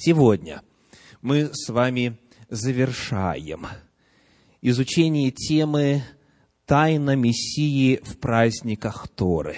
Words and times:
Сегодня 0.00 0.62
мы 1.22 1.50
с 1.52 1.68
вами 1.70 2.20
завершаем 2.48 3.66
изучение 4.62 5.32
темы 5.32 6.04
«Тайна 6.66 7.16
Мессии 7.16 7.96
в 8.04 8.16
праздниках 8.18 9.08
Торы». 9.08 9.56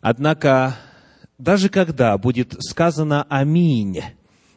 Однако, 0.00 0.76
даже 1.38 1.70
когда 1.70 2.16
будет 2.18 2.54
сказано 2.62 3.24
«Аминь», 3.24 4.00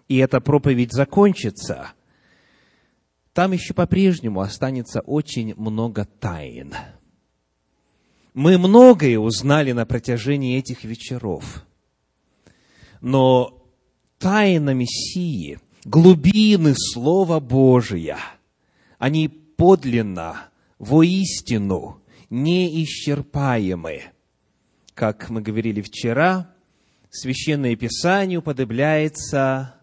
и 0.08 0.18
эта 0.18 0.40
проповедь 0.40 0.94
закончится, 0.94 1.94
там 3.34 3.54
еще 3.54 3.74
по-прежнему 3.74 4.42
останется 4.42 5.02
очень 5.02 5.56
много 5.56 6.06
тайн. 6.06 6.76
Мы 8.36 8.60
многое 8.60 9.18
узнали 9.18 9.72
на 9.72 9.88
протяжении 9.88 10.60
этих 10.60 10.84
вечеров. 10.84 11.66
Но 13.02 13.63
тайна 14.24 14.74
Мессии, 14.74 15.60
глубины 15.84 16.76
Слова 16.78 17.42
Божия, 17.42 18.18
они 18.98 19.28
подлинно, 19.28 20.50
воистину, 20.80 22.02
неисчерпаемы. 22.30 24.04
Как 24.94 25.30
мы 25.30 25.42
говорили 25.42 25.82
вчера, 25.82 26.50
Священное 27.10 27.76
Писание 27.76 28.40
уподобляется 28.40 29.76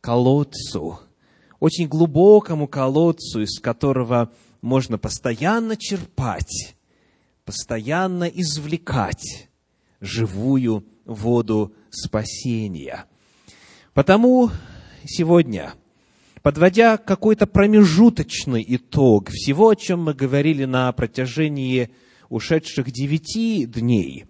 колодцу, 0.00 1.00
очень 1.58 1.88
глубокому 1.88 2.68
колодцу, 2.68 3.42
из 3.42 3.58
которого 3.58 4.30
можно 4.62 4.96
постоянно 4.96 5.76
черпать, 5.76 6.76
постоянно 7.44 8.24
извлекать 8.24 9.48
живую 10.00 10.86
воду 11.04 11.74
спасения. 11.90 13.06
Потому 13.94 14.50
сегодня, 15.04 15.74
подводя 16.42 16.96
какой-то 16.96 17.46
промежуточный 17.46 18.64
итог 18.66 19.30
всего, 19.30 19.70
о 19.70 19.76
чем 19.76 20.04
мы 20.04 20.14
говорили 20.14 20.64
на 20.64 20.90
протяжении 20.92 21.90
ушедших 22.28 22.90
девяти 22.90 23.66
дней, 23.66 24.26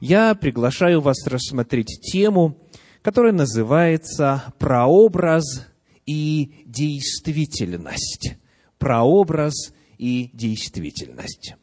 я 0.00 0.34
приглашаю 0.34 1.00
вас 1.00 1.26
рассмотреть 1.26 2.00
тему, 2.02 2.58
которая 3.02 3.32
называется 3.32 4.52
«Прообраз 4.58 5.66
и 6.06 6.64
действительность». 6.66 8.36
Прообраз 8.78 9.72
и 9.98 10.30
действительность. 10.32 11.54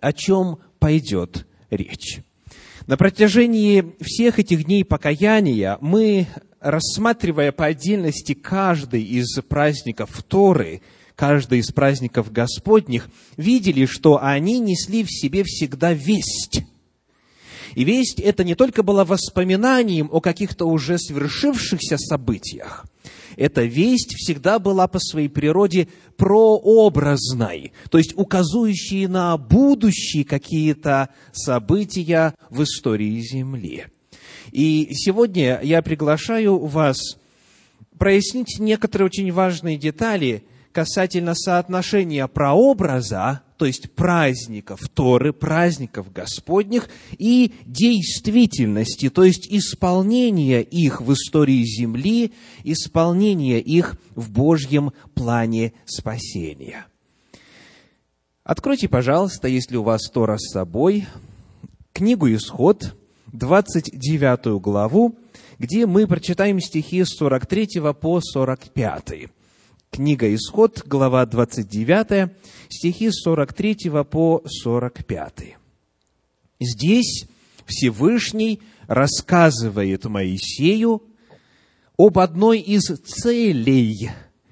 О 0.00 0.12
чем 0.12 0.58
пойдет 0.78 1.46
речь? 1.70 2.20
На 2.86 2.96
протяжении 2.96 3.96
всех 4.00 4.38
этих 4.38 4.64
дней 4.64 4.84
покаяния 4.84 5.76
мы, 5.80 6.28
рассматривая 6.60 7.50
по 7.50 7.66
отдельности 7.66 8.32
каждый 8.32 9.02
из 9.02 9.40
праздников 9.42 10.22
Торы, 10.22 10.82
каждый 11.16 11.58
из 11.58 11.72
праздников 11.72 12.30
Господних, 12.30 13.08
видели, 13.36 13.86
что 13.86 14.22
они 14.22 14.60
несли 14.60 15.02
в 15.02 15.10
себе 15.10 15.42
всегда 15.42 15.92
весть. 15.92 16.62
И 17.74 17.82
весть 17.82 18.20
это 18.20 18.44
не 18.44 18.54
только 18.54 18.84
была 18.84 19.04
воспоминанием 19.04 20.08
о 20.12 20.20
каких-то 20.20 20.66
уже 20.66 20.96
свершившихся 20.96 21.98
событиях, 21.98 22.86
эта 23.36 23.62
весть 23.62 24.14
всегда 24.16 24.58
была 24.58 24.88
по 24.88 24.98
своей 24.98 25.28
природе 25.28 25.88
прообразной, 26.16 27.72
то 27.90 27.98
есть 27.98 28.14
указывающей 28.16 29.06
на 29.06 29.36
будущие 29.36 30.24
какие-то 30.24 31.10
события 31.32 32.34
в 32.50 32.62
истории 32.62 33.20
Земли. 33.20 33.86
И 34.52 34.88
сегодня 34.92 35.60
я 35.62 35.82
приглашаю 35.82 36.58
вас 36.58 36.98
прояснить 37.98 38.58
некоторые 38.58 39.06
очень 39.06 39.30
важные 39.32 39.76
детали 39.76 40.44
касательно 40.76 41.34
соотношения 41.34 42.26
прообраза 42.26 43.40
то 43.56 43.64
есть 43.64 43.90
праздников 43.92 44.86
Торы, 44.92 45.32
праздников 45.32 46.12
Господних, 46.12 46.90
и 47.16 47.54
действительности, 47.64 49.08
то 49.08 49.24
есть 49.24 49.46
исполнения 49.48 50.60
их 50.60 51.00
в 51.00 51.10
истории 51.14 51.62
земли, 51.62 52.34
исполнения 52.64 53.58
их 53.58 53.96
в 54.14 54.30
Божьем 54.30 54.92
плане 55.14 55.72
спасения. 55.86 56.84
Откройте, 58.44 58.90
пожалуйста, 58.90 59.48
если 59.48 59.76
у 59.76 59.82
вас 59.82 60.10
Тора 60.10 60.36
с 60.36 60.52
собой, 60.52 61.06
книгу 61.94 62.28
«Исход», 62.28 62.94
29 63.32 64.60
главу, 64.60 65.16
где 65.58 65.86
мы 65.86 66.06
прочитаем 66.06 66.60
стихи 66.60 67.02
с 67.02 67.16
43 67.16 67.80
по 67.98 68.20
45. 68.20 69.30
Книга 69.90 70.34
Исход, 70.34 70.82
глава 70.86 71.24
29, 71.24 72.30
стихи 72.68 73.10
с 73.10 73.22
43 73.22 73.90
по 74.10 74.42
45. 74.44 75.56
Здесь 76.60 77.26
Всевышний 77.64 78.60
рассказывает 78.86 80.04
Моисею 80.04 81.02
об 81.96 82.18
одной 82.18 82.60
из 82.60 82.84
целей 82.84 84.10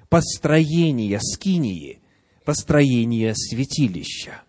построения 0.09 1.19
скинии, 1.21 1.99
построения 2.43 3.33
святилища. 3.35 4.41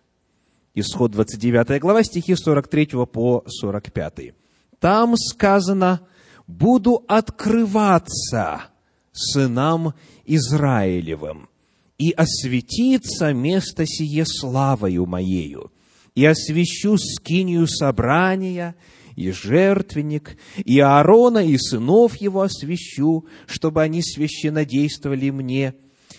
Исход 0.73 1.11
29 1.11 1.79
глава, 1.79 2.03
стихи 2.03 2.35
43 2.35 3.05
по 3.11 3.43
45. 3.47 4.33
Там 4.79 5.15
сказано, 5.15 6.01
«Буду 6.47 7.03
открываться 7.07 8.69
сынам 9.11 9.93
Израилевым, 10.27 11.49
и 11.97 12.11
осветится 12.11 13.33
место 13.33 13.85
сие 13.85 14.25
славою 14.25 15.05
моею, 15.05 15.71
и 16.13 16.25
освящу 16.25 16.97
скинию 16.97 17.67
собрания, 17.67 18.75
и 19.15 19.31
жертвенник, 19.31 20.37
и 20.57 20.79
Аарона, 20.79 21.39
и 21.39 21.57
сынов 21.57 22.15
его 22.17 22.41
освящу, 22.41 23.25
чтобы 23.47 23.81
они 23.81 24.03
священно 24.03 24.63
действовали 24.63 25.31
мне, 25.31 25.73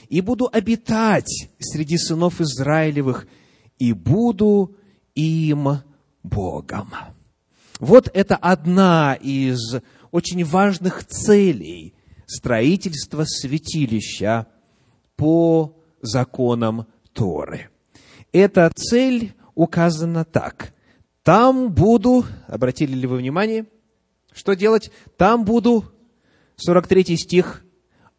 и 0.09 0.21
буду 0.21 0.49
обитать 0.53 1.49
среди 1.61 1.97
сынов 1.97 2.41
Израилевых, 2.41 3.29
и 3.79 3.93
буду 3.93 4.75
им 5.15 5.83
Богом. 6.23 6.93
Вот 7.79 8.11
это 8.13 8.35
одна 8.35 9.15
из 9.15 9.77
очень 10.11 10.45
важных 10.45 11.05
целей 11.07 11.95
строительства 12.29 13.25
святилища 13.25 14.47
по 15.17 15.77
законам 16.01 16.87
Торы. 17.13 17.71
Эта 18.33 18.71
цель 18.75 19.33
указана 19.55 20.25
так. 20.25 20.73
Там 21.25 21.73
буду, 21.73 22.25
обратили 22.47 22.95
ли 22.95 23.07
вы 23.07 23.17
внимание, 23.17 23.67
что 24.33 24.55
делать? 24.55 24.93
Там 25.17 25.45
буду, 25.45 25.85
43 26.57 27.17
стих, 27.17 27.65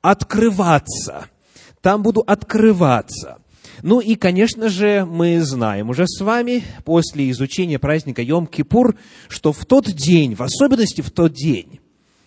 открываться. 0.01 1.27
Там 1.81 2.03
буду 2.03 2.21
открываться. 2.21 3.39
Ну 3.83 4.01
и, 4.01 4.15
конечно 4.15 4.69
же, 4.69 5.05
мы 5.05 5.41
знаем 5.41 5.89
уже 5.89 6.05
с 6.07 6.19
вами, 6.19 6.63
после 6.83 7.29
изучения 7.29 7.79
праздника 7.79 8.21
Йом-Кипур, 8.21 8.97
что 9.29 9.53
в 9.53 9.65
тот 9.65 9.85
день, 9.85 10.35
в 10.35 10.41
особенности 10.41 11.01
в 11.01 11.11
тот 11.11 11.33
день, 11.33 11.79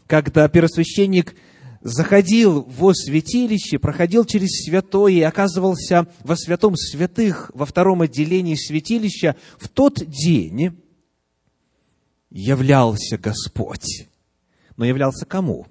когда 0.06 0.49
первосвященник 0.49 1.34
заходил 1.82 2.62
во 2.62 2.94
святилище, 2.94 3.78
проходил 3.78 4.25
через 4.25 4.65
святое 4.65 5.12
и 5.12 5.20
оказывался 5.22 6.09
во 6.20 6.37
святом 6.37 6.76
святых, 6.76 7.50
во 7.54 7.66
втором 7.66 8.00
отделении 8.03 8.54
святилища, 8.54 9.34
в 9.59 9.69
тот 9.69 10.04
день 10.06 10.78
являлся 12.31 13.19
Господь. 13.19 14.09
Но 14.76 14.84
являлся 14.84 15.26
кому? 15.26 15.66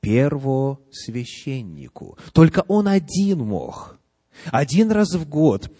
Первосвященнику. 0.00 2.18
Только 2.32 2.64
он 2.68 2.88
один 2.88 3.40
мог. 3.40 3.98
Один 4.46 4.90
раз 4.90 5.12
в 5.14 5.28
год 5.28 5.70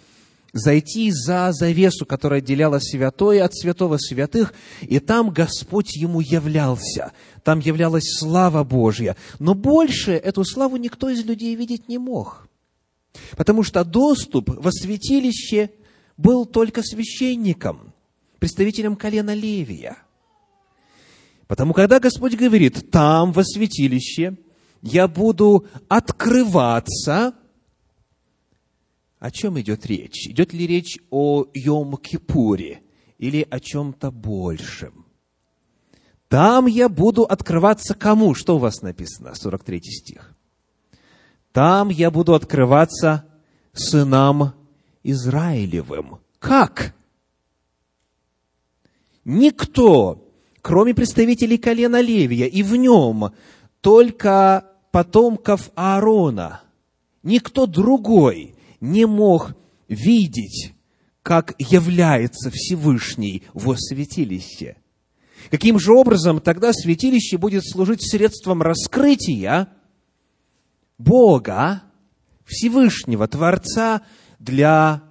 зайти 0.53 1.11
за 1.11 1.53
завесу, 1.53 2.05
которая 2.07 2.41
отделяла 2.41 2.79
святое 2.79 3.45
от 3.45 3.55
святого 3.55 3.97
святых, 3.99 4.53
и 4.83 4.99
там 4.99 5.31
Господь 5.31 5.97
ему 5.97 6.21
являлся. 6.21 7.13
Там 7.43 7.61
являлась 7.61 8.05
слава 8.19 8.63
Божья. 8.65 9.17
Но 9.39 9.55
больше 9.55 10.13
эту 10.13 10.45
славу 10.45 10.77
никто 10.77 11.09
из 11.09 11.25
людей 11.25 11.55
видеть 11.55 11.89
не 11.89 11.99
мог. 11.99 12.49
Потому 13.37 13.63
что 13.63 13.85
доступ 13.85 14.51
во 14.51 14.71
святилище 14.71 15.71
был 16.17 16.47
только 16.47 16.83
священником, 16.83 17.93
представителем 18.39 18.97
колена 18.97 19.35
Левия. 19.35 19.97
Потому 21.47 21.75
когда 21.75 21.99
Господь 21.99 22.35
говорит, 22.35 22.91
там 22.91 23.33
во 23.33 23.45
святилище 23.45 24.37
я 24.81 25.09
буду 25.09 25.67
открываться, 25.89 27.35
о 29.23 29.31
чем 29.31 29.59
идет 29.61 29.87
речь? 29.87 30.27
Идет 30.27 30.53
ли 30.53 30.67
речь 30.67 30.99
о 31.11 31.45
Йом-Кипуре 31.45 32.79
или 33.19 33.47
о 33.49 33.61
чем-то 33.61 34.11
большем? 34.11 35.07
Там 36.27 36.67
я 36.67 36.89
буду 36.89 37.23
открываться 37.23 37.95
кому? 37.95 38.35
Что 38.35 38.57
у 38.57 38.59
вас 38.59 38.83
написано? 38.83 39.37
43 39.37 39.81
стих. 39.81 40.35
Там 41.53 41.89
я 41.91 42.11
буду 42.11 42.35
открываться 42.35 43.25
сынам 43.73 44.55
Израилевым. 45.05 46.19
Как? 46.41 46.93
Никто, 49.25 50.33
кроме 50.63 50.95
представителей 50.95 51.59
колена 51.59 52.01
Левия, 52.01 52.49
и 52.49 52.65
в 52.65 52.75
нем 52.75 53.31
только 53.83 54.69
потомков 54.91 55.71
Аарона, 55.77 56.63
никто 57.23 57.67
другой 57.67 58.52
не 58.83 59.07
мог 59.07 59.55
видеть, 59.89 60.75
как 61.23 61.55
является 61.59 62.51
Всевышний 62.51 63.45
во 63.55 63.77
святилище. 63.77 64.77
Каким 65.51 65.79
же 65.79 65.93
образом 65.93 66.41
тогда 66.41 66.73
святилище 66.73 67.39
будет 67.39 67.65
служить 67.67 68.03
средством 68.03 68.61
раскрытия 68.61 69.69
Бога, 70.99 71.85
Всевышнего, 72.45 73.27
Творца 73.29 74.03
для 74.39 75.03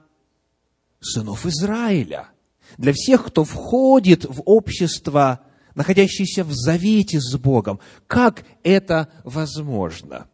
сынов 1.00 1.46
Израиля, 1.46 2.30
для 2.78 2.94
всех, 2.94 3.26
кто 3.26 3.46
входит 3.46 4.26
в 4.26 4.42
общество, 4.46 5.42
находящееся 5.76 6.44
в 6.44 6.52
завете 6.52 7.20
с 7.22 7.38
Богом. 7.38 7.80
Как 8.08 8.46
это 8.64 9.10
возможно? 9.24 10.30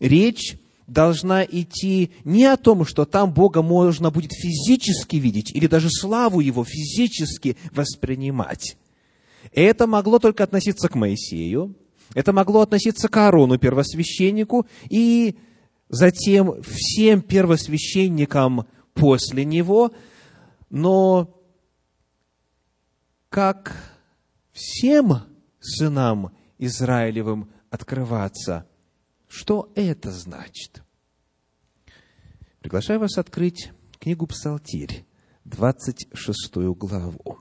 Речь 0.00 0.58
должна 0.86 1.44
идти 1.44 2.12
не 2.24 2.44
о 2.44 2.56
том, 2.56 2.84
что 2.84 3.04
там 3.04 3.32
Бога 3.32 3.62
можно 3.62 4.10
будет 4.10 4.32
физически 4.32 5.16
видеть 5.16 5.54
или 5.54 5.66
даже 5.66 5.88
славу 5.90 6.40
Его 6.40 6.64
физически 6.64 7.56
воспринимать. 7.72 8.76
Это 9.52 9.86
могло 9.86 10.18
только 10.18 10.44
относиться 10.44 10.88
к 10.88 10.94
Моисею, 10.94 11.74
это 12.14 12.32
могло 12.32 12.60
относиться 12.62 13.08
к 13.08 13.16
Аарону, 13.16 13.58
первосвященнику, 13.58 14.66
и 14.90 15.36
затем 15.88 16.62
всем 16.62 17.22
первосвященникам 17.22 18.66
после 18.94 19.44
него, 19.44 19.92
но 20.70 21.40
как 23.28 23.76
всем 24.52 25.22
сынам 25.60 26.30
Израилевым 26.58 27.50
открываться– 27.70 28.66
что 29.34 29.72
это 29.74 30.12
значит? 30.12 30.84
Приглашаю 32.60 33.00
вас 33.00 33.18
открыть 33.18 33.72
книгу 33.98 34.28
«Псалтирь», 34.28 35.04
26 35.44 36.54
главу. 36.76 37.40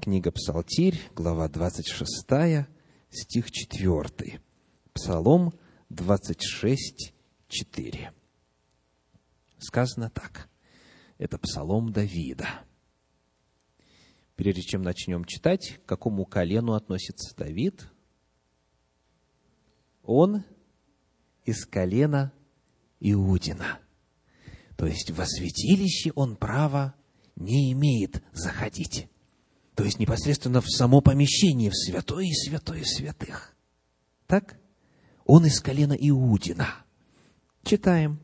Книга 0.00 0.32
«Псалтирь», 0.32 0.98
глава 1.14 1.48
26, 1.48 2.66
стих 3.10 3.50
4. 3.50 4.40
Псалом 4.94 5.52
26, 5.90 7.12
4. 7.46 8.12
Сказано 9.58 10.08
так. 10.08 10.48
Это 11.18 11.36
псалом 11.38 11.92
Давида. 11.92 12.48
Прежде 14.34 14.62
чем 14.62 14.80
начнем 14.80 15.26
читать, 15.26 15.78
к 15.84 15.88
какому 15.88 16.24
колену 16.24 16.72
относится 16.72 17.36
Давид, 17.36 17.86
он 20.02 20.44
из 21.44 21.66
колена 21.66 22.32
Иудина. 23.00 23.78
То 24.76 24.86
есть 24.86 25.10
во 25.10 25.26
святилище 25.26 26.12
он 26.14 26.36
права 26.36 26.94
не 27.36 27.72
имеет 27.72 28.22
заходить. 28.32 29.08
То 29.74 29.84
есть 29.84 29.98
непосредственно 29.98 30.60
в 30.60 30.68
само 30.68 31.00
помещение, 31.00 31.70
в 31.70 31.76
святое 31.76 32.26
и 32.26 32.32
святое 32.32 32.84
святых. 32.84 33.56
Так? 34.26 34.58
Он 35.24 35.46
из 35.46 35.60
колена 35.60 35.94
Иудина. 35.98 36.68
Читаем. 37.64 38.20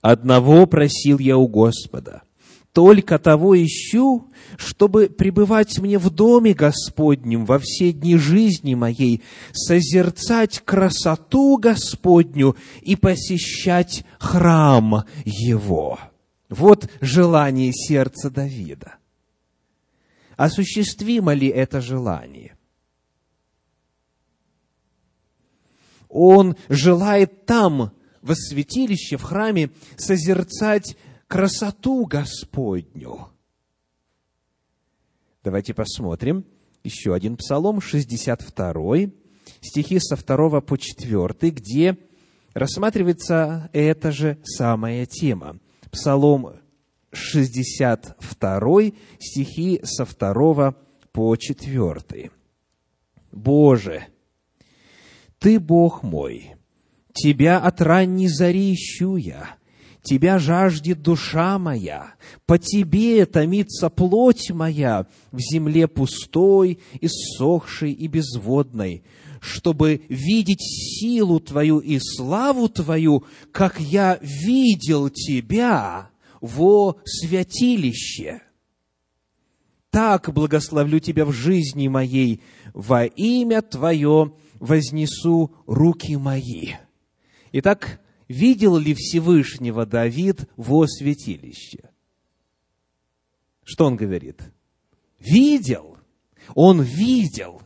«Одного 0.00 0.66
просил 0.66 1.18
я 1.18 1.36
у 1.36 1.46
Господа, 1.46 2.22
только 2.72 3.18
того 3.18 3.54
ищу, 3.62 4.30
чтобы 4.56 5.08
пребывать 5.08 5.78
мне 5.78 5.98
в 5.98 6.08
доме 6.10 6.54
Господнем 6.54 7.44
во 7.44 7.58
все 7.58 7.92
дни 7.92 8.16
жизни 8.16 8.74
моей, 8.74 9.22
созерцать 9.52 10.60
красоту 10.64 11.58
Господню 11.58 12.56
и 12.80 12.96
посещать 12.96 14.04
храм 14.18 15.04
Его. 15.24 15.98
Вот 16.48 16.90
желание 17.00 17.72
сердца 17.72 18.30
Давида. 18.30 18.96
Осуществимо 20.36 21.34
ли 21.34 21.48
это 21.48 21.80
желание? 21.80 22.56
Он 26.08 26.56
желает 26.68 27.46
там, 27.46 27.92
во 28.22 28.34
святилище, 28.34 29.16
в 29.16 29.22
храме, 29.22 29.70
созерцать 29.96 30.96
красоту 31.32 32.04
Господню. 32.04 33.28
Давайте 35.42 35.72
посмотрим. 35.72 36.44
Еще 36.84 37.14
один 37.14 37.38
псалом, 37.38 37.80
62, 37.80 38.96
стихи 39.62 39.98
со 39.98 40.16
2 40.16 40.60
по 40.60 40.76
4, 40.76 41.50
где 41.50 41.96
рассматривается 42.52 43.70
эта 43.72 44.12
же 44.12 44.36
самая 44.44 45.06
тема. 45.06 45.58
Псалом 45.90 46.56
62, 47.12 48.92
стихи 49.18 49.80
со 49.84 50.04
2 50.04 50.74
по 51.12 51.36
4. 51.36 52.30
«Боже, 53.32 54.06
Ты 55.38 55.58
Бог 55.58 56.02
мой, 56.02 56.56
Тебя 57.14 57.58
от 57.58 57.80
ранней 57.80 58.28
зари 58.28 58.74
ищу 58.74 59.16
я, 59.16 59.56
Тебя 60.02 60.40
жаждет 60.40 61.00
душа 61.00 61.58
моя, 61.58 62.14
по 62.44 62.58
Тебе 62.58 63.24
томится 63.24 63.88
плоть 63.88 64.50
моя 64.50 65.06
в 65.30 65.38
земле 65.38 65.86
пустой, 65.86 66.80
иссохшей 67.00 67.92
и 67.92 68.08
безводной, 68.08 69.04
чтобы 69.40 70.02
видеть 70.08 70.60
силу 70.60 71.38
Твою 71.38 71.78
и 71.78 72.00
славу 72.00 72.68
Твою, 72.68 73.24
как 73.52 73.78
я 73.78 74.18
видел 74.20 75.08
Тебя 75.08 76.10
во 76.40 76.96
святилище. 77.04 78.42
Так 79.90 80.32
благословлю 80.32 80.98
Тебя 80.98 81.24
в 81.24 81.32
жизни 81.32 81.86
моей, 81.86 82.42
во 82.74 83.04
имя 83.04 83.62
Твое 83.62 84.32
вознесу 84.58 85.54
руки 85.66 86.16
мои. 86.16 86.72
Итак, 87.52 88.00
видел 88.32 88.78
ли 88.78 88.94
Всевышнего 88.94 89.86
Давид 89.86 90.48
во 90.56 90.86
святилище? 90.86 91.90
Что 93.62 93.86
он 93.86 93.96
говорит? 93.96 94.42
Видел. 95.20 95.98
Он 96.54 96.82
видел. 96.82 97.62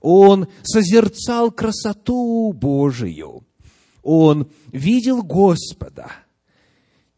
Он 0.00 0.48
созерцал 0.62 1.52
красоту 1.52 2.52
Божию. 2.52 3.44
Он 4.02 4.50
видел 4.72 5.22
Господа. 5.22 6.10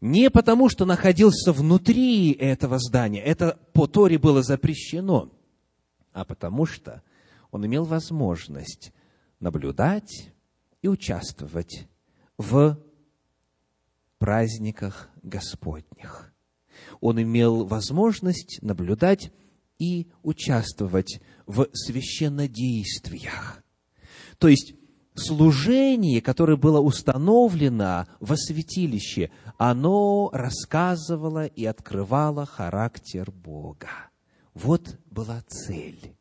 Не 0.01 0.29
потому, 0.29 0.67
что 0.67 0.85
находился 0.85 1.53
внутри 1.53 2.33
этого 2.33 2.77
здания, 2.77 3.21
это 3.21 3.57
по 3.71 3.87
Торе 3.87 4.17
было 4.17 4.43
запрещено, 4.43 5.31
а 6.11 6.25
потому 6.25 6.65
что 6.65 7.01
он 7.51 7.65
имел 7.65 7.85
возможность 7.85 8.91
наблюдать 9.39 10.33
и 10.81 10.89
участвовать 10.89 11.87
в 12.37 12.79
праздниках 14.17 15.09
Господних. 15.21 16.33
Он 17.01 17.21
имел 17.21 17.65
возможность 17.65 18.59
наблюдать 18.61 19.31
и 19.79 20.07
участвовать 20.21 21.21
в 21.45 21.67
священнодействиях. 21.73 23.63
То 24.37 24.47
есть, 24.47 24.75
служение, 25.15 26.21
которое 26.21 26.57
было 26.57 26.79
установлено 26.79 28.07
во 28.19 28.37
святилище, 28.37 29.31
оно 29.57 30.29
рассказывало 30.33 31.45
и 31.45 31.65
открывало 31.65 32.45
характер 32.45 33.31
Бога. 33.31 34.09
Вот 34.53 34.97
была 35.09 35.41
цель. 35.47 36.15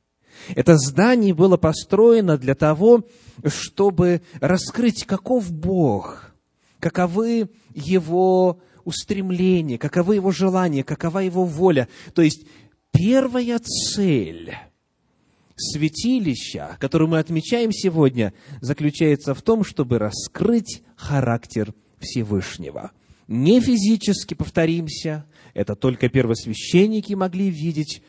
Это 0.55 0.77
здание 0.77 1.35
было 1.35 1.57
построено 1.57 2.37
для 2.37 2.55
того, 2.55 3.05
чтобы 3.47 4.23
раскрыть, 4.41 5.05
каков 5.05 5.53
Бог, 5.53 6.35
каковы 6.81 7.51
Его 7.75 8.61
устремления, 8.85 9.79
каковы 9.79 10.17
Его 10.17 10.31
желания, 10.33 10.85
какова 10.85 11.21
Его 11.21 11.45
воля. 11.45 11.89
То 12.15 12.23
есть, 12.23 12.47
первая 12.91 13.59
цель 13.59 14.55
святилища, 15.57 16.77
которую 16.81 17.09
мы 17.09 17.19
отмечаем 17.19 17.73
сегодня, 17.73 18.33
заключается 18.61 19.35
в 19.35 19.43
том, 19.43 19.65
чтобы 19.65 19.99
раскрыть 19.99 20.83
характер 20.97 21.73
Всевышнего. 22.01 22.93
Не 23.29 23.61
физически 23.61 24.35
повторимся, 24.35 25.25
это 25.55 25.77
только 25.77 26.09
первосвященники 26.09 27.15
могли 27.15 27.49
видеть, 27.49 28.03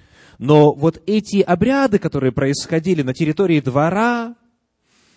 Но 0.43 0.73
вот 0.73 1.01
эти 1.05 1.39
обряды, 1.39 1.99
которые 1.99 2.33
происходили 2.33 3.01
на 3.01 3.13
территории 3.13 3.61
двора, 3.61 4.35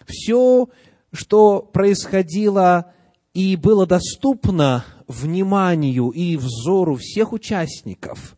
все, 0.07 0.69
что 1.13 1.63
происходило 1.63 2.93
и 3.35 3.57
было 3.57 3.89
доступно 3.89 4.85
вниманию 5.09 6.11
и 6.11 6.37
взору 6.37 6.95
всех 6.95 7.33
участников, 7.33 8.37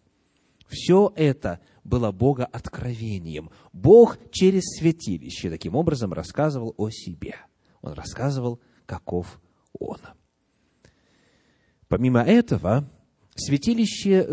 все 0.66 1.12
это 1.14 1.61
было 1.85 2.11
Бога 2.11 2.47
откровением. 2.47 3.50
Бог 3.75 4.16
через 4.33 4.62
святилище 4.78 5.50
таким 5.50 5.75
образом 5.75 6.14
рассказывал 6.14 6.73
о 6.78 6.88
себе. 6.88 7.35
Он 7.83 7.92
рассказывал, 7.92 8.61
каков 8.87 9.42
Он. 9.78 9.99
Помимо 11.87 12.23
этого, 12.23 12.88
святилище 13.37 14.26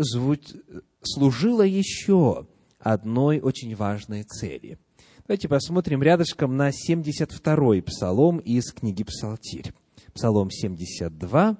служило 1.06 1.62
еще 1.62 2.46
одной 2.78 3.40
очень 3.40 3.74
важной 3.74 4.24
цели. 4.24 4.78
Давайте 5.26 5.48
посмотрим 5.48 6.02
рядышком 6.02 6.56
на 6.56 6.70
72-й 6.70 7.82
псалом 7.82 8.38
из 8.38 8.72
книги 8.72 9.02
«Псалтирь». 9.02 9.72
Псалом 10.14 10.50
72, 10.50 11.58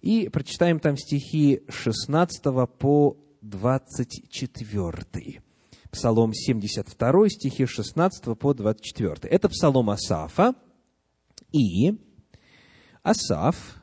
и 0.00 0.28
прочитаем 0.28 0.80
там 0.80 0.96
стихи 0.96 1.62
16 1.68 2.42
по 2.78 3.16
24. 3.42 5.42
Псалом 5.90 6.34
72, 6.34 7.28
стихи 7.28 7.66
16 7.66 8.38
по 8.38 8.54
24. 8.54 9.30
Это 9.30 9.48
псалом 9.48 9.90
Асафа, 9.90 10.54
и 11.52 12.00
Асаф 13.02 13.82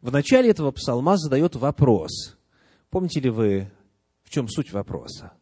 в 0.00 0.10
начале 0.10 0.50
этого 0.50 0.70
псалма 0.70 1.16
задает 1.16 1.54
вопрос. 1.54 2.36
Помните 2.90 3.20
ли 3.20 3.30
вы, 3.30 3.70
в 4.28 4.30
чем 4.30 4.46
суть 4.46 4.72
вопроса? 4.72 5.32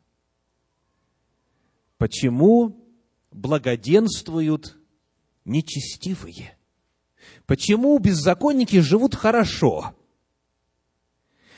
Почему 1.99 2.87
благоденствуют 3.33 4.79
нечестивые? 5.45 6.57
Почему 7.47 7.99
беззаконники 7.99 8.79
живут 8.79 9.17
хорошо? 9.17 9.97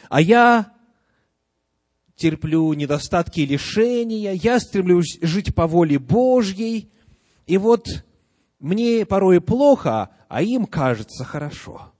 А 0.08 0.22
я 0.22 0.72
терплю 2.16 2.72
недостатки 2.72 3.40
и 3.40 3.46
лишения, 3.46 4.32
я 4.32 4.58
стремлюсь 4.58 5.18
жить 5.20 5.54
по 5.54 5.66
воле 5.66 5.98
Божьей, 5.98 6.90
и 7.44 7.58
вот 7.58 8.06
мне 8.58 9.04
порой 9.04 9.42
плохо, 9.42 10.16
а 10.28 10.42
им 10.42 10.64
кажется 10.64 11.24
хорошо. 11.24 11.92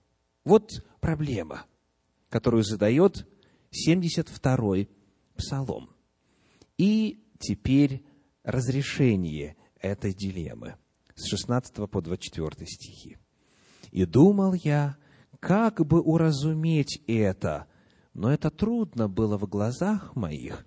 Вот 0.43 0.83
проблема, 0.99 1.67
которую 2.29 2.63
задает 2.63 3.27
72-й 3.71 4.89
псалом. 5.39 5.89
И 6.77 7.23
теперь 7.39 8.03
разрешение 8.43 9.55
этой 9.79 10.13
дилеммы 10.13 10.75
с 11.15 11.25
16 11.27 11.89
по 11.89 12.01
24 12.01 12.67
стихи. 12.67 13.17
«И 13.91 14.05
думал 14.05 14.53
я, 14.53 14.97
как 15.39 15.85
бы 15.85 16.01
уразуметь 16.01 17.01
это, 17.07 17.65
но 18.13 18.31
это 18.31 18.51
трудно 18.51 19.07
было 19.07 19.37
в 19.37 19.47
глазах 19.47 20.15
моих, 20.15 20.65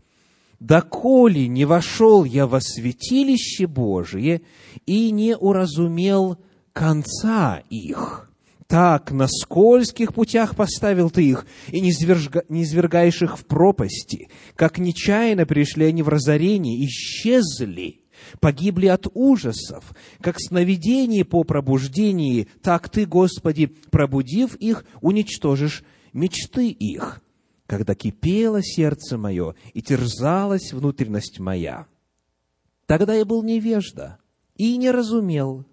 доколе 0.58 1.46
не 1.48 1.64
вошел 1.64 2.24
я 2.24 2.46
во 2.46 2.60
святилище 2.60 3.66
Божие 3.66 4.42
и 4.86 5.10
не 5.10 5.36
уразумел 5.36 6.38
конца 6.72 7.62
их. 7.68 8.31
Так 8.72 9.12
на 9.12 9.28
скользких 9.28 10.14
путях 10.14 10.56
поставил 10.56 11.10
ты 11.10 11.28
их, 11.28 11.46
и 11.68 11.78
не, 11.78 11.92
зверга, 11.92 12.42
не 12.48 12.62
извергаешь 12.62 13.20
их 13.20 13.38
в 13.38 13.44
пропасти, 13.44 14.30
как 14.56 14.78
нечаянно 14.78 15.44
пришли 15.44 15.84
они 15.84 16.02
в 16.02 16.08
разорение, 16.08 16.82
исчезли, 16.86 18.00
погибли 18.40 18.86
от 18.86 19.08
ужасов, 19.12 19.92
как 20.22 20.40
сновидение 20.40 21.26
по 21.26 21.44
пробуждении, 21.44 22.48
так 22.62 22.88
ты, 22.88 23.04
Господи, 23.04 23.66
пробудив 23.66 24.54
их, 24.54 24.86
уничтожишь 25.02 25.84
мечты 26.14 26.70
их. 26.70 27.20
Когда 27.66 27.94
кипело 27.94 28.62
сердце 28.62 29.18
мое 29.18 29.54
и 29.74 29.82
терзалась 29.82 30.72
внутренность 30.72 31.40
моя. 31.40 31.88
Тогда 32.86 33.12
я 33.12 33.26
был 33.26 33.42
невежда 33.42 34.16
и 34.56 34.78
не 34.78 34.90
разумел, 34.90 35.66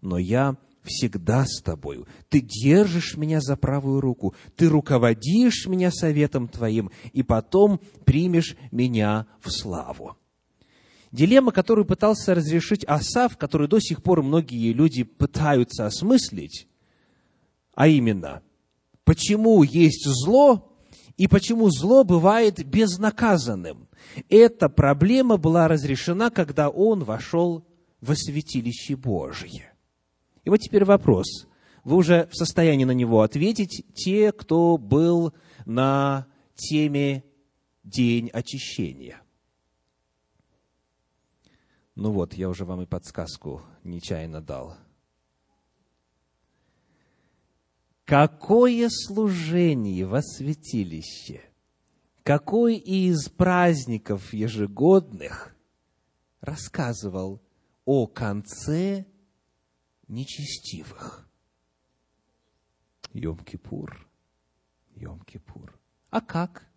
но 0.00 0.18
я 0.18 0.56
всегда 0.82 1.44
с 1.46 1.60
тобою. 1.60 2.06
Ты 2.28 2.40
держишь 2.40 3.16
меня 3.16 3.40
за 3.40 3.56
правую 3.56 4.00
руку, 4.00 4.34
ты 4.56 4.68
руководишь 4.68 5.66
меня 5.66 5.90
советом 5.90 6.48
твоим, 6.48 6.90
и 7.12 7.22
потом 7.22 7.80
примешь 8.04 8.56
меня 8.70 9.26
в 9.40 9.50
славу. 9.50 10.16
Дилемма, 11.12 11.52
которую 11.52 11.84
пытался 11.84 12.34
разрешить 12.34 12.84
Асав, 12.86 13.36
которую 13.36 13.68
до 13.68 13.80
сих 13.80 14.02
пор 14.02 14.22
многие 14.22 14.72
люди 14.72 15.02
пытаются 15.02 15.86
осмыслить, 15.86 16.66
а 17.74 17.86
именно, 17.86 18.42
почему 19.04 19.62
есть 19.62 20.06
зло, 20.06 20.72
и 21.16 21.28
почему 21.28 21.70
зло 21.70 22.04
бывает 22.04 22.66
безнаказанным. 22.66 23.88
Эта 24.28 24.68
проблема 24.68 25.36
была 25.36 25.68
разрешена, 25.68 26.30
когда 26.30 26.68
он 26.70 27.04
вошел 27.04 27.66
во 28.00 28.16
святилище 28.16 28.96
Божие. 28.96 29.71
И 30.44 30.50
вот 30.50 30.58
теперь 30.58 30.84
вопрос. 30.84 31.46
Вы 31.84 31.96
уже 31.96 32.26
в 32.30 32.36
состоянии 32.36 32.84
на 32.84 32.92
него 32.92 33.22
ответить, 33.22 33.84
те, 33.94 34.32
кто 34.32 34.76
был 34.76 35.32
на 35.66 36.26
теме 36.54 37.24
День 37.84 38.28
очищения. 38.28 39.20
Ну 41.94 42.12
вот, 42.12 42.34
я 42.34 42.48
уже 42.48 42.64
вам 42.64 42.82
и 42.82 42.86
подсказку 42.86 43.62
нечаянно 43.82 44.40
дал– 44.40 44.76
какое 48.12 48.88
служение 48.90 50.06
во 50.06 50.20
святилище, 50.20 51.40
какой 52.22 52.76
из 52.76 53.30
праздников 53.30 54.34
ежегодных 54.34 55.56
рассказывал 56.42 57.40
о 57.86 58.06
конце 58.06 59.06
нечестивых. 60.12 61.26
Йом-Кипур, 63.14 64.06
Йом-Кипур. 64.94 65.72
А 66.10 66.20
как? 66.20 66.68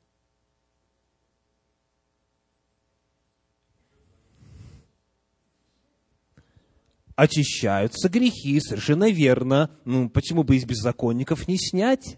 очищаются 7.15 8.09
грехи, 8.09 8.59
совершенно 8.59 9.09
верно. 9.09 9.71
Ну, 9.85 10.09
почему 10.09 10.43
бы 10.43 10.57
из 10.57 10.65
беззаконников 10.65 11.47
не 11.47 11.57
снять? 11.57 12.17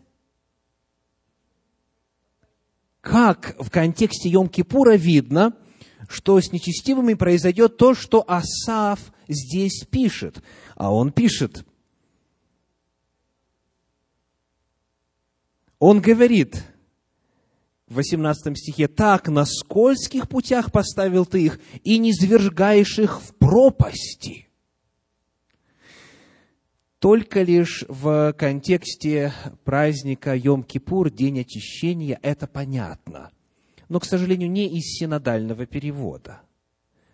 Как 3.02 3.56
в 3.60 3.70
контексте 3.70 4.32
Йом-Кипура 4.32 4.98
видно, 4.98 5.56
что 6.10 6.40
с 6.42 6.52
нечестивыми 6.52 7.14
произойдет 7.14 7.78
то, 7.78 7.94
что 7.94 8.24
Асав 8.28 9.14
здесь 9.28 9.86
пишет. 9.86 10.42
А 10.78 10.94
он 10.94 11.12
пишет, 11.12 11.66
он 15.80 16.00
говорит 16.02 16.64
в 17.88 17.96
18 17.96 18.56
стихе, 18.56 18.88
«Так 18.88 19.28
на 19.28 19.46
скользких 19.46 20.30
путях 20.30 20.72
поставил 20.72 21.26
ты 21.26 21.44
их, 21.44 21.60
и 21.84 21.98
не 21.98 22.14
звергаешь 22.14 23.00
их 23.00 23.22
в 23.22 23.34
пропасти» 23.36 24.48
только 27.00 27.44
лишь 27.44 27.86
в 27.88 28.34
контексте 28.34 29.32
праздника 29.64 30.36
Йом-Кипур, 30.36 31.12
День 31.12 31.42
очищения, 31.42 32.20
это 32.24 32.48
понятно. 32.48 33.32
Но, 33.88 34.00
к 34.00 34.06
сожалению, 34.06 34.50
не 34.50 34.68
из 34.68 34.98
синодального 34.98 35.68
перевода. 35.68 36.42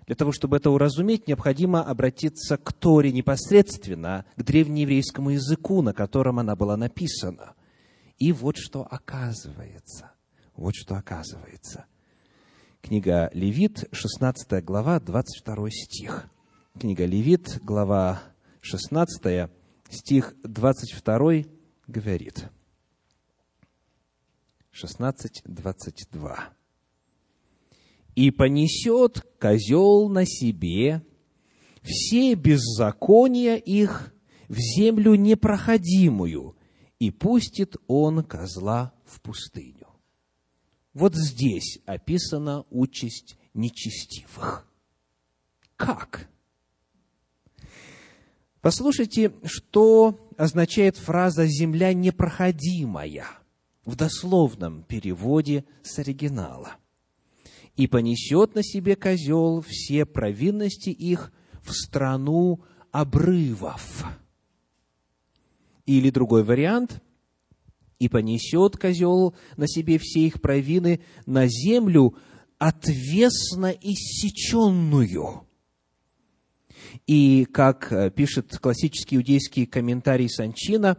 Для 0.06 0.16
того, 0.16 0.32
чтобы 0.32 0.58
это 0.58 0.70
уразуметь, 0.70 1.28
необходимо 1.28 1.84
обратиться 1.84 2.58
к 2.58 2.74
Торе 2.74 3.12
непосредственно, 3.12 4.26
к 4.36 4.44
древнееврейскому 4.44 5.32
языку, 5.32 5.82
на 5.82 5.94
котором 5.94 6.40
она 6.40 6.56
была 6.56 6.76
написана. 6.76 7.54
И 8.18 8.32
вот 8.32 8.58
что 8.58 8.86
оказывается. 8.90 10.12
Вот 10.56 10.76
что 10.76 10.96
оказывается. 10.96 11.86
Книга 12.82 13.30
Левит, 13.34 13.86
16 13.92 14.64
глава, 14.64 15.00
22 15.00 15.70
стих. 15.70 16.30
Книга 16.80 17.06
Левит, 17.06 17.60
глава 17.64 18.22
16, 18.62 19.50
стих 19.90 20.34
22 20.44 21.44
говорит, 21.88 22.50
16.22. 24.74 26.40
«И 28.16 28.32
понесет 28.32 29.26
козел 29.40 30.10
на 30.10 30.26
себе 30.26 31.04
все 31.82 32.36
беззакония 32.36 33.56
их 33.56 34.14
в 34.48 34.56
землю 34.58 35.16
непроходимую, 35.16 36.56
и 37.00 37.12
пустит 37.12 37.76
он 37.88 38.24
козла 38.24 38.94
в 39.06 39.22
пустыню». 39.22 39.88
Вот 40.94 41.16
здесь 41.16 41.80
описана 41.86 42.66
участь 42.70 43.38
нечестивых. 43.54 44.68
Как? 45.76 46.30
Послушайте, 48.62 49.34
что 49.44 50.30
означает 50.38 50.98
фраза 50.98 51.48
«земля 51.48 51.94
непроходимая» 51.94 53.26
в 53.86 53.96
дословном 53.96 54.84
переводе 54.84 55.66
с 55.82 56.00
оригинала. 56.00 56.78
«И 57.76 57.88
понесет 57.88 58.56
на 58.56 58.64
себе 58.64 58.96
козел 58.96 59.62
все 59.68 60.06
провинности 60.06 60.90
их 60.90 61.32
в 61.64 61.74
страну 61.74 62.64
обрывов». 62.92 64.06
Или 65.86 66.10
другой 66.10 66.44
вариант– 66.44 67.02
и 68.04 68.10
понесет 68.10 68.76
козел 68.78 69.34
на 69.56 69.66
себе 69.66 69.98
все 69.98 70.28
их 70.28 70.42
провины 70.42 71.00
на 71.26 71.48
землю, 71.48 72.16
отвесно 72.58 73.68
иссеченную. 73.68 75.48
И, 77.08 77.46
как 77.46 77.92
э, 77.94 78.12
пишет 78.12 78.58
классический 78.60 79.16
иудейский 79.16 79.66
комментарий 79.66 80.30
Санчина, 80.30 80.98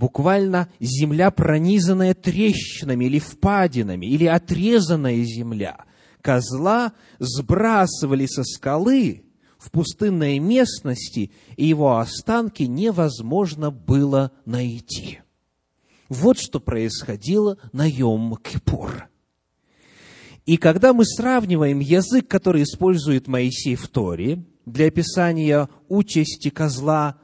буквально 0.00 0.70
земля, 0.80 1.30
пронизанная 1.30 2.14
трещинами 2.14 3.04
или 3.04 3.18
впадинами, 3.18 4.06
или 4.06 4.24
отрезанная 4.24 5.22
земля. 5.24 5.84
Козла 6.22 6.94
сбрасывали 7.18 8.24
со 8.24 8.42
скалы 8.42 9.24
в 9.58 9.70
пустынной 9.70 10.38
местности, 10.38 11.32
и 11.56 11.66
его 11.66 11.98
останки 11.98 12.62
невозможно 12.62 13.70
было 13.70 14.32
найти. 14.46 15.20
Вот 16.08 16.38
что 16.38 16.60
происходило 16.60 17.58
на 17.72 17.86
Йом-Кипур. 17.88 19.02
И 20.46 20.56
когда 20.56 20.94
мы 20.94 21.04
сравниваем 21.04 21.78
язык, 21.80 22.26
который 22.26 22.62
использует 22.62 23.28
Моисей 23.28 23.76
в 23.76 23.86
Торе 23.88 24.44
для 24.64 24.86
описания 24.86 25.68
участи 25.88 26.48
козла 26.48 27.18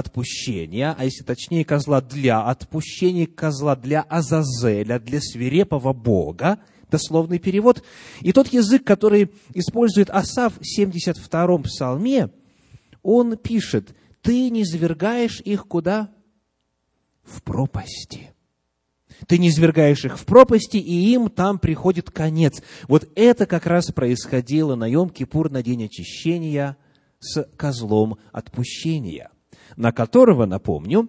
отпущения, 0.00 0.94
а 0.98 1.04
если 1.04 1.22
точнее, 1.22 1.64
козла 1.64 2.00
для 2.00 2.42
отпущения, 2.42 3.26
козла 3.26 3.76
для 3.76 4.02
Азазеля, 4.02 4.98
для 4.98 5.20
свирепого 5.20 5.92
Бога, 5.92 6.58
дословный 6.90 7.38
перевод, 7.38 7.84
и 8.20 8.32
тот 8.32 8.48
язык, 8.48 8.84
который 8.84 9.30
использует 9.54 10.10
Асав 10.10 10.54
в 10.58 10.78
72-м 10.78 11.62
псалме, 11.62 12.30
он 13.02 13.36
пишет, 13.36 13.94
«Ты 14.22 14.50
не 14.50 14.64
звергаешь 14.64 15.40
их 15.40 15.66
куда?» 15.68 16.10
В 17.22 17.42
пропасти 17.42 18.30
ты 19.26 19.38
не 19.38 19.48
извергаешь 19.48 20.04
их 20.04 20.18
в 20.18 20.24
пропасти, 20.24 20.76
и 20.76 21.12
им 21.12 21.28
там 21.28 21.58
приходит 21.58 22.10
конец. 22.10 22.62
Вот 22.88 23.08
это 23.14 23.46
как 23.46 23.66
раз 23.66 23.92
происходило 23.92 24.74
на 24.74 24.90
Йом-Кипур, 24.90 25.50
на 25.50 25.62
день 25.62 25.84
очищения, 25.84 26.76
с 27.18 27.42
козлом 27.56 28.18
отпущения, 28.32 29.30
на 29.76 29.92
которого, 29.92 30.46
напомню, 30.46 31.08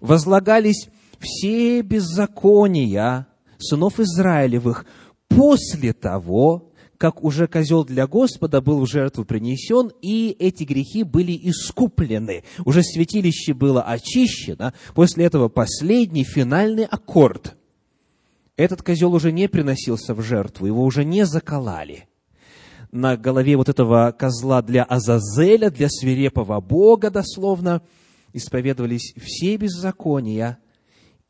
возлагались 0.00 0.88
все 1.20 1.82
беззакония 1.82 3.26
сынов 3.58 4.00
Израилевых 4.00 4.84
после 5.28 5.92
того, 5.92 6.72
как 6.98 7.22
уже 7.24 7.46
козел 7.46 7.84
для 7.84 8.06
Господа 8.06 8.60
был 8.60 8.80
в 8.80 8.88
жертву 8.88 9.24
принесен, 9.24 9.90
и 10.00 10.34
эти 10.38 10.64
грехи 10.64 11.02
были 11.02 11.32
искуплены. 11.32 12.44
Уже 12.64 12.82
святилище 12.82 13.52
было 13.52 13.82
очищено. 13.82 14.74
После 14.94 15.24
этого 15.24 15.48
последний, 15.48 16.24
финальный 16.24 16.84
аккорд. 16.84 17.56
Этот 18.56 18.82
козел 18.82 19.12
уже 19.14 19.32
не 19.32 19.48
приносился 19.48 20.14
в 20.14 20.22
жертву, 20.22 20.66
его 20.66 20.84
уже 20.84 21.04
не 21.04 21.26
заколали. 21.26 22.08
На 22.94 23.16
голове 23.16 23.56
вот 23.56 23.68
этого 23.68 24.14
козла 24.16 24.62
для 24.62 24.84
Азазеля, 24.84 25.68
для 25.68 25.88
свирепого 25.88 26.60
Бога, 26.60 27.10
дословно, 27.10 27.82
исповедовались 28.32 29.12
все 29.16 29.56
беззакония, 29.56 30.58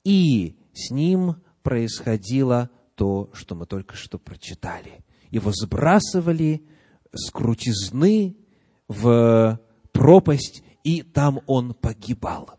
и 0.04 0.56
с 0.74 0.90
ним 0.90 1.36
происходило 1.62 2.70
то, 2.94 3.30
что 3.32 3.54
мы 3.54 3.66
только 3.66 3.96
что 3.96 4.18
прочитали 4.18 5.04
его 5.34 5.50
сбрасывали 5.52 6.64
с 7.12 7.28
крутизны 7.32 8.36
в 8.86 9.60
пропасть, 9.90 10.62
и 10.84 11.02
там 11.02 11.40
он 11.46 11.74
погибал. 11.74 12.50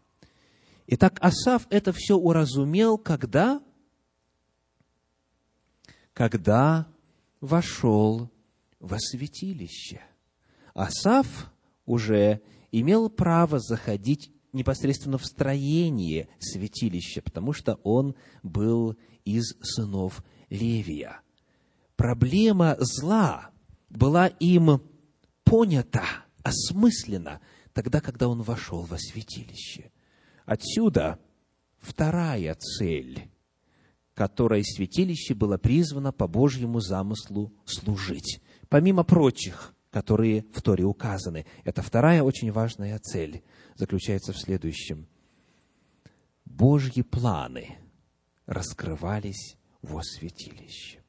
Итак, 0.87 1.17
Асав 1.21 1.67
это 1.69 1.93
все 1.93 2.17
уразумел, 2.17 2.97
когда? 2.97 3.61
Когда 6.11 6.87
вошел 7.39 8.29
во 8.85 8.99
святилище. 8.99 10.01
Асав 10.73 11.51
уже 11.85 12.41
имел 12.71 13.09
право 13.09 13.59
заходить 13.59 14.31
непосредственно 14.53 15.17
в 15.17 15.25
строение 15.25 16.29
святилища, 16.39 17.21
потому 17.21 17.53
что 17.53 17.79
он 17.83 18.15
был 18.43 18.95
из 19.25 19.55
сынов 19.61 20.23
Левия 20.49 21.21
проблема 21.95 22.75
зла 22.79 23.51
была 23.89 24.27
им 24.27 24.81
понята, 25.43 26.05
осмыслена 26.43 27.41
тогда, 27.73 28.01
когда 28.01 28.27
он 28.27 28.41
вошел 28.41 28.83
во 28.83 28.97
святилище. 28.97 29.91
Отсюда 30.45 31.19
вторая 31.79 32.55
цель, 32.55 33.29
которой 34.13 34.63
святилище 34.63 35.33
было 35.33 35.57
призвано 35.57 36.11
по 36.11 36.27
Божьему 36.27 36.79
замыслу 36.79 37.53
служить. 37.65 38.41
Помимо 38.69 39.03
прочих, 39.03 39.73
которые 39.91 40.45
в 40.53 40.61
Торе 40.61 40.83
указаны. 40.83 41.45
Это 41.63 41.81
вторая 41.81 42.21
очень 42.21 42.51
важная 42.51 42.99
цель 42.99 43.43
заключается 43.75 44.33
в 44.33 44.37
следующем. 44.37 45.07
Божьи 46.43 47.01
планы 47.01 47.77
раскрывались 48.45 49.55
во 49.81 50.03
святилище 50.03 50.99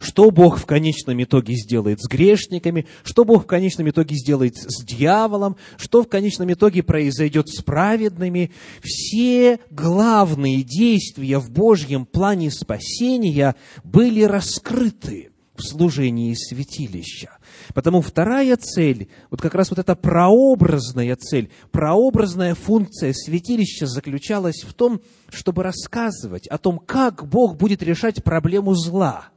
что 0.00 0.30
Бог 0.30 0.58
в 0.58 0.66
конечном 0.66 1.22
итоге 1.22 1.54
сделает 1.54 2.00
с 2.00 2.08
грешниками, 2.08 2.86
что 3.04 3.24
Бог 3.24 3.44
в 3.44 3.46
конечном 3.46 3.88
итоге 3.88 4.16
сделает 4.16 4.56
с 4.56 4.84
дьяволом, 4.84 5.56
что 5.76 6.02
в 6.02 6.08
конечном 6.08 6.52
итоге 6.52 6.82
произойдет 6.82 7.48
с 7.48 7.62
праведными. 7.62 8.50
Все 8.82 9.60
главные 9.70 10.62
действия 10.62 11.38
в 11.38 11.50
Божьем 11.50 12.06
плане 12.06 12.50
спасения 12.50 13.54
были 13.84 14.22
раскрыты 14.22 15.30
в 15.54 15.62
служении 15.62 16.34
святилища. 16.34 17.38
Потому 17.74 18.00
вторая 18.00 18.56
цель, 18.56 19.08
вот 19.30 19.40
как 19.40 19.54
раз 19.54 19.70
вот 19.70 19.78
эта 19.78 19.94
прообразная 19.94 21.16
цель, 21.16 21.50
прообразная 21.70 22.54
функция 22.54 23.12
святилища 23.12 23.86
заключалась 23.86 24.62
в 24.62 24.74
том, 24.74 25.00
чтобы 25.30 25.62
рассказывать 25.62 26.46
о 26.48 26.58
том, 26.58 26.78
как 26.78 27.26
Бог 27.28 27.56
будет 27.56 27.82
решать 27.82 28.24
проблему 28.24 28.74
зла– 28.74 29.28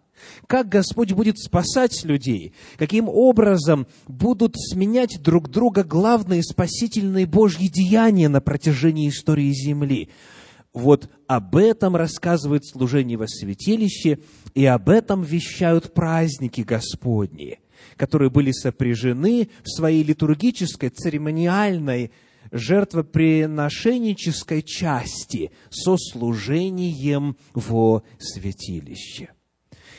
как 0.47 0.69
Господь 0.69 1.13
будет 1.13 1.39
спасать 1.39 2.03
людей, 2.03 2.53
каким 2.77 3.09
образом 3.09 3.87
будут 4.07 4.55
сменять 4.57 5.21
друг 5.21 5.49
друга 5.49 5.83
главные 5.83 6.43
спасительные 6.43 7.25
Божьи 7.25 7.67
деяния 7.67 8.29
на 8.29 8.41
протяжении 8.41 9.09
истории 9.09 9.51
Земли. 9.51 10.09
Вот 10.77 11.09
об 11.25 11.55
этом 11.55 11.95
рассказывает 11.95 12.63
служение 12.63 13.17
во 13.17 13.27
святилище, 13.27 14.19
и 14.53 14.63
об 14.67 14.89
этом 14.89 15.23
вещают 15.23 15.95
праздники 15.95 16.61
Господни, 16.61 17.57
которые 17.95 18.29
были 18.29 18.51
сопряжены 18.51 19.49
в 19.63 19.69
своей 19.69 20.03
литургической, 20.03 20.89
церемониальной, 20.89 22.11
жертвоприношеннической 22.51 24.61
части 24.61 25.49
со 25.71 25.97
служением 25.97 27.37
во 27.55 28.03
святилище. 28.19 29.31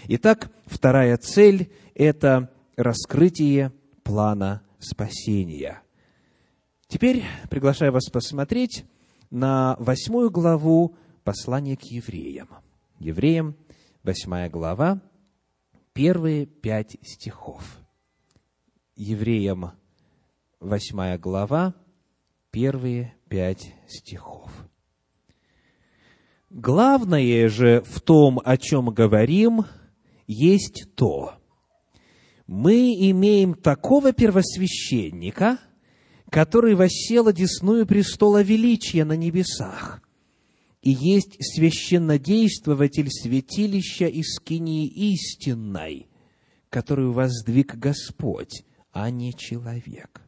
Итак, 0.07 0.53
вторая 0.64 1.17
цель– 1.17 1.73
это 1.97 2.53
раскрытие 2.77 3.73
плана 4.05 4.62
спасения. 4.79 5.83
Теперь 6.87 7.25
приглашаю 7.51 7.91
вас 7.91 8.09
посмотреть 8.11 8.85
на 9.31 9.77
восьмую 9.79 10.31
главу 10.31 10.97
послания 11.25 11.77
к 11.77 11.83
евреям. 11.85 12.49
Евреям, 12.99 13.57
восьмая 14.03 14.51
глава, 14.51 15.01
первые 15.93 16.47
пять 16.47 16.97
стихов. 17.03 17.79
Евреям, 18.97 19.73
восьмая 20.61 21.19
глава, 21.19 21.75
первые 22.51 23.14
пять 23.29 23.75
стихов. 23.87 24.51
Главное 26.51 27.49
же 27.49 27.83
в 27.83 28.01
том, 28.01 28.41
о 28.45 28.57
чем 28.57 28.87
говорим– 28.91 29.64
есть 30.29 30.95
то, 30.95 31.33
мы 32.47 32.95
имеем 33.11 33.55
такого 33.55 34.12
первосвященника, 34.12 35.59
который 36.31 36.75
воссел 36.75 37.29
одесную 37.29 37.87
престола 37.87 38.43
величия 38.43 39.05
на 39.05 39.14
небесах, 39.14 40.03
и 40.83 40.91
есть 40.91 41.37
священнодействователь 41.41 43.09
святилища 43.11 44.07
и 44.07 44.23
скинии 44.23 44.87
истинной, 44.87 46.09
которую 46.71 47.12
воздвиг 47.12 47.75
Господь, 47.77 48.64
а 48.93 49.11
не 49.11 49.35
человек. 49.35 50.23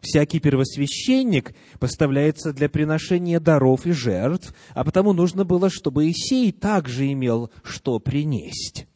Всякий 0.00 0.40
первосвященник 0.40 1.54
поставляется 1.78 2.52
для 2.52 2.68
приношения 2.68 3.38
даров 3.38 3.86
и 3.86 3.92
жертв, 3.92 4.52
а 4.70 4.82
потому 4.82 5.12
нужно 5.12 5.44
было, 5.44 5.70
чтобы 5.70 6.10
Исей 6.10 6.50
также 6.50 7.12
имел 7.12 7.52
что 7.62 8.00
принесть. 8.00 8.88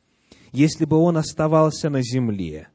Если 0.50 0.84
бы 0.84 0.96
он 0.96 1.16
оставался 1.16 1.90
на 1.90 2.02
земле, 2.02 2.68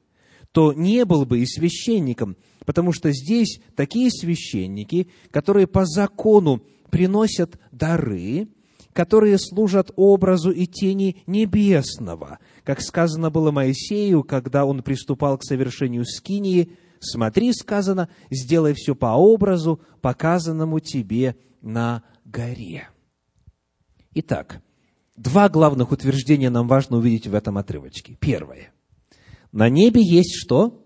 то 0.54 0.72
не 0.72 1.04
был 1.04 1.26
бы 1.26 1.40
и 1.40 1.46
священником, 1.46 2.38
потому 2.66 2.94
что 2.94 3.12
здесь 3.12 3.60
такие 3.76 4.10
священники, 4.10 5.10
которые 5.32 5.68
по 5.68 5.86
закону 5.86 6.62
приносят 6.90 7.60
дары, 7.72 8.48
которые 8.94 9.38
служат 9.38 9.92
образу 9.96 10.52
и 10.52 10.66
тени 10.66 11.18
небесного, 11.28 12.40
как 12.64 12.82
сказано 12.82 13.30
было 13.30 13.52
Моисею, 13.52 14.24
когда 14.24 14.66
он 14.66 14.84
приступал 14.84 15.38
к 15.38 15.44
совершению 15.44 16.06
скинии– 16.06 16.72
Смотри, 17.02 17.52
сказано, 17.52 18.10
сделай 18.30 18.74
все 18.76 18.96
по 18.96 19.16
образу, 19.18 19.82
показанному 20.02 20.80
тебе 20.80 21.36
на 21.62 22.04
горе. 22.26 22.90
Итак, 24.14 24.62
два 25.18 25.50
главных 25.50 25.92
утверждения 25.92 26.52
нам 26.52 26.68
важно 26.68 26.98
увидеть 26.98 27.26
в 27.26 27.34
этом 27.34 27.58
отрывочке. 27.58 28.18
Первое. 28.20 28.72
На 29.52 29.68
небе 29.68 30.02
есть 30.04 30.36
что? 30.36 30.81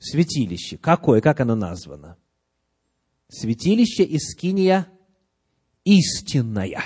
Святилище. 0.00 0.78
Какое? 0.78 1.20
Как 1.20 1.40
оно 1.40 1.54
названо? 1.54 2.16
Святилище 3.28 4.04
Искиния 4.04 4.88
истинная. 5.84 6.82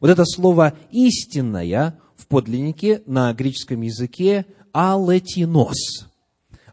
Вот 0.00 0.10
это 0.10 0.24
слово 0.24 0.76
истинная 0.90 2.00
в 2.16 2.26
подлиннике 2.26 3.02
на 3.06 3.32
греческом 3.34 3.82
языке 3.82 4.46
алетинос. 4.72 6.08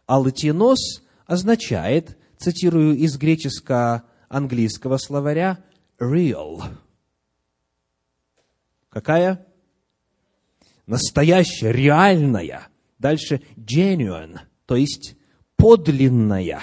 Алатинос 0.06 1.02
означает, 1.26 2.18
цитирую 2.38 2.96
из 2.96 3.16
греческо-английского 3.16 4.96
словаря, 4.96 5.64
real. 5.98 6.62
Какая? 8.88 9.46
Настоящая, 10.86 11.72
реальная. 11.72 12.68
Дальше 12.98 13.42
genuine, 13.56 14.40
то 14.66 14.76
есть 14.76 15.16
подлинная. 15.64 16.60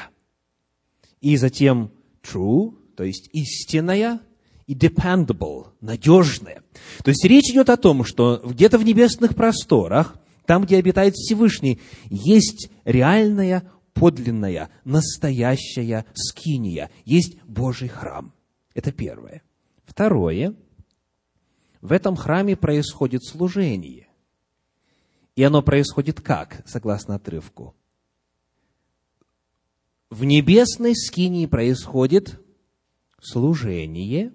И 1.22 1.36
затем 1.36 1.92
true, 2.22 2.76
то 2.96 3.04
есть 3.04 3.32
истинная, 3.34 4.20
и 4.68 4.76
dependable, 4.76 5.70
надежная. 5.82 6.62
То 7.04 7.10
есть 7.10 7.26
речь 7.26 7.50
идет 7.50 7.72
о 7.72 7.78
том, 7.78 8.06
что 8.06 8.40
где-то 8.46 8.78
в 8.78 8.86
небесных 8.86 9.34
просторах 9.34 10.18
там, 10.46 10.66
где 10.66 10.78
обитает 10.78 11.16
Всевышний, 11.16 11.82
есть 12.12 12.70
реальная, 12.86 13.64
подлинная, 13.94 14.70
настоящая 14.86 16.06
скиния, 16.14 16.92
есть 17.04 17.42
Божий 17.46 17.88
храм. 17.88 18.36
Это 18.76 18.92
первое. 18.92 19.42
Второе. 19.84 20.54
В 21.82 21.92
этом 21.92 22.16
храме 22.16 22.56
происходит 22.56 23.26
служение. 23.26 24.10
И 25.36 25.42
оно 25.42 25.64
происходит 25.64 26.22
как, 26.22 26.62
согласно 26.68 27.16
отрывку? 27.16 27.76
В 30.12 30.26
небесной 30.26 30.93
скинии 30.93 31.45
происходит 31.45 32.38
служение, 33.21 34.34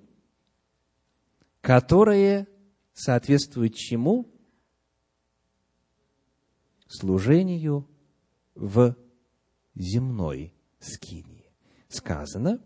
которое 1.61 2.49
соответствует 2.95 3.75
чему? 3.75 4.27
служению 6.89 7.87
в 8.55 8.97
земной 9.75 10.55
скинии. 10.79 11.53
Сказано, 11.89 12.61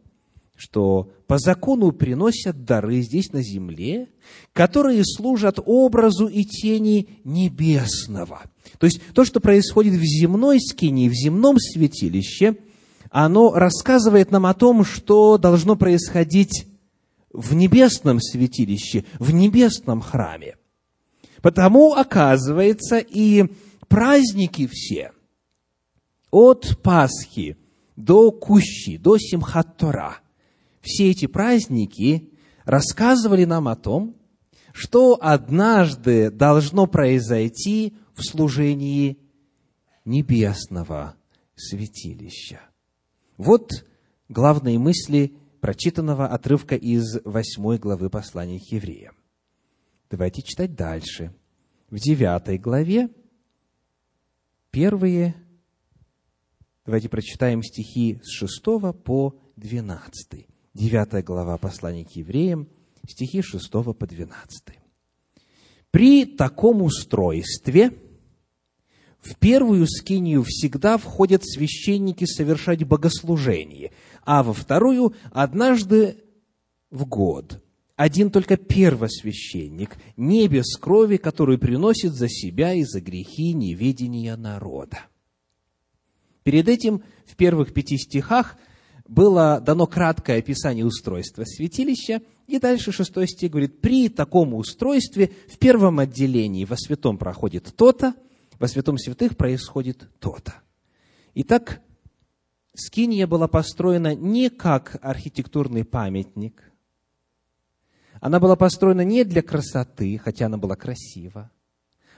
что 0.54 1.10
по 1.26 1.38
закону 1.38 1.90
приносят 1.90 2.64
дары 2.64 3.00
здесь 3.00 3.32
на 3.32 3.42
земле, 3.42 4.08
которые 4.52 5.02
служат 5.04 5.58
образу 5.64 6.26
и 6.26 6.44
тени 6.44 7.18
небесного. 7.24 8.42
То 8.78 8.86
есть 8.86 9.00
то, 9.14 9.24
что 9.24 9.40
происходит 9.40 9.94
в 9.94 10.02
земной 10.02 10.60
скинии, 10.60 11.08
в 11.08 11.14
земном 11.14 11.58
святилище, 11.58 12.56
оно 13.10 13.52
рассказывает 13.52 14.30
нам 14.30 14.46
о 14.46 14.54
том, 14.54 14.84
что 14.84 15.36
должно 15.36 15.76
происходить 15.76 16.66
в 17.32 17.54
небесном 17.54 18.20
святилище, 18.20 19.04
в 19.18 19.32
небесном 19.32 20.00
храме. 20.00 20.56
Потому, 21.42 21.94
оказывается, 21.94 22.98
и 22.98 23.44
праздники 23.88 24.68
все, 24.70 25.12
от 26.30 26.78
Пасхи 26.82 27.56
до 27.96 28.30
Кущи, 28.30 28.96
до 28.96 29.16
Симхат-Тора, 29.16 30.18
все 30.80 31.10
эти 31.10 31.26
праздники 31.26 32.30
рассказывали 32.64 33.44
нам 33.44 33.68
о 33.68 33.76
том, 33.76 34.16
что 34.72 35.18
однажды 35.20 36.30
должно 36.30 36.86
произойти 36.86 37.96
в 38.14 38.22
служении 38.22 39.18
небесного 40.04 41.16
святилища. 41.56 42.60
Вот 43.40 43.87
главные 44.29 44.79
мысли 44.79 45.35
прочитанного 45.62 46.26
отрывка 46.26 46.76
из 46.76 47.24
восьмой 47.24 47.79
главы 47.79 48.11
послания 48.11 48.61
к 48.61 48.70
евреям. 48.70 49.16
Давайте 50.11 50.42
читать 50.42 50.74
дальше. 50.74 51.35
В 51.88 51.96
девятой 51.96 52.59
главе 52.59 53.09
Первые, 54.70 55.35
давайте 56.85 57.09
прочитаем 57.09 57.62
стихи 57.62 58.20
с 58.22 58.31
6 58.31 58.62
по 59.03 59.40
12. 59.57 60.46
9 60.74 61.24
глава 61.24 61.57
послания 61.57 62.05
к 62.05 62.11
евреям, 62.11 62.68
стихи 63.09 63.40
6 63.40 63.70
по 63.72 64.07
12. 64.07 64.64
При 65.90 66.26
таком 66.26 66.83
устройстве 66.83 67.92
в 69.20 69.37
первую 69.37 69.87
скинию 69.87 70.42
всегда 70.46 70.96
входят 70.96 71.44
священники 71.44 72.24
совершать 72.24 72.85
богослужение, 72.85 73.92
а 74.24 74.42
во 74.42 74.52
вторую 74.52 75.14
однажды 75.33 76.24
в 76.90 77.06
год 77.06 77.62
один 77.96 78.30
только 78.30 78.56
первосвященник, 78.56 79.98
не 80.16 80.48
без 80.48 80.74
крови, 80.76 81.18
которую 81.18 81.59
приносит 81.59 82.14
за 82.14 82.30
себя 82.30 82.72
и 82.72 82.83
за 82.83 83.02
грехи 83.02 83.52
неведения 83.52 84.37
народа. 84.37 85.00
Перед 86.42 86.68
этим 86.68 87.02
в 87.26 87.37
первых 87.37 87.74
пяти 87.74 87.98
стихах 87.98 88.56
было 89.06 89.61
дано 89.61 89.87
краткое 89.87 90.38
описание 90.38 90.87
устройства 90.87 91.44
святилища, 91.44 92.22
и 92.46 92.59
дальше 92.59 92.90
шестой 92.90 93.28
стих 93.28 93.50
говорит, 93.50 93.83
при 93.83 94.09
таком 94.09 94.54
устройстве 94.54 95.33
в 95.48 95.59
первом 95.59 95.98
отделении 95.98 96.64
во 96.64 96.78
святом 96.78 97.18
проходит 97.18 97.74
то-то, 97.76 98.14
во 98.60 98.68
святом 98.68 98.96
святых 98.96 99.36
происходит 99.36 100.08
то-то. 100.20 100.54
Итак, 101.34 101.80
Скиния 102.74 103.26
была 103.26 103.48
построена 103.48 104.14
не 104.14 104.48
как 104.48 104.96
архитектурный 105.02 105.84
памятник, 105.84 106.70
она 108.20 108.38
была 108.38 108.54
построена 108.54 109.00
не 109.00 109.24
для 109.24 109.42
красоты, 109.42 110.18
хотя 110.22 110.46
она 110.46 110.58
была 110.58 110.76
красива. 110.76 111.50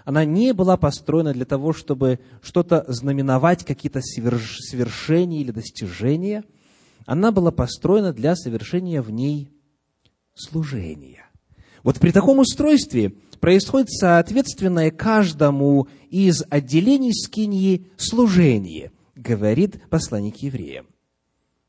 Она 0.05 0.25
не 0.25 0.53
была 0.53 0.77
построена 0.77 1.33
для 1.33 1.45
того, 1.45 1.73
чтобы 1.73 2.19
что-то 2.43 2.85
знаменовать, 2.89 3.65
какие-то 3.65 4.01
свершения 4.03 5.41
или 5.41 5.53
достижения. 5.53 6.43
Она 7.07 7.31
была 7.31 7.53
построена 7.53 8.13
для 8.13 8.35
совершения 8.35 9.01
в 9.01 9.11
ней 9.11 9.53
служения. 10.35 11.25
Вот 11.85 12.01
при 12.01 12.11
таком 12.11 12.41
устройстве 12.41 13.15
происходит 13.43 13.91
соответственное 13.91 14.93
каждому 14.93 15.89
из 16.11 16.45
отделений 16.49 17.13
скиньи 17.13 17.89
служение, 17.97 18.93
говорит 19.17 19.83
посланник 19.91 20.37
евреям. 20.37 20.87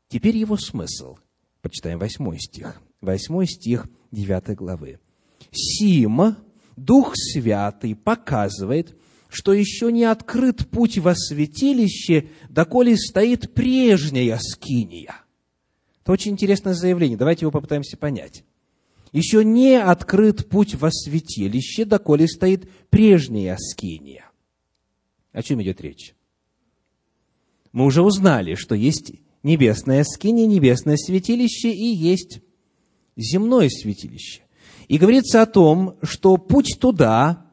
Теперь 0.06 0.36
его 0.36 0.56
смысл. 0.56 1.16
Почитаем 1.62 1.98
восьмой 1.98 2.38
стих. 2.38 2.80
Восьмой 3.00 3.48
стих 3.48 3.88
9 4.12 4.54
главы. 4.56 5.00
Сим, 5.50 6.36
Дух 6.76 7.14
Святый 7.16 7.96
показывает, 7.96 8.96
что 9.28 9.52
еще 9.52 9.90
не 9.90 10.04
открыт 10.04 10.68
путь 10.70 10.98
во 10.98 11.16
святилище, 11.16 12.28
доколе 12.48 12.96
стоит 12.96 13.52
прежняя 13.52 14.38
скиния. 14.40 15.16
Это 16.02 16.12
очень 16.12 16.30
интересное 16.30 16.74
заявление. 16.74 17.18
Давайте 17.18 17.46
его 17.46 17.50
попытаемся 17.50 17.96
понять. 17.96 18.44
Еще 19.14 19.44
не 19.44 19.80
открыт 19.80 20.48
путь 20.48 20.74
во 20.74 20.90
святилище, 20.90 21.84
доколе 21.84 22.26
стоит 22.26 22.68
прежняя 22.90 23.56
скиния. 23.56 24.28
О 25.30 25.40
чем 25.40 25.62
идет 25.62 25.80
речь? 25.80 26.16
Мы 27.70 27.84
уже 27.84 28.02
узнали, 28.02 28.56
что 28.56 28.74
есть 28.74 29.12
небесное 29.44 30.02
скиния, 30.02 30.46
небесное 30.46 30.96
святилище 30.96 31.70
и 31.70 31.94
есть 31.94 32.40
земное 33.14 33.68
святилище. 33.68 34.42
И 34.88 34.98
говорится 34.98 35.42
о 35.42 35.46
том, 35.46 35.96
что 36.02 36.36
путь 36.36 36.78
туда 36.80 37.46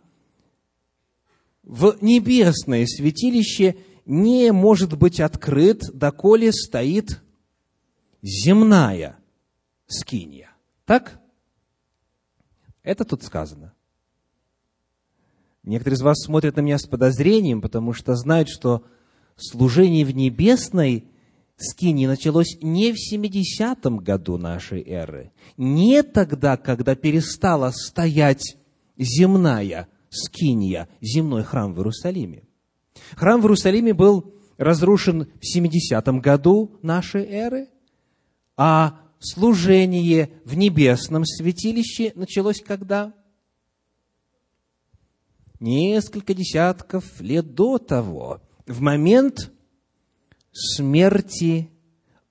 в 1.62 1.95
небесное 2.02 2.88
святилище 2.88 3.76
не 4.08 4.52
может 4.52 4.97
быть 4.97 5.19
открыт, 5.19 5.84
доколе 5.93 6.54
стоит 6.54 7.21
земная 8.24 9.19
скиния. 9.86 10.50
Так? 10.86 11.20
Это 12.84 13.06
тут 13.06 13.24
сказано. 13.24 13.74
Некоторые 15.63 15.98
из 15.98 16.02
вас 16.02 16.24
смотрят 16.24 16.56
на 16.56 16.62
меня 16.62 16.80
с 16.80 16.88
подозрением, 16.88 17.62
потому 17.62 17.94
что 17.94 18.15
знают, 18.15 18.50
что 18.50 18.84
служение 19.36 20.06
в 20.06 20.15
небесной 20.15 21.06
скинии 21.58 22.08
началось 22.08 22.58
не 22.62 22.91
в 22.91 22.96
70-м 22.96 23.98
году 23.98 24.38
нашей 24.38 24.82
эры, 24.82 25.32
не 25.58 26.02
тогда, 26.02 26.58
когда 26.58 26.96
перестала 26.96 27.70
стоять 27.72 28.58
земная 28.98 29.88
скиния, 30.10 30.89
земной 31.00 31.44
храм 31.44 31.74
в 31.74 31.78
Иерусалиме. 31.78 32.44
Храм 33.15 33.39
в 33.39 33.46
Иерусалиме 33.46 33.94
был 33.94 34.34
разрушен 34.58 35.28
в 35.39 35.58
70-м 35.58 36.20
году 36.20 36.80
нашей 36.82 37.26
эры, 37.26 37.70
а 38.58 39.00
служение 39.21 40.31
в 40.43 40.55
небесном 40.57 41.25
святилище 41.25 42.12
началось 42.15 42.62
когда? 42.62 43.13
Несколько 45.60 46.34
десятков 46.34 47.21
лет 47.21 47.53
до 47.53 47.77
того, 47.77 48.41
в 48.65 48.81
момент 48.81 49.51
смерти 50.51 51.69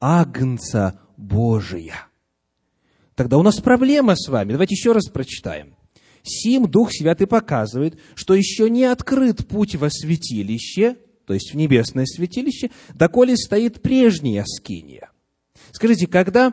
Агнца 0.00 1.00
Божия. 1.16 2.08
Тогда 3.14 3.38
у 3.38 3.42
нас 3.42 3.60
проблема 3.60 4.16
с 4.16 4.28
вами. 4.28 4.52
Давайте 4.52 4.74
еще 4.74 4.92
раз 4.92 5.08
прочитаем. 5.08 5.76
Сим 6.22 6.70
Дух 6.70 6.90
Святый 6.92 7.26
показывает, 7.26 7.98
что 8.14 8.34
еще 8.34 8.68
не 8.68 8.84
открыт 8.84 9.46
путь 9.46 9.76
во 9.76 9.90
святилище, 9.90 10.96
то 11.26 11.34
есть 11.34 11.52
в 11.52 11.56
небесное 11.56 12.06
святилище, 12.06 12.70
доколе 12.94 13.36
стоит 13.36 13.80
прежняя 13.80 14.44
скиния. 14.44 15.10
Скажите, 15.70 16.06
когда 16.06 16.52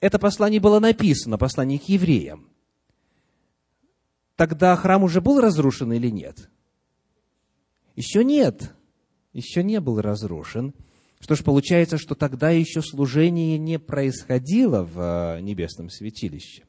это 0.00 0.18
послание 0.18 0.60
было 0.60 0.80
написано, 0.80 1.38
послание 1.38 1.78
к 1.78 1.88
евреям, 1.88 2.48
тогда 4.36 4.74
храм 4.76 5.02
уже 5.04 5.20
был 5.20 5.40
разрушен 5.40 5.92
или 5.92 6.08
нет? 6.08 6.50
Еще 7.96 8.24
нет. 8.24 8.74
Еще 9.32 9.62
не 9.62 9.80
был 9.80 10.00
разрушен. 10.00 10.74
Что 11.20 11.36
ж, 11.36 11.44
получается, 11.44 11.98
что 11.98 12.14
тогда 12.14 12.50
еще 12.50 12.80
служение 12.80 13.58
не 13.58 13.78
происходило 13.78 14.82
в 14.82 15.36
э, 15.36 15.40
небесном 15.42 15.90
святилище. 15.90 16.64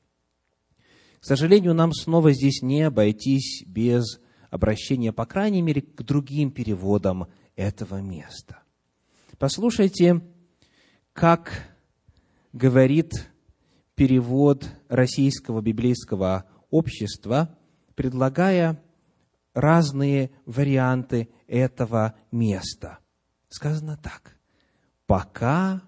К 1.22 1.26
сожалению, 1.26 1.74
нам 1.74 1.94
снова 1.94 2.34
здесь 2.34 2.62
не 2.62 2.82
обойтись 2.82 3.64
без 3.66 4.20
обращения, 4.50 5.14
по 5.14 5.26
крайней 5.26 5.62
мере, 5.62 5.82
к 5.82 6.04
другим 6.04 6.52
переводам 6.52 7.28
этого 7.56 8.02
места. 8.02 8.64
Послушайте, 9.40 10.22
как 11.14 11.72
говорит 12.54 13.30
перевод 13.96 14.68
Российского 14.90 15.62
библейского 15.62 16.46
общества, 16.70 17.58
предлагая 17.96 18.82
разные 19.54 20.32
варианты 20.46 21.30
этого 21.48 22.16
места. 22.32 23.00
Сказано 23.50 23.98
так. 24.02 24.38
Пока 25.06 25.82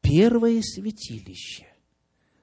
первое 0.00 0.60
святилище 0.62 1.66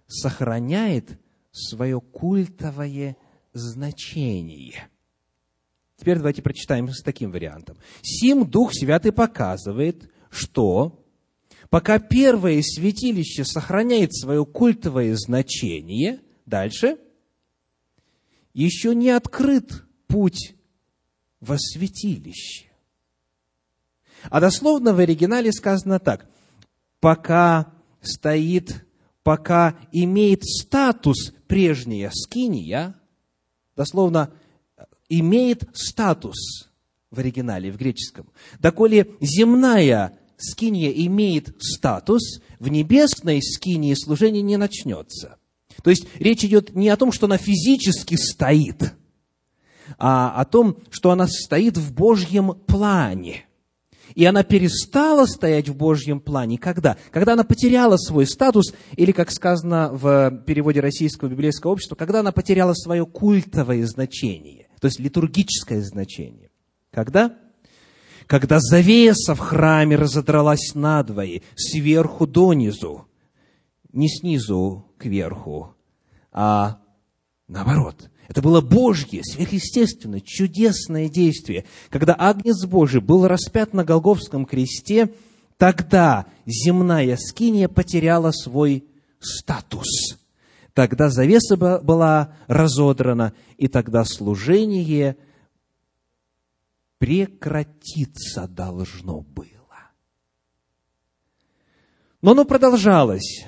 сохраняет 0.08 1.20
свое 1.52 2.00
культовое 2.00 3.18
значение. 3.54 4.90
Теперь 5.98 6.18
давайте 6.18 6.42
прочитаем 6.42 6.90
с 6.90 7.02
таким 7.02 7.32
вариантом. 7.32 7.78
Сим 8.02 8.50
Дух 8.50 8.74
Святый 8.74 9.12
показывает, 9.12 10.12
что 10.30 11.05
пока 11.70 12.00
первое 12.00 12.62
святилище 12.62 13.44
сохраняет 13.44 14.14
свое 14.16 14.46
культовое 14.46 15.16
значение, 15.16 16.22
дальше, 16.46 16.98
еще 18.54 18.96
не 18.96 19.10
открыт 19.10 19.84
путь 20.08 20.56
во 21.40 21.58
святилище. 21.58 22.66
А 24.30 24.40
дословно 24.40 24.94
в 24.94 25.00
оригинале 25.00 25.52
сказано 25.52 26.00
так. 26.00 26.28
Пока 27.00 27.74
стоит, 28.02 28.86
пока 29.24 29.78
имеет 29.92 30.44
статус 30.44 31.34
прежняя 31.48 32.12
скиния, 32.14 32.96
дословно 33.76 34.32
имеет 35.10 35.70
статус 35.74 36.70
в 37.12 37.20
оригинале, 37.20 37.72
в 37.72 37.78
греческом. 37.78 38.32
Доколе 38.60 39.16
земная 39.22 40.18
скиния 40.38 40.92
имеет 40.92 41.56
статус, 41.60 42.42
в 42.60 42.68
небесной 42.70 43.42
скинии 43.42 43.94
служение 43.94 44.42
не 44.42 44.58
начнется. 44.58 45.38
То 45.84 45.90
есть 45.90 46.08
речь 46.20 46.44
идет 46.44 46.76
не 46.76 46.90
о 46.90 46.98
том, 46.98 47.12
что 47.12 47.26
она 47.26 47.38
физически 47.38 48.16
стоит, 48.16 48.94
а 49.98 50.40
о 50.40 50.46
том, 50.46 50.78
что 50.90 51.12
она 51.12 51.28
стоит 51.28 51.78
в 51.78 51.94
Божьем 51.94 52.54
плане. 52.54 53.46
И 54.14 54.24
она 54.24 54.44
перестала 54.44 55.26
стоять 55.26 55.68
в 55.68 55.76
Божьем 55.76 56.22
плане. 56.22 56.58
Когда? 56.58 56.98
Когда 57.12 57.34
она 57.34 57.44
потеряла 57.44 57.98
свой 57.98 58.26
статус, 58.26 58.74
или, 58.96 59.12
как 59.12 59.30
сказано 59.32 59.90
в 59.92 60.32
переводе 60.46 60.80
Российского 60.80 61.28
библейского 61.28 61.72
общества, 61.72 61.96
когда 61.96 62.22
она 62.22 62.32
потеряла 62.32 62.74
свое 62.74 63.06
культовое 63.06 63.86
значение, 63.86 64.68
то 64.80 64.88
есть 64.88 65.00
литургическое 65.00 65.82
значение. 65.82 66.50
Когда? 66.92 67.36
Когда 68.28 68.60
завеса 68.60 69.36
в 69.36 69.40
храме 69.40 69.96
разодралась 69.96 70.74
надвое, 70.74 71.42
сверху 71.56 72.26
донизу, 72.28 73.06
не 73.92 74.10
снизу 74.10 74.86
кверху, 74.98 75.76
а 76.32 76.80
наоборот. 77.48 78.10
Это 78.28 78.42
было 78.42 78.60
Божье, 78.60 79.22
сверхъестественное, 79.24 80.20
чудесное 80.20 81.10
действие. 81.10 81.66
Когда 81.90 82.16
Агнец 82.18 82.66
Божий 82.66 83.00
был 83.00 83.28
распят 83.28 83.74
на 83.74 83.84
Голговском 83.84 84.46
кресте, 84.46 85.14
тогда 85.58 86.26
земная 86.48 87.18
скиния 87.18 87.68
потеряла 87.68 88.32
свой 88.32 88.86
статус. 89.20 90.18
Тогда 90.74 91.10
завеса 91.10 91.56
была 91.56 92.34
разодрана, 92.48 93.34
и 93.58 93.68
тогда 93.68 94.04
служение 94.04 95.16
прекратиться 96.98 98.48
должно 98.48 99.22
было. 99.22 99.56
Но 102.22 102.32
оно 102.32 102.46
продолжалось. 102.46 103.46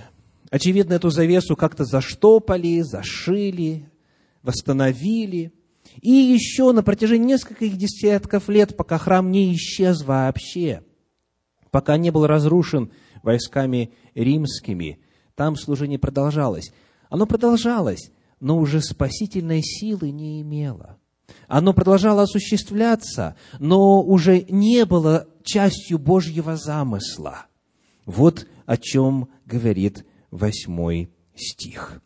Очевидно, 0.50 0.94
эту 0.94 1.10
завесу 1.10 1.56
как-то 1.56 1.84
заштопали, 1.84 2.82
зашили, 2.82 3.90
восстановили. 4.44 5.52
И 6.02 6.12
еще 6.12 6.72
на 6.72 6.84
протяжении 6.84 7.34
нескольких 7.34 7.76
десятков 7.76 8.50
лет, 8.50 8.78
пока 8.78 8.98
храм 8.98 9.32
не 9.32 9.54
исчез 9.56 10.04
вообще, 10.04 10.84
пока 11.72 11.98
не 11.98 12.12
был 12.12 12.28
разрушен 12.28 12.92
войсками 13.24 13.94
римскими, 14.14 15.00
там 15.36 15.56
служение 15.56 15.98
продолжалось. 15.98 16.72
Оно 17.10 17.26
продолжалось, 17.26 18.12
но 18.40 18.60
уже 18.60 18.82
спасительной 18.82 19.62
силы 19.64 20.12
не 20.12 20.42
имело. 20.42 20.97
Оно 21.48 21.74
продолжало 21.74 22.24
осуществляться, 22.24 23.36
но 23.60 24.02
уже 24.02 24.46
не 24.50 24.86
было 24.86 25.28
частью 25.44 25.98
Божьего 25.98 26.56
замысла. 26.58 27.46
Вот 28.06 28.48
о 28.66 28.78
чем 28.78 29.30
говорит 29.46 30.06
восьмой 30.32 31.10
стих. 31.36 32.02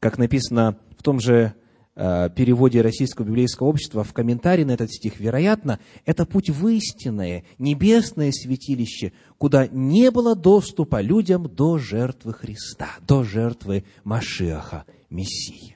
Как 0.00 0.18
написано 0.18 0.78
в 0.98 1.02
том 1.02 1.20
же 1.20 1.54
э, 1.94 2.30
переводе 2.34 2.80
Российского 2.82 3.26
библейского 3.26 3.68
общества 3.68 4.04
в 4.04 4.12
комментарии 4.12 4.64
на 4.64 4.72
этот 4.72 4.92
стих, 4.92 5.20
вероятно, 5.20 5.78
это 6.04 6.26
путь 6.26 6.50
в 6.50 6.66
истинное, 6.68 7.44
небесное 7.58 8.32
святилище, 8.32 9.12
куда 9.38 9.66
не 9.68 10.10
было 10.10 10.34
доступа 10.34 11.00
людям 11.00 11.48
до 11.48 11.78
жертвы 11.78 12.32
Христа, 12.32 12.88
до 13.06 13.22
жертвы 13.22 13.84
Машиаха, 14.02 14.84
Мессии. 15.10 15.73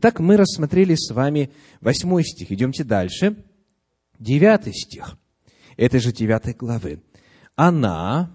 Итак, 0.00 0.20
мы 0.20 0.36
рассмотрели 0.36 0.94
с 0.94 1.10
вами 1.12 1.50
восьмой 1.80 2.22
стих. 2.22 2.52
Идемте 2.52 2.84
дальше. 2.84 3.44
Девятый 4.20 4.72
стих 4.72 5.18
этой 5.76 5.98
же 5.98 6.12
девятой 6.12 6.54
главы. 6.54 7.02
Она, 7.56 8.32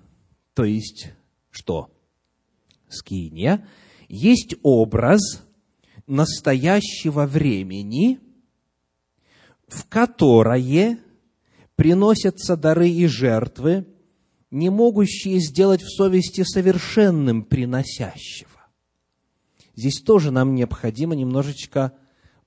то 0.55 0.65
есть 0.65 1.13
что? 1.51 1.89
Скиния, 2.89 3.65
есть 4.09 4.55
образ 4.61 5.21
настоящего 6.05 7.25
времени, 7.25 8.19
в 9.69 9.87
которое 9.87 10.99
приносятся 11.77 12.57
дары 12.57 12.89
и 12.89 13.07
жертвы, 13.07 13.87
не 14.51 14.69
могущие 14.69 15.39
сделать 15.39 15.81
в 15.81 15.95
совести 15.95 16.43
совершенным 16.43 17.41
приносящего. 17.41 18.52
Здесь 19.75 20.01
тоже 20.01 20.31
нам 20.31 20.55
необходимо 20.55 21.15
немножечко 21.15 21.93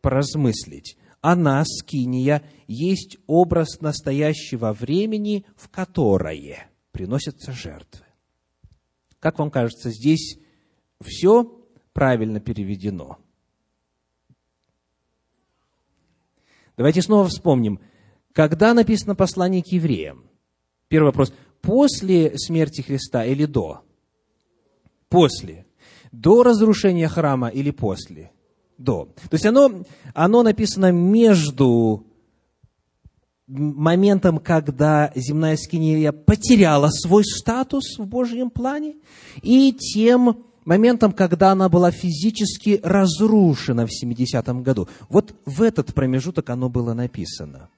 поразмыслить. 0.01 0.97
она, 1.21 1.65
скиния, 1.65 2.45
есть 2.69 3.19
образ 3.27 3.81
настоящего 3.81 4.73
времени, 4.73 5.45
в 5.57 5.69
которое 5.69 6.71
приносятся 6.93 7.53
жертвы. 7.53 8.05
Как 9.19 9.41
вам 9.41 9.51
кажется, 9.51 9.91
здесь 9.91 10.39
все 11.03 11.45
правильно 11.93 12.39
переведено? 12.39 13.19
Давайте 16.77 17.03
снова 17.03 17.27
вспомним, 17.29 17.81
когда 18.33 18.75
написано 18.75 19.17
послание 19.17 19.63
к 19.63 19.69
евреям. 19.69 20.31
Первый 20.89 21.07
вопрос. 21.07 21.33
После 21.61 22.39
смерти 22.39 22.83
Христа 22.83 23.25
или 23.25 23.47
до? 23.47 23.83
После. 25.09 25.66
До 26.13 26.43
разрушения 26.43 27.09
храма 27.09 27.49
или 27.49 27.71
после? 27.71 28.31
До. 28.79 29.09
То 29.31 29.35
есть 29.35 29.47
оно, 29.47 29.85
оно 30.15 30.43
написано 30.43 30.93
между 30.93 32.05
моментом, 33.47 34.39
когда 34.39 35.13
земная 35.15 35.57
скиния 35.57 36.13
потеряла 36.13 36.89
свой 36.91 37.25
статус 37.25 37.99
в 37.99 38.07
Божьем 38.07 38.51
плане, 38.51 38.97
и 39.43 39.73
тем 39.73 40.45
моментом, 40.65 41.13
когда 41.13 41.53
она 41.53 41.69
была 41.69 41.91
физически 41.91 42.81
разрушена 42.83 43.87
в 43.87 43.91
70-м 43.91 44.63
году. 44.63 44.89
Вот 45.09 45.35
в 45.47 45.63
этот 45.63 45.95
промежуток 45.95 46.51
оно 46.51 46.69
было 46.69 46.93
написано. 46.93 47.71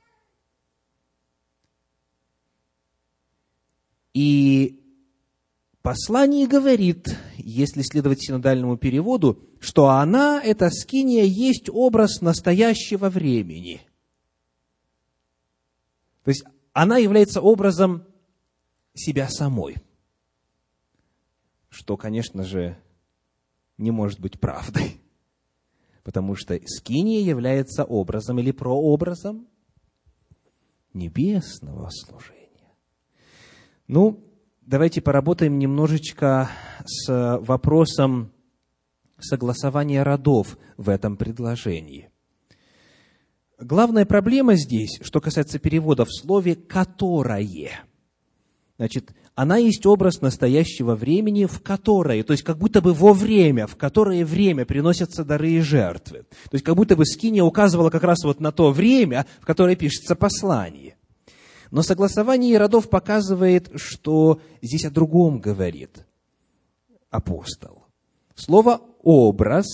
И 4.15 4.78
послание 5.89 6.47
говорит, 6.47 7.17
если 7.37 7.83
следовать 7.83 8.23
синодальному 8.23 8.77
переводу, 8.77 9.43
что 9.61 9.89
она, 9.89 10.41
эта 10.43 10.71
скиния, 10.71 11.25
есть 11.25 11.69
образ 11.71 12.21
настоящего 12.21 13.09
времени– 13.09 13.83
то 16.29 16.31
есть 16.31 16.45
она 16.75 16.99
является 16.99 17.41
образом 17.41 18.05
себя 18.93 19.31
самой. 19.31 19.77
Что, 21.71 21.97
конечно 21.97 22.45
же, 22.45 22.77
не 23.79 23.91
может 23.91 24.21
быть 24.21 24.39
правдой. 24.39 25.01
Потому 26.03 26.35
что 26.35 26.61
скиния 26.67 27.23
является 27.23 27.83
образом 27.83 28.39
или 28.41 28.51
прообразом 28.51 29.49
небесного 30.93 31.89
служения. 31.89 32.75
Ну, 33.87 34.23
давайте 34.69 35.01
поработаем 35.01 35.59
немножечко 35.59 36.51
с 36.85 37.39
вопросом 37.41 38.31
согласования 39.19 40.03
родов 40.03 40.59
в 40.77 40.89
этом 40.89 41.17
предложении– 41.17 42.11
Главная 43.61 44.07
проблема 44.07 44.55
здесь, 44.55 45.01
что 45.03 45.21
касается 45.21 45.59
перевода 45.59 46.05
в 46.05 46.13
слове 46.13 46.55
«которое». 46.55 47.81
Значит, 48.77 49.11
она 49.35 49.57
есть 49.57 49.85
образ 49.85 50.21
настоящего 50.21 50.95
времени, 50.95 51.47
в 51.47 51.61
которое, 51.61 52.23
то 52.23 52.33
есть 52.33 52.45
как 52.45 52.59
будто 52.59 52.81
бы 52.81 52.95
во 52.95 53.13
время, 53.13 53.67
в 53.67 53.75
которое 53.75 54.25
время 54.25 54.65
приносятся 54.65 55.25
дары 55.25 55.51
и 55.51 55.61
жертвы. 55.61 56.19
То 56.45 56.53
есть 56.53 56.65
как 56.65 56.77
будто 56.77 56.95
бы 56.95 57.05
Скиния 57.05 57.43
указывала 57.43 57.91
как 57.91 58.05
раз 58.05 58.23
вот 58.23 58.39
на 58.39 58.53
то 58.53 58.71
время, 58.71 59.27
в 59.41 59.47
которое 59.47 59.75
пишется 59.75 60.15
послание. 60.15 60.98
Но 61.71 61.83
согласование 61.83 62.59
родов 62.59 62.89
показывает, 62.89 63.71
что 63.77 64.41
здесь 64.63 64.85
о 64.85 64.91
другом 64.91 65.39
говорит 65.41 66.07
апостол. 67.11 67.85
Слово 68.35 68.81
«образ», 69.03 69.67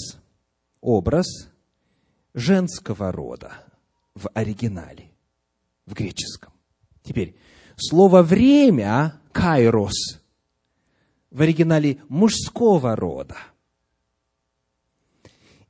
образ 0.80 1.26
женского 2.34 3.12
рода– 3.12 3.52
в 4.14 4.28
оригинале, 4.32 5.10
в 5.86 5.94
греческом. 5.94 6.52
Теперь, 7.02 7.36
слово 7.76 8.22
«время»– 8.22 9.20
«кайрос» 9.32 10.20
в 11.30 11.40
оригинале 11.40 12.00
мужского 12.08 12.94
рода. 12.94 13.36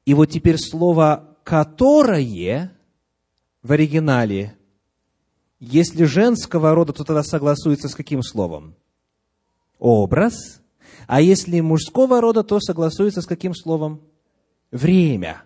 И 0.04 0.12
вот 0.12 0.26
теперь 0.26 0.58
слово 0.58 1.36
«которое» 1.42 2.70
в 3.62 3.72
оригинале, 3.72 4.56
если 5.64 6.04
женского 6.04 6.74
рода, 6.74 6.92
то 6.92 7.04
тогда 7.04 7.22
согласуется 7.22 7.88
с 7.88 7.94
каким 7.94 8.22
словом? 8.22 8.74
Образ. 9.78 10.60
А 11.06 11.20
если 11.20 11.60
мужского 11.60 12.20
рода, 12.20 12.42
то 12.42 12.60
согласуется 12.60 13.22
с 13.22 13.26
каким 13.26 13.54
словом? 13.54 14.02
Время. 14.70 15.42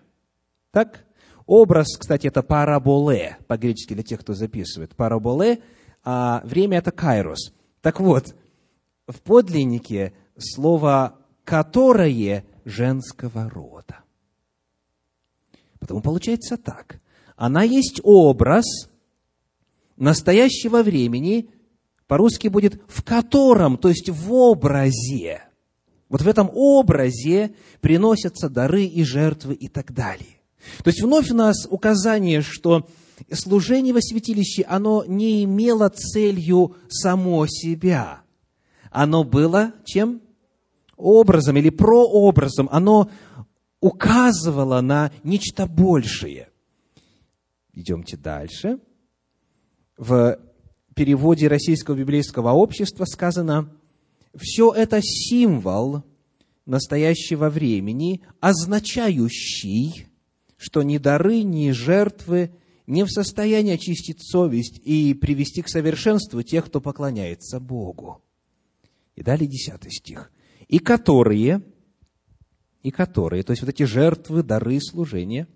Так? 0.71 1.05
Образ, 1.45 1.97
кстати, 1.97 2.27
это 2.27 2.43
параболе, 2.43 3.37
по-гречески 3.47 3.93
для 3.93 4.03
тех, 4.03 4.19
кто 4.19 4.33
записывает. 4.33 4.95
Параболе, 4.95 5.61
а 6.03 6.41
время 6.43 6.77
это 6.77 6.91
кайрос. 6.91 7.53
Так 7.81 7.99
вот, 7.99 8.35
в 9.07 9.19
подлиннике 9.21 10.13
слово 10.37 11.15
«которое» 11.43 12.45
женского 12.65 13.49
рода. 13.49 14.03
Потому 15.79 16.01
получается 16.01 16.57
так. 16.57 16.99
Она 17.35 17.63
есть 17.63 17.99
образ 18.03 18.88
настоящего 19.99 20.83
времени, 20.83 21.49
по-русски 22.07 22.47
будет 22.47 22.81
«в 22.87 23.03
котором», 23.03 23.77
то 23.77 23.89
есть 23.89 24.09
в 24.09 24.33
образе. 24.33 25.43
Вот 26.09 26.21
в 26.21 26.27
этом 26.27 26.49
образе 26.53 27.53
приносятся 27.81 28.49
дары 28.49 28.85
и 28.85 29.03
жертвы 29.03 29.53
и 29.53 29.67
так 29.67 29.93
далее. 29.93 30.41
То 30.83 30.89
есть 30.89 31.01
вновь 31.01 31.29
у 31.29 31.35
нас 31.35 31.67
указание, 31.69 32.41
что 32.41 32.87
служение 33.31 33.93
во 33.93 34.01
святилище, 34.01 34.63
оно 34.63 35.03
не 35.05 35.43
имело 35.43 35.89
целью 35.89 36.75
само 36.89 37.45
себя. 37.47 38.21
Оно 38.91 39.23
было 39.23 39.73
чем? 39.85 40.21
Образом 40.97 41.57
или 41.57 41.69
прообразом. 41.69 42.67
Оно 42.71 43.09
указывало 43.79 44.81
на 44.81 45.11
нечто 45.23 45.67
большее. 45.67 46.49
Идемте 47.73 48.17
дальше. 48.17 48.79
В 49.99 50.39
переводе 50.95 51.47
Российского 51.47 51.95
библейского 51.95 52.53
общества 52.53 53.05
сказано, 53.05 53.69
все 54.35 54.71
это 54.71 54.99
символ 55.03 56.03
настоящего 56.65 57.49
времени, 57.49 58.21
означающий 58.39 60.07
что 60.59 60.83
ни 60.83 60.97
дары, 60.97 61.43
ни 61.43 61.71
жертвы 61.71 62.51
не 62.85 63.05
в 63.05 63.09
состоянии 63.09 63.73
очистить 63.73 64.21
совесть 64.21 64.81
и 64.83 65.13
привести 65.13 65.61
к 65.61 65.69
совершенству 65.69 66.43
тех, 66.43 66.65
кто 66.65 66.81
поклоняется 66.81 67.59
Богу. 67.61 68.21
И 69.15 69.23
далее 69.23 69.47
десятый 69.47 69.91
стих. 69.91 70.31
И 70.67 70.79
которые, 70.79 71.61
и 72.83 72.91
которые, 72.91 73.43
то 73.43 73.51
есть 73.51 73.61
вот 73.61 73.69
эти 73.69 73.83
жертвы, 73.83 74.43
дары, 74.43 74.79
служения, 74.81 75.47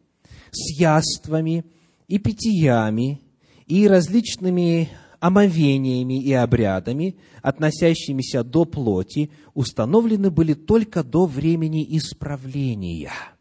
с 0.52 0.80
яствами 0.80 1.66
и 2.08 2.18
питьями 2.18 3.22
и 3.66 3.88
различными 3.88 4.90
омовениями 5.20 6.22
и 6.22 6.34
обрядами, 6.34 7.16
относящимися 7.42 8.44
до 8.44 8.66
плоти, 8.66 9.32
установлены 9.54 10.30
были 10.30 10.54
только 10.54 11.04
до 11.04 11.26
времени 11.26 11.86
исправления– 11.98 13.12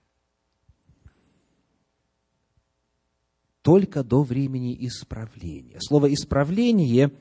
только 3.63 4.03
до 4.03 4.23
времени 4.23 4.77
исправления. 4.81 5.79
Слово 5.81 6.13
«исправление» 6.13 7.13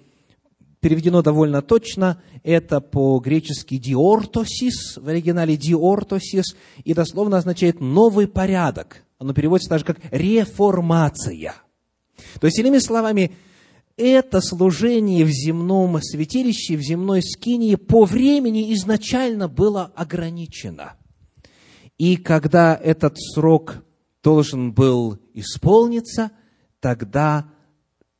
переведено 0.79 1.21
довольно 1.21 1.61
точно. 1.61 2.21
Это 2.43 2.81
по-гречески 2.81 3.77
«диортосис», 3.77 4.97
в 4.97 5.07
оригинале 5.07 5.55
«диортосис», 5.55 6.55
и 6.83 6.93
дословно 6.93 7.37
означает 7.37 7.79
«новый 7.79 8.27
порядок». 8.27 9.03
Оно 9.19 9.33
переводится 9.33 9.69
даже 9.69 9.85
как 9.85 9.99
«реформация». 10.11 11.53
То 12.39 12.47
есть, 12.47 12.59
иными 12.59 12.79
словами, 12.79 13.33
это 13.97 14.41
служение 14.41 15.25
в 15.25 15.29
земном 15.29 16.01
святилище, 16.01 16.77
в 16.77 16.81
земной 16.81 17.21
скинии 17.21 17.75
по 17.75 18.05
времени 18.05 18.73
изначально 18.73 19.47
было 19.47 19.91
ограничено. 19.95 20.93
И 21.97 22.15
когда 22.17 22.75
этот 22.75 23.19
срок 23.19 23.83
должен 24.23 24.73
был 24.73 25.19
исполниться, 25.33 26.31
тогда 26.79 27.51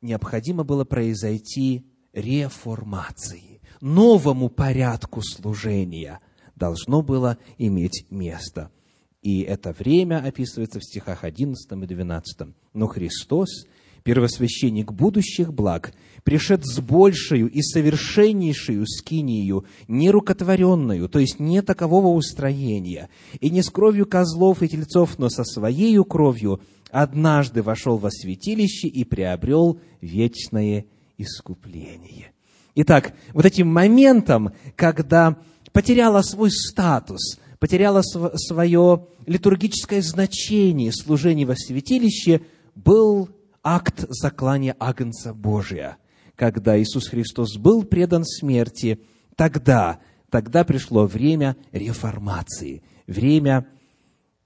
необходимо 0.00 0.64
было 0.64 0.84
произойти 0.84 1.84
реформации. 2.12 3.60
Новому 3.80 4.48
порядку 4.48 5.22
служения 5.22 6.20
должно 6.54 7.02
было 7.02 7.38
иметь 7.58 8.06
место. 8.10 8.70
И 9.22 9.40
это 9.40 9.72
время 9.72 10.24
описывается 10.24 10.78
в 10.78 10.84
стихах 10.84 11.24
11 11.24 11.70
и 11.72 11.86
12. 11.86 12.48
Но 12.74 12.86
Христос, 12.86 13.66
первосвященник 14.04 14.92
будущих 14.92 15.52
благ, 15.52 15.92
пришед 16.24 16.64
с 16.64 16.80
большую 16.80 17.50
и 17.50 17.62
совершеннейшую 17.62 18.86
скинию, 18.86 19.64
нерукотворенную, 19.88 21.08
то 21.08 21.18
есть 21.18 21.40
не 21.40 21.62
такового 21.62 22.08
устроения, 22.08 23.08
и 23.40 23.50
не 23.50 23.62
с 23.62 23.70
кровью 23.70 24.06
козлов 24.06 24.62
и 24.62 24.68
тельцов, 24.68 25.18
но 25.18 25.28
со 25.28 25.44
своей 25.44 26.02
кровью, 26.04 26.60
однажды 26.90 27.62
вошел 27.62 27.96
во 27.96 28.10
святилище 28.10 28.88
и 28.88 29.04
приобрел 29.04 29.80
вечное 30.00 30.84
искупление. 31.18 32.32
Итак, 32.74 33.14
вот 33.32 33.44
этим 33.44 33.68
моментом, 33.68 34.52
когда 34.76 35.38
потеряла 35.72 36.22
свой 36.22 36.50
статус, 36.50 37.38
потеряла 37.58 38.02
свое 38.02 39.06
литургическое 39.26 40.02
значение 40.02 40.92
служения 40.92 41.46
во 41.46 41.54
святилище, 41.54 42.42
был 42.74 43.28
акт 43.62 44.04
заклания 44.08 44.76
Агнца 44.78 45.32
Божия. 45.34 45.98
Когда 46.36 46.80
Иисус 46.80 47.08
Христос 47.08 47.56
был 47.56 47.84
предан 47.84 48.24
смерти, 48.24 49.00
тогда, 49.36 50.00
тогда 50.30 50.64
пришло 50.64 51.06
время 51.06 51.56
реформации, 51.72 52.82
время 53.06 53.66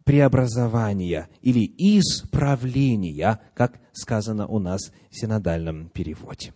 преобразования 0.04 1.28
или 1.42 1.64
исправления, 1.78 3.40
как 3.54 3.80
сказано 3.92 4.46
у 4.46 4.58
нас 4.58 4.92
в 5.10 5.18
синодальном 5.18 5.88
переводе. 5.88 6.52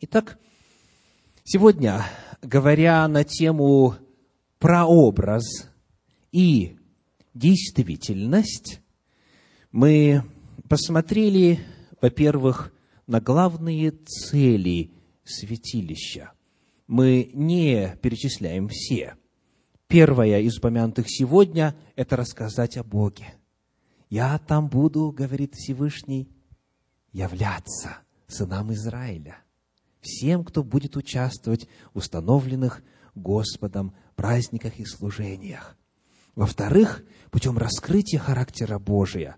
Итак, 0.00 0.38
сегодня, 1.44 2.04
говоря 2.42 3.06
на 3.08 3.24
тему 3.24 3.96
прообраз 4.58 5.70
и 6.32 6.76
действительность, 7.34 8.80
мы 9.72 10.22
посмотрели, 10.68 11.60
во-первых, 12.00 12.72
на 13.06 13.20
главные 13.20 13.90
цели 13.90 14.92
святилища. 15.24 16.32
Мы 16.86 17.30
не 17.34 17.96
перечисляем 18.02 18.68
все. 18.68 19.16
Первое 19.88 20.40
из 20.40 20.58
упомянутых 20.58 21.06
сегодня– 21.08 21.76
это 21.96 22.16
рассказать 22.16 22.76
о 22.76 22.84
Боге. 22.84 23.34
«Я 24.08 24.38
там 24.38 24.68
буду,— 24.68 25.10
говорит 25.16 25.54
Всевышний,— 25.54 26.28
являться 27.12 27.98
сынам 28.26 28.72
Израиля, 28.72 29.36
всем, 30.00 30.44
кто 30.44 30.62
будет 30.62 30.96
участвовать 30.96 31.68
в 31.94 31.98
установленных 31.98 32.82
Господом 33.14 33.94
праздниках 34.14 34.78
и 34.78 34.84
служениях. 34.84 35.76
Во-вторых, 36.34 37.04
путем 37.30 37.56
раскрытия 37.56 38.18
характера 38.18 38.78
Божия, 38.78 39.36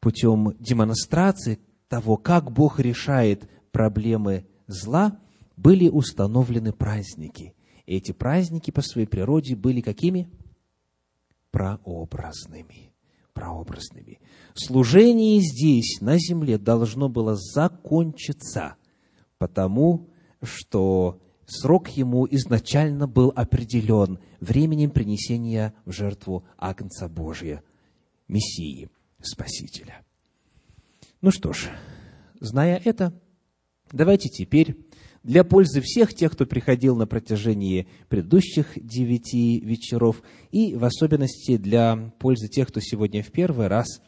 путем 0.00 0.54
демонстрации 0.58 1.60
того, 1.88 2.16
как 2.16 2.50
Бог 2.50 2.80
решает 2.80 3.48
проблемы 3.70 4.46
зла, 4.66 5.18
были 5.56 5.88
установлены 5.88 6.72
праздники. 6.72 7.54
И 7.86 7.96
эти 7.96 8.12
праздники 8.12 8.70
по 8.70 8.82
своей 8.82 9.06
природе 9.06 9.56
были 9.56 9.80
какими? 9.80 10.28
Прообразными. 11.50 12.92
Прообразными. 13.34 14.20
Служение 14.54 15.40
здесь, 15.40 16.00
на 16.00 16.16
земле, 16.18 16.58
должно 16.58 17.08
было 17.08 17.36
закончиться, 17.36 18.76
потому 19.38 20.08
что 20.42 21.20
срок 21.46 21.88
ему 21.88 22.26
изначально 22.30 23.06
был 23.06 23.32
определен 23.34 24.18
временем 24.40 24.90
принесения 24.90 25.74
в 25.84 25.92
жертву 25.92 26.44
Агнца 26.56 27.08
Божия, 27.08 27.62
Мессии, 28.28 28.88
Спасителя. 29.22 30.02
Ну 31.20 31.30
что 31.30 31.52
ж, 31.52 31.68
зная 32.40 32.80
это, 32.84 33.12
давайте 33.92 34.28
теперь 34.28 34.76
для 35.22 35.44
пользы 35.44 35.80
всех 35.82 36.14
тех, 36.14 36.32
кто 36.32 36.46
приходил 36.46 36.96
на 36.96 37.06
протяжении 37.06 37.88
предыдущих 38.08 38.72
девяти 38.76 39.60
вечеров, 39.60 40.22
и 40.50 40.74
в 40.74 40.84
особенности 40.84 41.56
для 41.58 42.12
пользы 42.18 42.48
тех, 42.48 42.68
кто 42.68 42.80
сегодня 42.80 43.22
в 43.22 43.30
первый 43.30 43.66
раз, 43.66 44.00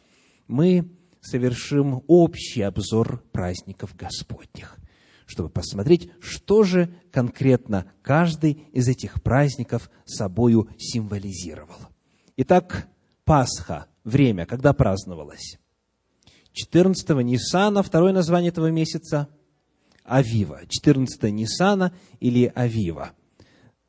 мы 0.47 0.89
совершим 1.21 2.03
общий 2.07 2.61
обзор 2.61 3.23
праздников 3.31 3.95
Господних 3.95 4.79
чтобы 5.25 5.49
посмотреть, 5.49 6.11
что 6.19 6.63
же 6.63 6.93
конкретно 7.11 7.91
каждый 8.01 8.67
из 8.71 8.87
этих 8.87 9.21
праздников 9.23 9.89
собою 10.05 10.69
символизировал. 10.77 11.77
Итак, 12.37 12.87
Пасха, 13.23 13.87
время, 14.03 14.45
когда 14.45 14.73
праздновалось? 14.73 15.57
14-го 16.53 17.21
Ниссана, 17.21 17.81
второе 17.83 18.13
название 18.13 18.49
этого 18.49 18.71
месяца– 18.71 19.27
Авива. 20.03 20.61
14 20.67 21.31
Ниссана 21.31 21.93
или 22.19 22.51
Авива. 22.53 23.11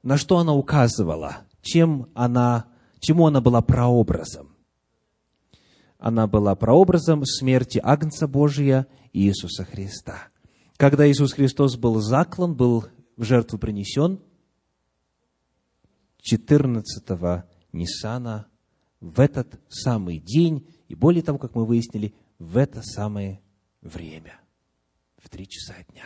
На 0.03 0.17
что 0.17 0.39
она 0.39 0.55
указывала? 0.55 1.39
Чем 1.61 2.09
она, 2.15 2.67
чему 3.01 3.27
она 3.27 3.41
была 3.41 3.63
прообразом? 3.63 4.55
Она 5.99 6.27
была 6.27 6.55
прообразом 6.55 7.25
смерти 7.25 7.81
Агнца 7.83 8.29
Божия 8.29 8.87
Иисуса 9.13 9.65
Христа– 9.65 10.29
когда 10.77 11.09
Иисус 11.09 11.33
Христос 11.33 11.77
был 11.77 12.01
заклан, 12.01 12.55
был 12.55 12.87
в 13.17 13.23
жертву 13.23 13.59
принесен, 13.59 14.21
14 16.23 17.45
Ниссана 17.73 18.47
в 19.05 19.21
этот 19.21 19.61
самый 19.69 20.19
день, 20.19 20.67
и 20.89 20.95
более 20.95 21.23
того, 21.23 21.39
как 21.39 21.55
мы 21.55 21.67
выяснили, 21.67 22.15
в 22.39 22.57
это 22.57 22.83
самое 22.83 23.41
время, 23.83 24.41
в 25.19 25.29
три 25.29 25.47
часа 25.47 25.75
дня. 25.93 26.05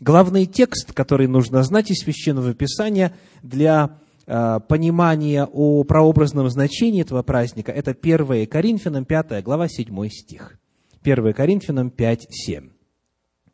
Главный 0.00 0.46
текст, 0.46 0.92
который 0.92 1.28
нужно 1.28 1.62
знать 1.62 1.90
из 1.90 2.02
Священного 2.02 2.52
Писания 2.52 3.14
для 3.42 3.98
э, 4.26 4.60
понимания 4.68 5.44
о 5.44 5.84
прообразном 5.84 6.50
значении 6.50 7.00
этого 7.00 7.22
праздника, 7.22 7.72
это 7.72 7.92
1 7.92 8.46
Коринфянам 8.48 9.04
5 9.04 9.42
глава 9.44 9.68
7 9.68 10.08
стих. 10.08 10.58
1 11.02 11.32
Коринфянам 11.32 11.90
5, 11.90 12.26
7. 12.28 12.70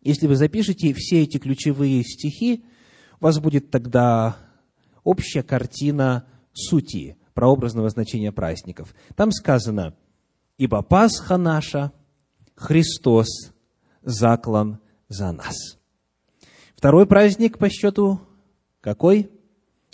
Если 0.01 0.27
вы 0.27 0.35
запишете 0.35 0.95
все 0.95 1.23
эти 1.23 1.39
ключевые 1.39 2.03
стихи, 2.03 2.64
у 3.20 3.25
вас 3.25 3.39
будет 3.39 3.70
тогда 3.70 4.37
общая 5.05 5.43
картина 5.43 6.27
сути, 6.53 7.16
прообразного 7.35 7.89
значения 7.89 8.33
праздников. 8.33 8.95
Там 9.16 9.33
сказано, 9.33 9.95
«Ибо 10.59 10.83
Пасха 10.83 11.37
наша, 11.37 11.93
Христос 12.55 13.53
заклан 14.03 14.78
за 15.09 15.33
нас». 15.33 15.78
Второй 16.76 17.07
праздник 17.07 17.59
по 17.59 17.68
счету 17.68 18.20
какой? 18.80 19.30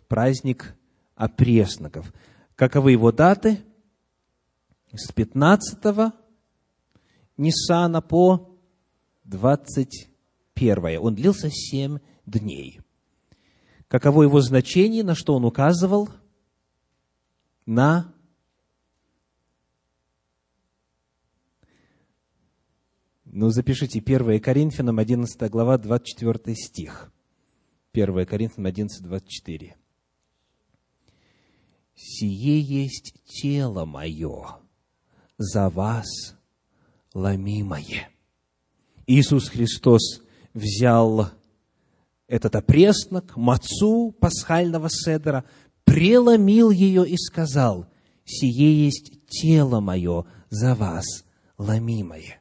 Праздник 0.09 0.75
опресноков. 1.15 2.13
Каковы 2.57 2.93
его 2.93 3.13
даты? 3.13 3.61
С 4.93 5.13
15 5.13 6.15
Ниссана 7.37 8.01
по 8.01 8.59
21. 9.25 10.99
Он 10.99 11.15
длился 11.15 11.51
7 11.51 11.99
дней. 12.25 12.81
Каково 13.89 14.23
его 14.23 14.41
значение, 14.41 15.05
на 15.05 15.15
что 15.15 15.35
он 15.35 15.45
указывал? 15.45 16.09
На 17.69 18.15
Ну, 23.27 23.51
запишите 23.51 24.01
1 24.01 24.41
Коринфянам 24.41 24.99
11 24.99 25.51
глава, 25.51 25.77
24 25.77 26.57
стих. 26.57 27.13
1 27.93 28.25
Коринфянам 28.25 28.69
11, 28.69 29.03
24. 29.03 29.77
«Сие 31.95 32.59
есть 32.59 33.13
тело 33.27 33.85
мое, 33.85 34.61
за 35.37 35.69
вас 35.69 36.39
ломимое». 37.13 38.09
Иисус 39.07 39.51
Христос 39.51 40.23
взял 40.55 41.33
этот 42.29 42.57
опреснок, 42.57 43.37
мацу 43.37 44.15
пасхального 44.19 44.89
седера, 44.91 45.45
преломил 45.89 46.71
ее 46.71 47.09
и 47.09 47.17
сказал, 47.17 47.87
«Сие 48.25 48.85
есть 48.85 49.27
тело 49.29 49.81
мое 49.81 50.25
за 50.51 50.75
вас, 50.75 51.25
ломимое». 51.57 52.41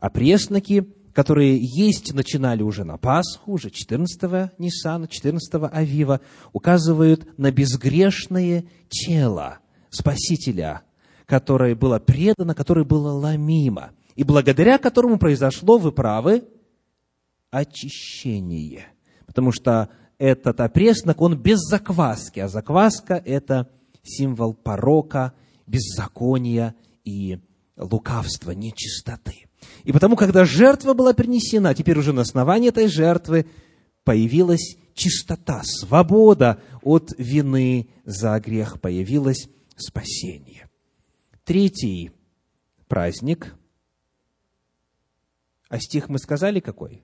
Опресноки, 0.00 0.88
которые 1.14 1.58
есть, 1.60 2.12
начинали 2.14 2.62
уже 2.62 2.84
на 2.84 2.96
Пасху, 2.96 3.52
уже 3.52 3.68
14-го 3.68 4.50
Ниссана, 4.58 5.04
14-го 5.04 5.68
Авива, 5.72 6.20
указывают 6.52 7.38
на 7.38 7.50
безгрешное 7.52 8.64
тело 8.88 9.58
Спасителя, 9.90 10.82
которое 11.26 11.74
было 11.74 11.98
предано, 11.98 12.54
которое 12.54 12.84
было 12.84 13.12
ломимо– 13.12 13.90
и 14.14 14.24
благодаря 14.24 14.78
которому 14.78 15.18
произошло, 15.18 15.78
вы 15.78 15.92
правы, 15.92 16.44
очищение. 17.50 18.86
Потому 19.26 19.52
что 19.52 19.88
этот 20.22 20.60
опреснок, 20.60 21.20
он 21.20 21.36
без 21.36 21.58
закваски, 21.58 22.38
а 22.38 22.46
закваска– 22.46 23.20
это 23.26 23.68
символ 24.04 24.54
порока, 24.54 25.32
беззакония 25.66 26.76
и 27.04 27.40
лукавства, 27.76 28.52
нечистоты. 28.52 29.48
И 29.82 29.90
потому, 29.90 30.14
когда 30.14 30.44
жертва 30.44 30.94
была 30.94 31.12
принесена, 31.12 31.74
теперь 31.74 31.98
уже 31.98 32.12
на 32.12 32.22
основании 32.22 32.68
этой 32.68 32.86
жертвы 32.86 33.46
появилась 34.04 34.76
чистота, 34.94 35.62
свобода 35.64 36.60
от 36.82 37.10
вины 37.18 37.88
за 38.04 38.38
грех, 38.38 38.80
появилось 38.80 39.48
спасение. 39.76 40.68
Третий 41.42 42.12
праздник. 42.86 43.56
А 45.68 45.80
стих 45.80 46.08
мы 46.08 46.20
сказали 46.20 46.60
какой? 46.60 47.02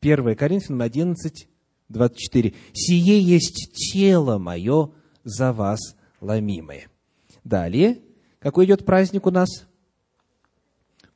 1 0.00 0.36
Коринфянам 0.36 0.82
11, 0.82 1.48
24. 1.88 2.54
«Сие 2.72 3.20
есть 3.20 3.72
тело 3.74 4.38
мое 4.38 4.90
за 5.24 5.52
вас 5.52 5.96
ломимое». 6.20 6.88
Далее, 7.44 8.02
какой 8.40 8.66
идет 8.66 8.84
праздник 8.84 9.26
у 9.26 9.30
нас? 9.30 9.66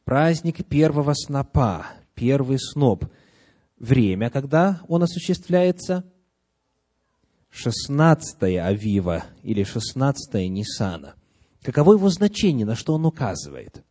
Праздник 0.05 0.65
первого 0.67 1.13
снопа, 1.15 1.87
первый 2.15 2.59
сноп. 2.59 3.05
Время, 3.79 4.31
когда 4.31 4.81
он 4.87 5.03
осуществляется? 5.03 6.05
16 7.51 8.43
Авива 8.59 9.25
или 9.43 9.65
16 9.65 10.35
Нисана. 10.49 11.15
Каково 11.63 11.95
его 11.95 12.09
значение, 12.09 12.65
на 12.65 12.77
что 12.77 12.95
он 12.95 13.05
указывает? 13.05 13.85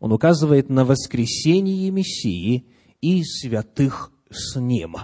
Он 0.00 0.12
указывает 0.12 0.68
на 0.68 0.84
воскресение 0.84 1.90
Мессии 1.90 2.66
и 3.00 3.22
святых 3.22 4.12
с 4.30 4.58
ним. 4.58 4.96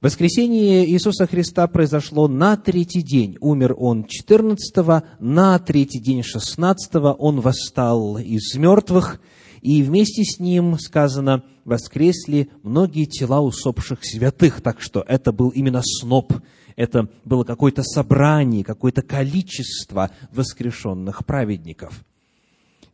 Воскресение 0.00 0.88
Иисуса 0.88 1.26
Христа 1.26 1.66
произошло 1.66 2.28
на 2.28 2.56
третий 2.56 3.02
день. 3.02 3.36
Умер 3.40 3.74
Он 3.76 4.04
14-го, 4.04 5.02
на 5.18 5.58
третий 5.58 5.98
день 5.98 6.20
16-го 6.20 7.14
Он 7.14 7.40
восстал 7.40 8.16
из 8.16 8.54
мертвых, 8.54 9.20
и 9.60 9.82
вместе 9.82 10.22
с 10.22 10.38
Ним, 10.38 10.78
сказано, 10.78 11.42
воскресли 11.64 12.48
многие 12.62 13.06
тела 13.06 13.40
усопших 13.40 14.04
святых. 14.04 14.60
Так 14.60 14.80
что 14.80 15.04
это 15.04 15.32
был 15.32 15.48
именно 15.48 15.82
сноп, 15.82 16.32
это 16.76 17.08
было 17.24 17.42
какое-то 17.42 17.82
собрание, 17.82 18.62
какое-то 18.62 19.02
количество 19.02 20.12
воскрешенных 20.30 21.26
праведников. 21.26 22.04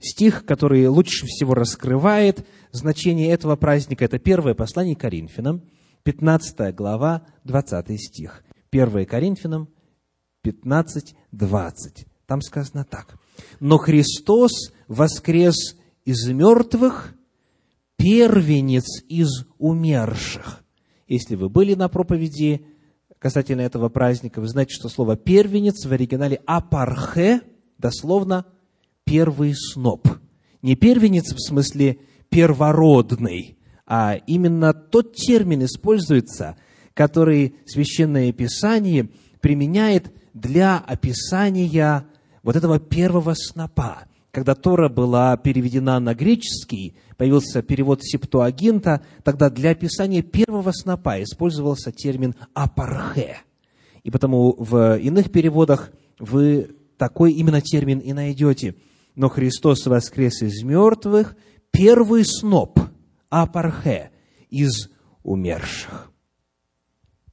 Стих, 0.00 0.46
который 0.46 0.88
лучше 0.88 1.26
всего 1.26 1.52
раскрывает 1.52 2.46
значение 2.72 3.30
этого 3.30 3.56
праздника, 3.56 4.06
это 4.06 4.18
первое 4.18 4.54
послание 4.54 4.96
Коринфянам, 4.96 5.60
15 6.04 6.74
глава, 6.74 7.26
20 7.44 8.00
стих. 8.00 8.44
1 8.70 9.06
Коринфянам 9.06 9.68
15, 10.42 11.14
20. 11.32 12.06
Там 12.26 12.42
сказано 12.42 12.84
так. 12.84 13.18
«Но 13.58 13.78
Христос 13.78 14.72
воскрес 14.86 15.76
из 16.04 16.28
мертвых, 16.28 17.14
первенец 17.96 19.02
из 19.08 19.46
умерших». 19.58 20.62
Если 21.08 21.34
вы 21.36 21.48
были 21.48 21.74
на 21.74 21.88
проповеди 21.88 22.66
касательно 23.18 23.62
этого 23.62 23.88
праздника, 23.88 24.40
вы 24.40 24.48
знаете, 24.48 24.74
что 24.74 24.88
слово 24.88 25.16
«первенец» 25.16 25.84
в 25.84 25.92
оригинале 25.92 26.40
«апархе» 26.46 27.40
дословно 27.78 28.46
«первый 29.04 29.54
сноп». 29.54 30.08
Не 30.60 30.76
первенец 30.76 31.32
в 31.32 31.40
смысле 31.40 31.98
первородный, 32.28 33.58
а 33.86 34.14
именно 34.26 34.72
тот 34.72 35.14
термин 35.14 35.64
используется, 35.64 36.56
который 36.94 37.56
Священное 37.66 38.32
Писание 38.32 39.10
применяет 39.40 40.12
для 40.32 40.78
описания 40.78 42.06
вот 42.42 42.56
этого 42.56 42.78
первого 42.78 43.34
снопа. 43.34 44.04
Когда 44.30 44.54
Тора 44.54 44.88
была 44.88 45.36
переведена 45.36 46.00
на 46.00 46.14
греческий, 46.14 46.96
появился 47.16 47.62
перевод 47.62 48.02
септуагинта, 48.02 49.02
тогда 49.22 49.48
для 49.48 49.70
описания 49.70 50.22
первого 50.22 50.72
снопа 50.72 51.22
использовался 51.22 51.92
термин 51.92 52.34
«апархе». 52.52 53.38
И 54.02 54.10
потому 54.10 54.56
в 54.58 54.98
иных 54.98 55.30
переводах 55.30 55.92
вы 56.18 56.74
такой 56.98 57.32
именно 57.32 57.60
термин 57.60 58.00
и 58.00 58.12
найдете. 58.12 58.74
Но 59.14 59.28
Христос 59.28 59.86
воскрес 59.86 60.42
из 60.42 60.62
мертвых, 60.62 61.36
первый 61.70 62.24
сноп– 62.24 62.80
апархе, 63.42 64.12
из 64.48 64.90
умерших. 65.22 66.12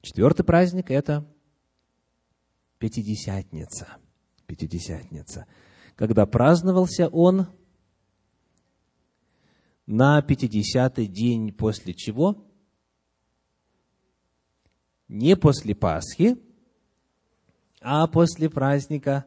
Четвертый 0.01 0.43
праздник– 0.43 0.89
это 0.89 1.27
Пятидесятница. 2.79 3.97
Пятидесятница. 4.47 5.45
Когда 5.95 6.25
праздновался 6.25 7.09
он 7.09 7.45
на 9.85 10.19
пятидесятый 10.23 11.05
день 11.05 11.53
после 11.53 11.93
чего? 11.93 12.43
Не 15.07 15.35
после 15.35 15.75
Пасхи, 15.75 16.41
а 17.79 18.07
после 18.07 18.49
праздника 18.49 19.25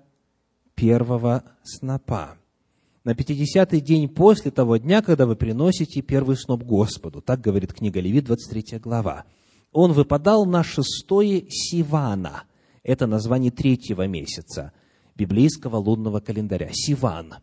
первого 0.75 1.45
снопа 1.63 2.37
на 3.05 3.11
50-й 3.11 3.81
день 3.81 4.09
после 4.09 4.51
того 4.51 4.79
дня, 4.79 5.03
когда 5.03 5.27
вы 5.27 5.37
приносите 5.37 6.01
первый 6.01 6.37
сноп 6.37 6.63
Господу. 6.63 7.21
Так 7.21 7.41
говорит 7.41 7.75
книга 7.75 8.01
Левит, 8.01 8.25
23 8.25 8.79
глава. 8.79 9.27
Он 9.73 9.93
выпадал 9.93 10.47
на 10.47 10.63
шестое 10.65 11.45
Сивана. 11.51 12.45
Это 12.83 13.07
название 13.07 13.51
третьего 13.51 14.07
месяца 14.07 14.73
библейского 15.15 15.77
лунного 15.77 16.21
календаря. 16.21 16.71
Сиван. 16.73 17.35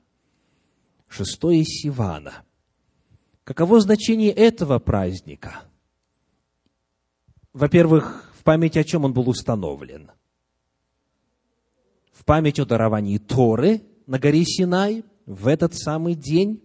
Шестое 1.08 1.64
Сивана. 1.64 2.44
Каково 3.44 3.82
значение 3.82 4.32
этого 4.32 4.80
праздника? 4.80 5.64
Во-первых, 7.54 8.34
в 8.40 8.44
память 8.44 8.78
о 8.78 8.84
чем 8.84 9.06
он 9.06 9.14
был 9.14 9.30
установлен? 9.30 10.10
В 12.14 12.26
память 12.26 12.60
о 12.60 12.66
даровании 12.66 13.18
Торы 13.20 13.82
на 14.08 14.18
горе 14.18 14.44
Синай– 14.44 15.06
в 15.32 15.48
этот 15.48 15.76
самый 15.76 16.16
день. 16.16 16.62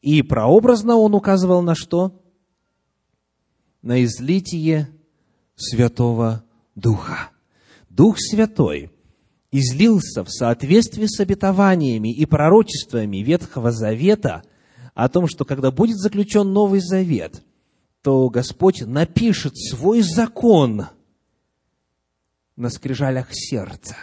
И 0.00 0.22
прообразно 0.22 0.96
он 0.96 1.14
указывал 1.14 1.62
на 1.62 1.74
что? 1.74 2.20
На 3.80 4.04
излитие 4.04 4.88
Святого 5.56 6.44
Духа. 6.74 7.30
Дух 7.88 8.16
Святой 8.18 8.90
излился 9.50 10.24
в 10.24 10.30
соответствии 10.30 11.06
с 11.06 11.20
обетованиями 11.20 12.14
и 12.14 12.26
пророчествами 12.26 13.18
Ветхого 13.18 13.70
Завета 13.70 14.42
о 14.94 15.08
том, 15.08 15.26
что 15.26 15.44
когда 15.44 15.70
будет 15.70 15.96
заключен 15.96 16.52
Новый 16.52 16.80
Завет, 16.80 17.42
то 18.02 18.28
Господь 18.28 18.82
напишет 18.82 19.56
свой 19.56 20.02
закон 20.02 20.88
на 22.56 22.68
скрижалях 22.68 23.28
сердца, 23.30 23.96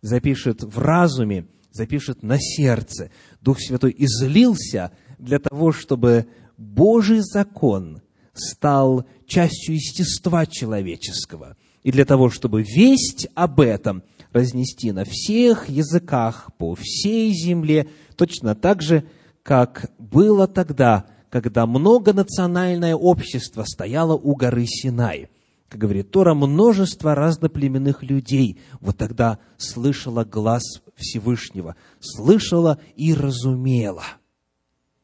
запишет 0.00 0.62
в 0.62 0.78
разуме 0.78 1.46
запишет 1.72 2.22
на 2.22 2.38
сердце. 2.38 3.10
Дух 3.40 3.58
Святой 3.60 3.94
излился 3.98 4.92
для 5.18 5.38
того, 5.38 5.72
чтобы 5.72 6.26
Божий 6.56 7.20
закон 7.20 8.02
стал 8.34 9.04
частью 9.26 9.74
естества 9.74 10.46
человеческого. 10.46 11.56
И 11.82 11.90
для 11.90 12.04
того, 12.04 12.30
чтобы 12.30 12.62
весть 12.62 13.28
об 13.34 13.60
этом 13.60 14.02
разнести 14.32 14.92
на 14.92 15.04
всех 15.04 15.68
языках, 15.68 16.50
по 16.56 16.74
всей 16.74 17.32
земле, 17.34 17.88
точно 18.16 18.54
так 18.54 18.80
же, 18.82 19.04
как 19.42 19.90
было 19.98 20.46
тогда, 20.46 21.06
когда 21.28 21.66
многонациональное 21.66 22.94
общество 22.94 23.64
стояло 23.64 24.14
у 24.14 24.34
горы 24.36 24.66
Синай– 24.66 25.28
как 25.72 25.80
говорит 25.80 26.10
Тора, 26.10 26.34
множество 26.34 27.14
разноплеменных 27.14 28.02
людей 28.02 28.60
вот 28.82 28.98
тогда 28.98 29.38
слышала 29.56 30.22
глаз 30.22 30.81
Всевышнего, 30.94 31.76
слышала 32.00 32.78
и 32.96 33.14
разумела. 33.14 34.04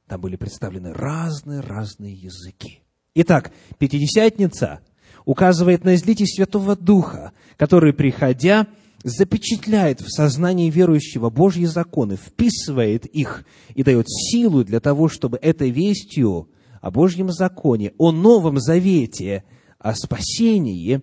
Там 0.06 0.20
были 0.20 0.36
представлены 0.36 0.92
разные-разные 0.92 2.14
языки. 2.14 2.82
Итак, 3.14 3.52
Пятидесятница 3.78 4.80
указывает 5.24 5.84
на 5.84 5.94
излитие 5.94 6.26
Святого 6.26 6.76
Духа, 6.76 7.32
который, 7.56 7.92
приходя, 7.92 8.66
запечатляет 9.04 10.00
в 10.00 10.08
сознании 10.08 10.70
верующего 10.70 11.30
Божьи 11.30 11.64
законы, 11.64 12.16
вписывает 12.16 13.06
их 13.06 13.44
и 13.74 13.82
дает 13.82 14.08
силу 14.08 14.64
для 14.64 14.80
того, 14.80 15.08
чтобы 15.08 15.38
этой 15.38 15.70
вестью 15.70 16.48
о 16.80 16.90
Божьем 16.90 17.30
законе, 17.30 17.92
о 17.98 18.12
Новом 18.12 18.58
Завете– 18.58 19.44
о 19.78 19.94
спасении, 19.94 21.02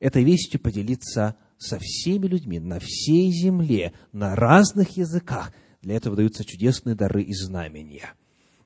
этой 0.00 0.24
вестью 0.24 0.60
поделиться 0.60 1.36
со 1.62 1.78
всеми 1.78 2.26
людьми 2.26 2.58
на 2.58 2.78
всей 2.80 3.30
земле, 3.30 3.92
на 4.12 4.34
разных 4.34 4.96
языках. 4.96 5.52
Для 5.80 5.96
этого 5.96 6.16
даются 6.16 6.44
чудесные 6.44 6.94
дары 6.94 7.22
и 7.22 7.32
знамения. 7.32 8.14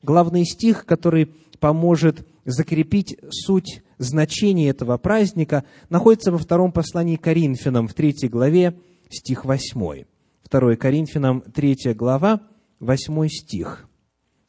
Главный 0.03 0.45
стих, 0.45 0.87
который 0.87 1.27
поможет 1.61 2.27
закрепить 2.45 3.19
суть 3.31 3.83
значения 3.99 4.69
этого 4.69 4.97
праздника, 4.99 5.65
находится 5.89 6.33
во 6.33 6.39
втором 6.39 6.73
послании 6.73 7.17
Коринфянам 7.17 7.89
в 7.89 7.95
третьей 7.95 8.29
главе, 8.29 8.79
стих 9.11 9.45
8. 9.45 10.05
2 10.51 10.77
Коринфянам, 10.77 11.41
третья 11.41 11.95
глава, 11.95 12.41
8 12.81 13.29
стих. 13.29 13.89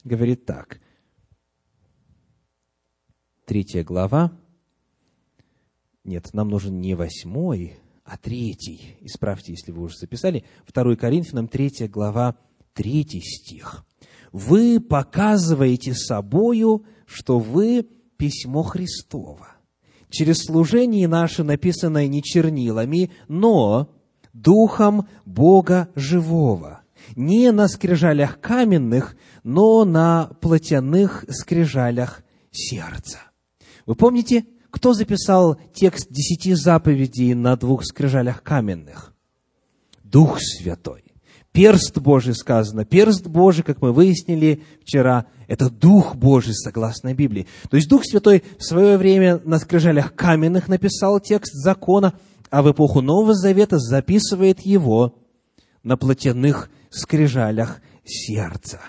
Говорит 0.03 0.45
так. 0.45 0.79
Третья 3.45 3.83
глава, 3.83 4.31
нет, 6.07 6.33
нам 6.33 6.47
нужен 6.47 6.79
не 6.79 6.95
восьмой, 6.95 7.79
а 8.07 8.17
третий. 8.17 8.97
Исправьте, 9.01 9.51
если 9.51 9.71
вы 9.71 9.83
уже 9.83 9.97
записали. 9.97 10.45
Второй 10.65 10.95
Коринфянам, 10.95 11.47
третья 11.47 11.87
глава, 11.87 12.37
Третий 12.77 13.21
стих. 13.21 13.83
«Вы 14.31 14.79
показываете 14.79 15.95
собою, 15.95 16.85
что 17.07 17.39
вы 17.39 17.87
письмо 18.17 18.61
Христово, 18.61 19.47
через 20.11 20.43
служение 20.43 21.07
наше, 21.07 21.43
написанное 21.43 22.05
не 22.07 22.21
чернилами, 22.21 23.09
но 23.27 23.89
Духом 24.31 25.07
Бога 25.25 25.89
живого, 25.95 26.81
не 27.15 27.51
на 27.51 27.67
скрижалях 27.67 28.39
каменных, 28.39 29.17
но 29.43 29.85
на 29.85 30.29
плотяных 30.39 31.25
скрижалях 31.29 32.21
сердца». 32.51 33.21
Вы 33.87 33.95
помните, 33.95 34.45
кто 34.77 34.93
записал 34.93 35.59
текст 35.73 36.11
десяти 36.11 36.53
заповедей 36.53 37.33
на 37.33 37.55
двух 37.55 37.83
скрижалях 37.83 38.43
каменных? 38.43 39.15
Дух 40.03 40.37
Святой. 40.39 41.15
Перст 41.51 41.97
Божий 41.97 42.35
сказано. 42.35 42.85
Перст 42.85 43.25
Божий, 43.25 43.63
как 43.63 43.81
мы 43.81 43.91
выяснили 43.91 44.61
вчера, 44.83 45.25
это 45.47 45.71
Дух 45.71 46.15
Божий, 46.15 46.53
согласно 46.53 47.15
Библии. 47.15 47.47
То 47.71 47.77
есть 47.77 47.89
Дух 47.89 48.03
Святой 48.05 48.43
в 48.59 48.63
свое 48.63 48.97
время 48.97 49.41
на 49.43 49.57
скрижалях 49.57 50.13
каменных 50.13 50.67
написал 50.67 51.19
текст 51.19 51.53
закона, 51.53 52.13
а 52.51 52.61
в 52.61 52.71
эпоху 52.71 53.01
Нового 53.01 53.33
Завета 53.33 53.79
записывает 53.79 54.59
его 54.59 55.15
на 55.81 55.97
плотяных 55.97 56.69
скрижалях 56.91 57.81
сердца. 58.05 58.79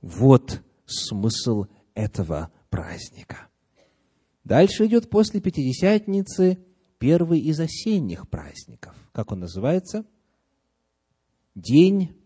Вот 0.00 0.62
смысл 0.86 1.66
этого 1.94 2.50
праздника. 2.70 3.48
Дальше 4.44 4.86
идет 4.86 5.08
после 5.08 5.40
Пятидесятницы 5.40 6.58
первый 6.98 7.40
из 7.40 7.58
осенних 7.58 8.28
праздников. 8.28 8.94
Как 9.12 9.32
он 9.32 9.40
называется? 9.40 10.06
День 11.54 12.16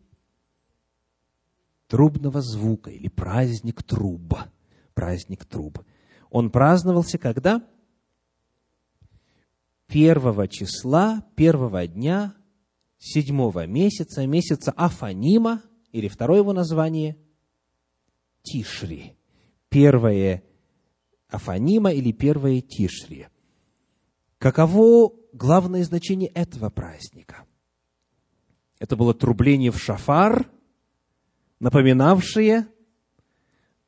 трубного 1.86 2.42
звука 2.42 2.90
или 2.90 3.08
праздник 3.08 3.82
труб. 3.82 4.34
Праздник 4.94 5.44
труб. 5.44 5.84
Он 6.30 6.50
праздновался 6.50 7.18
когда? 7.18 7.64
Первого 9.86 10.48
числа, 10.48 11.24
первого 11.34 11.86
дня, 11.86 12.34
седьмого 12.98 13.66
месяца, 13.66 14.26
месяца 14.26 14.72
Афанима, 14.72 15.62
или 15.92 16.08
второе 16.08 16.40
его 16.40 16.52
название– 16.52 17.16
Тишри. 18.42 19.14
Первое 19.70 20.42
Афанима 21.29 21.93
или 21.93 22.12
первое 22.12 22.61
Тишри. 22.61 23.29
Каково 24.39 25.12
главное 25.33 25.85
значение 25.85 26.31
этого 26.31 26.70
праздника? 26.70 27.45
Это 28.79 28.97
было 28.97 29.12
трубление 29.12 29.70
в 29.70 29.79
шафар, 29.79 30.51
напоминавшее 31.61 32.68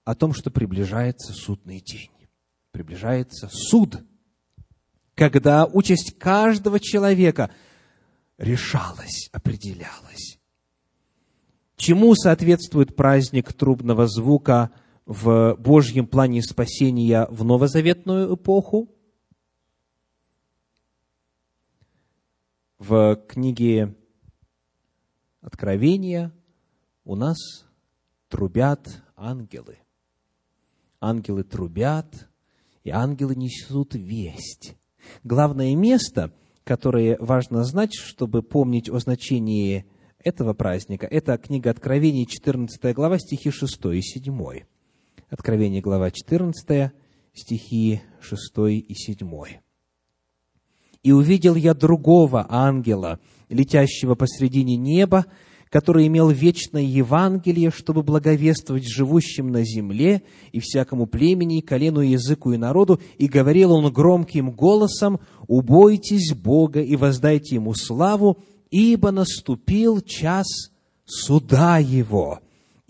о 0.04 0.14
том, 0.14 0.34
что 0.34 0.50
приближается 0.50 1.32
судный 1.32 1.80
день. 1.80 2.10
Приближается 2.72 3.48
суд, 3.50 4.04
когда 5.14 5.66
участь 5.66 6.18
каждого 6.18 6.78
человека 6.80 7.50
решалась, 8.38 9.28
определялась. 9.32 10.38
Чему 11.76 12.14
соответствует 12.14 12.96
праздник 12.96 13.52
трубного 13.54 14.06
звука– 14.06 14.70
в 15.10 15.56
Божьем 15.58 16.06
плане 16.06 16.40
спасения 16.40 17.26
в 17.30 17.44
новозаветную 17.44 18.36
эпоху. 18.36 18.88
В 22.78 23.16
книге 23.26 23.96
Откровения 25.40 26.32
у 27.04 27.16
нас 27.16 27.38
трубят 28.28 29.02
ангелы. 29.16 29.78
Ангелы 31.00 31.42
трубят, 31.42 32.28
и 32.84 32.90
ангелы 32.90 33.34
несут 33.34 33.96
весть. 33.96 34.76
Главное 35.24 35.74
место, 35.74 36.32
которое 36.62 37.16
важно 37.18 37.64
знать, 37.64 37.94
чтобы 37.94 38.44
помнить 38.44 38.88
о 38.88 39.00
значении 39.00 39.86
этого 40.20 40.54
праздника, 40.54 41.08
это 41.08 41.36
книга 41.36 41.70
Откровений, 41.70 42.26
14 42.26 42.94
глава, 42.94 43.18
стихи 43.18 43.50
6 43.50 43.86
и 43.86 44.02
7. 44.02 44.70
Откровение, 45.30 45.80
глава 45.80 46.10
14, 46.10 46.90
стихи 47.34 48.00
6 48.20 48.52
и 48.68 48.94
7. 48.94 49.30
«И 51.04 51.12
увидел 51.12 51.54
я 51.54 51.72
другого 51.72 52.44
ангела, 52.48 53.20
летящего 53.48 54.16
посредине 54.16 54.76
неба, 54.76 55.26
который 55.68 56.08
имел 56.08 56.30
вечное 56.30 56.82
Евангелие, 56.82 57.70
чтобы 57.70 58.02
благовествовать 58.02 58.88
живущим 58.88 59.52
на 59.52 59.62
земле 59.62 60.24
и 60.50 60.58
всякому 60.58 61.06
племени, 61.06 61.60
колену, 61.60 62.00
языку 62.00 62.50
и 62.50 62.56
народу, 62.56 63.00
и 63.16 63.28
говорил 63.28 63.70
он 63.70 63.92
громким 63.92 64.50
голосом, 64.50 65.20
«Убойтесь 65.46 66.34
Бога 66.34 66.80
и 66.82 66.96
воздайте 66.96 67.54
Ему 67.54 67.74
славу, 67.74 68.38
ибо 68.72 69.12
наступил 69.12 70.00
час 70.00 70.72
суда 71.04 71.78
Его, 71.78 72.40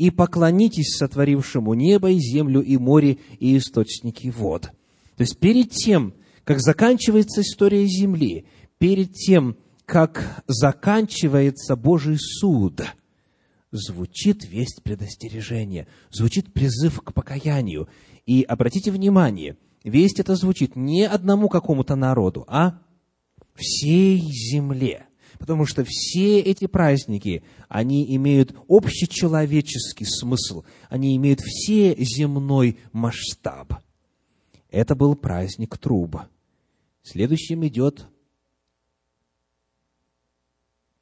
и 0.01 0.11
поклонитесь 0.11 0.97
сотворившему 0.97 1.75
небо 1.75 2.11
и 2.11 2.19
землю 2.19 2.63
и 2.63 2.79
море 2.79 3.19
и 3.39 3.59
источники 3.59 4.29
вод». 4.29 4.71
То 5.17 5.23
есть 5.23 5.39
перед 5.39 5.71
тем, 5.71 6.15
как 6.45 6.61
заканчивается 6.61 7.43
история 7.43 7.87
Земли, 7.87 8.47
перед 8.79 9.13
тем, 9.13 9.59
как 9.85 10.43
заканчивается 10.47 11.77
Божий 11.77 12.17
суд, 12.19 12.81
звучит 13.73 14.49
весть 14.49 14.83
предостережения, 14.83 15.87
звучит 16.11 16.53
призыв 16.55 17.03
к 17.03 17.13
покаянию. 17.13 17.87
И 18.25 18.43
обратите 18.43 18.91
внимание, 18.91 19.59
весть 19.85 20.19
это 20.19 20.35
звучит 20.35 20.77
не 20.77 21.07
одному 21.07 21.51
какому-то 21.51 21.95
народу, 21.95 22.47
а 22.49 22.81
всей 23.55 24.19
земле– 24.21 25.05
Потому 25.41 25.65
что 25.65 25.85
все 25.89 26.39
эти 26.39 26.67
праздники, 26.67 27.43
они 27.67 28.15
имеют 28.15 28.55
общечеловеческий 28.69 30.05
смысл, 30.05 30.65
они 30.91 31.17
имеют 31.17 31.41
все 31.41 31.97
земной 31.97 32.79
масштаб. 32.93 33.73
Это 34.69 34.95
был 34.95 35.17
праздник 35.17 35.79
труб. 35.79 36.19
Следующим 37.03 37.67
идет 37.67 38.07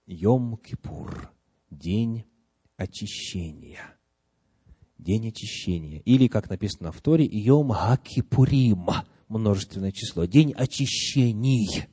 Йом-Кипур, 0.07 1.31
день 1.71 2.25
очищения. 2.77 3.97
День 4.99 5.31
очищения. 5.31 5.99
Или, 6.05 6.29
как 6.29 6.49
написано 6.49 6.93
в 6.93 7.01
Торе, 7.03 7.27
Йом-Хакипурим, 7.27 8.89
множественное 9.27 9.91
число, 9.91 10.27
день 10.27 10.53
очищений 10.53 11.89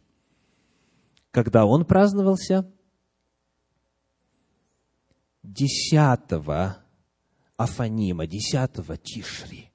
когда 1.36 1.66
он 1.66 1.84
праздновался 1.84 2.66
10 5.44 6.20
Афанима, 7.58 8.26
10 8.26 9.04
Тишри. 9.04 9.70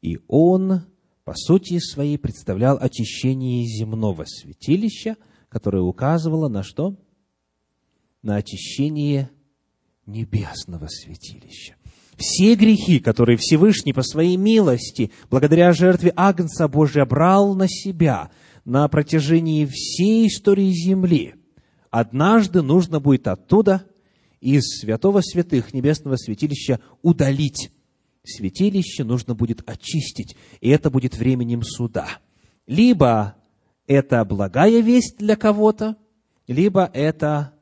И 0.00 0.18
он, 0.28 0.86
по 1.24 1.34
сути 1.34 1.78
своей, 1.78 2.16
представлял 2.16 2.78
очищение 2.80 3.66
земного 3.66 4.24
святилища, 4.24 5.18
которое 5.50 5.82
указывало 5.82 6.48
на 6.48 6.62
что? 6.62 6.96
На 8.22 8.36
очищение 8.36 9.30
небесного 10.06 10.86
святилища. 10.88 11.76
Все 12.16 12.54
грехи, 12.54 12.98
которые 12.98 13.36
Всевышний 13.36 13.92
по 13.92 14.02
своей 14.02 14.38
милости, 14.38 15.12
благодаря 15.28 15.74
жертве 15.74 16.14
Агнца 16.16 16.66
Божия, 16.66 17.04
брал 17.04 17.54
на 17.54 17.68
себя– 17.68 18.30
на 18.64 18.86
протяжении 18.88 19.66
всей 19.66 20.28
истории 20.28 20.70
Земли. 20.70 21.34
Однажды 21.90 22.62
нужно 22.62 23.00
будет 23.00 23.28
оттуда, 23.28 23.86
из 24.40 24.80
святого 24.80 25.20
святых 25.20 25.72
небесного 25.72 26.16
святилища, 26.16 26.80
удалить. 27.02 27.70
Святилище 28.24 29.04
нужно 29.04 29.34
будет 29.34 29.62
очистить, 29.68 30.36
и 30.60 30.68
это 30.68 30.90
будет 30.90 31.16
временем 31.16 31.62
суда. 31.62 32.08
Либо 32.66 33.36
это 33.86 34.24
благая 34.24 34.80
весть 34.80 35.18
для 35.18 35.36
кого-то, 35.36 35.96
либо 36.46 36.90
это 36.92 37.54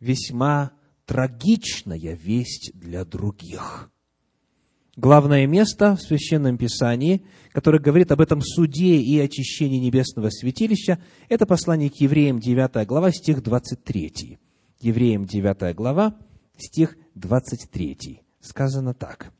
весьма 0.00 0.72
трагичная 1.06 2.14
весть 2.14 2.72
для 2.74 3.04
других 3.04 3.90
главное 4.98 5.46
место 5.46 5.96
в 5.96 6.02
Священном 6.02 6.58
Писании, 6.58 7.22
которое 7.52 7.78
говорит 7.78 8.10
об 8.12 8.20
этом 8.20 8.42
суде 8.42 8.96
и 8.96 9.18
очищении 9.18 9.78
небесного 9.78 10.28
святилища, 10.28 10.98
это 11.28 11.46
послание 11.46 11.88
к 11.88 11.94
евреям 11.94 12.40
9 12.40 12.86
глава, 12.86 13.12
стих 13.12 13.42
23. 13.42 14.38
Евреям 14.80 15.24
9 15.24 15.74
глава, 15.74 16.16
стих 16.58 16.96
23. 17.14 18.20
Сказано 18.40 18.92
так. 18.92 19.32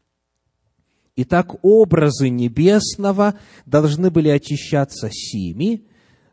Итак, 1.16 1.56
образы 1.62 2.28
небесного 2.28 3.34
должны 3.66 4.10
были 4.10 4.28
очищаться 4.28 5.10
сими, 5.10 5.84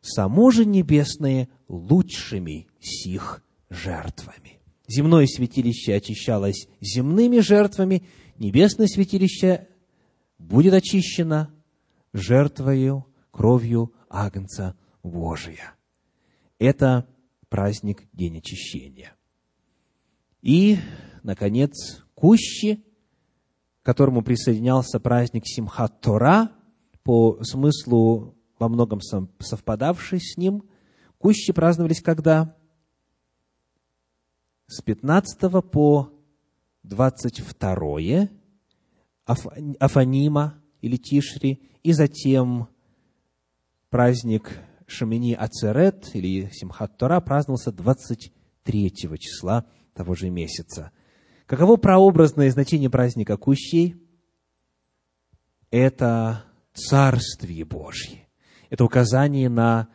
само 0.02 0.52
же 0.52 0.66
небесное 0.66 1.50
лучшими 1.68 2.68
сих 2.80 3.42
жертвами. 3.72 4.60
Земное 4.88 5.26
святилище 5.26 5.96
очищалось 5.96 6.68
земными 6.80 7.40
жертвами, 7.40 8.04
небесное 8.38 8.88
святилище 8.88 9.68
будет 10.38 10.74
очищено 10.74 11.54
жертвою, 12.14 13.06
кровью 13.32 13.94
Агнца 14.10 14.78
Божия. 15.04 15.76
Это 16.60 17.08
праздник 17.50 18.04
День 18.14 18.38
очищения. 18.38 19.16
И, 20.42 20.78
наконец, 21.24 22.04
Кущи, 22.14 22.86
к 23.82 23.86
которому 23.86 24.24
присоединялся 24.24 25.00
праздник 25.00 25.44
Симхат 25.46 26.02
Тора, 26.02 26.52
по 27.04 27.44
смыслу 27.44 28.36
во 28.58 28.68
многом 28.68 29.00
совпадавший 29.40 30.20
с 30.20 30.38
ним. 30.38 30.64
Кущи 31.20 31.54
праздновались 31.54 32.02
когда? 32.02 32.58
С 34.68 34.82
15 34.82 35.40
по 35.72 36.12
22 36.88 38.30
Афанима 39.26 40.62
или 40.82 40.98
Тишри, 40.98 41.62
и 41.84 41.94
затем 41.94 42.68
праздник 43.90 44.60
Шамини 44.88 45.34
Ацерет 45.34 46.12
или 46.14 46.50
Симхат 46.52 46.98
Тора 46.98 47.20
праздновался 47.22 47.72
23 47.72 48.92
числа 49.20 49.66
того 49.94 50.16
же 50.16 50.30
месяца. 50.30 50.92
Каково 51.48 51.78
прообразное 51.78 52.52
значение 52.52 52.90
праздника 52.90 53.38
Кущей? 53.38 53.96
Это 55.72 56.44
Царствие 56.74 57.66
Божье. 57.66 58.28
Это 58.70 58.84
указание 58.84 59.50
на 59.50 59.88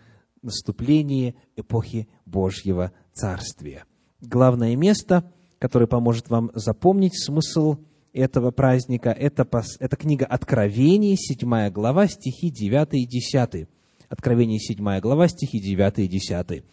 наступление 0.42 1.34
эпохи 1.56 2.08
Божьего 2.24 2.92
Царствия. 3.12 3.84
Главное 4.20 4.76
место, 4.76 5.32
которое 5.60 5.86
поможет 5.86 6.30
вам 6.30 6.50
запомнить 6.54 7.22
смысл 7.22 7.76
этого 8.12 8.50
праздника, 8.50 9.10
это, 9.10 9.46
это 9.78 9.96
книга 9.96 10.24
Откровений, 10.24 11.16
7 11.16 11.70
глава, 11.70 12.08
стихи 12.08 12.50
9 12.50 12.94
и 12.94 13.06
10. 13.06 13.68
Откровение, 14.08 14.58
7 14.58 14.98
глава, 15.00 15.28
стихи 15.28 15.60
9 15.60 15.98
и 15.98 16.08
10. 16.08 16.64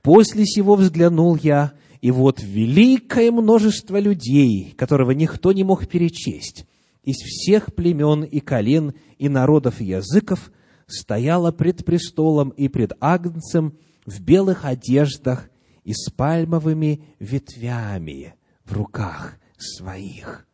«После 0.00 0.46
сего 0.46 0.76
взглянул 0.76 1.36
я, 1.36 1.72
и 2.00 2.10
вот 2.10 2.40
великое 2.40 3.30
множество 3.32 3.98
людей, 3.98 4.72
которого 4.78 5.10
никто 5.10 5.52
не 5.52 5.64
мог 5.64 5.86
перечесть, 5.88 6.66
из 7.02 7.16
всех 7.16 7.74
племен 7.74 8.22
и 8.22 8.40
колен, 8.40 8.94
и 9.18 9.28
народов, 9.28 9.80
и 9.80 9.86
языков, 9.86 10.52
стояла 10.86 11.50
пред 11.50 11.84
престолом 11.84 12.50
и 12.50 12.68
пред 12.68 12.92
Агнцем 13.00 13.76
в 14.06 14.20
белых 14.20 14.64
одеждах 14.64 15.50
и 15.84 15.92
с 15.92 16.10
пальмовыми 16.10 17.00
ветвями 17.18 18.35
в 18.66 18.72
руках 18.72 19.38
своих, 19.56 20.46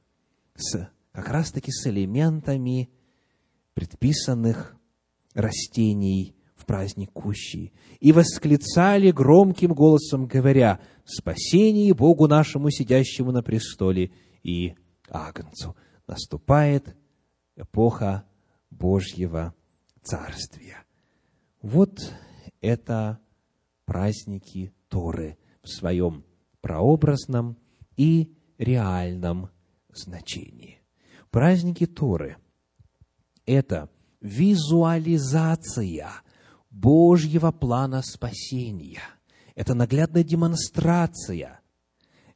с, 0.55 0.89
как 1.13 1.29
раз-таки 1.29 1.73
с 1.73 1.87
элементами 1.87 2.91
предписанных 3.75 4.77
растений 5.35 6.37
в 6.55 6.67
праздник 6.67 7.13
Кущи, 7.13 7.73
и 7.99 8.13
восклицали 8.13 9.11
громким 9.11 9.73
голосом, 9.73 10.27
говоря, 10.27 10.79
«Спасение 11.05 11.95
Богу 11.95 12.29
нашему, 12.29 12.71
сидящему 12.71 13.33
на 13.33 13.43
престоле, 13.43 14.13
и 14.43 14.75
Агнцу!» 15.09 15.75
Наступает 16.07 16.95
эпоха 17.57 18.25
Божьего 18.71 19.55
Царствия. 20.03 20.85
Вот 21.63 21.99
это 22.61 23.19
праздники 23.85 24.73
Торы 24.89 25.39
в 25.63 25.69
своем 25.69 26.25
прообразном 26.61 27.57
и 28.03 28.35
реальном 28.59 29.51
значении. 29.95 30.81
Праздники 31.31 31.87
Торы– 31.87 32.37
это 33.47 33.89
визуализация 34.21 36.11
Божьего 36.69 37.53
плана 37.53 38.03
спасения. 38.03 39.03
Это 39.55 39.75
наглядная 39.75 40.25
демонстрация, 40.25 41.61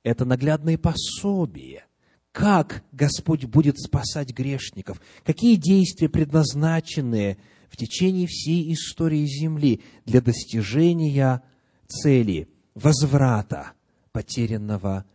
это 0.05 0.25
наглядное 0.25 0.79
пособие, 0.79 1.87
как 2.31 2.85
Господь 2.93 3.47
будет 3.47 3.81
спасать 3.81 4.33
грешников, 4.33 5.01
какие 5.25 5.57
действия 5.57 6.09
предназначены 6.09 7.39
в 7.69 7.77
течение 7.77 8.29
всей 8.29 8.73
истории 8.73 9.25
Земли 9.27 9.83
для 10.05 10.21
достижения 10.21 11.43
цели 11.89 12.49
возврата 12.75 13.73
потерянного 14.13 15.07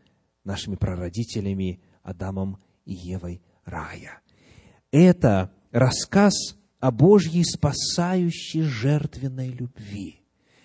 нашими 0.43 0.75
прародителями 0.75 1.81
Адамом 2.03 2.57
и 2.85 2.93
Евой 2.93 3.41
рая. 3.65 4.21
Это 4.91 5.51
рассказ 5.71 6.33
о 6.79 6.91
Божьей 6.91 7.43
спасающей 7.43 8.61
жертвенной 8.61 9.49
любви. 9.49 10.21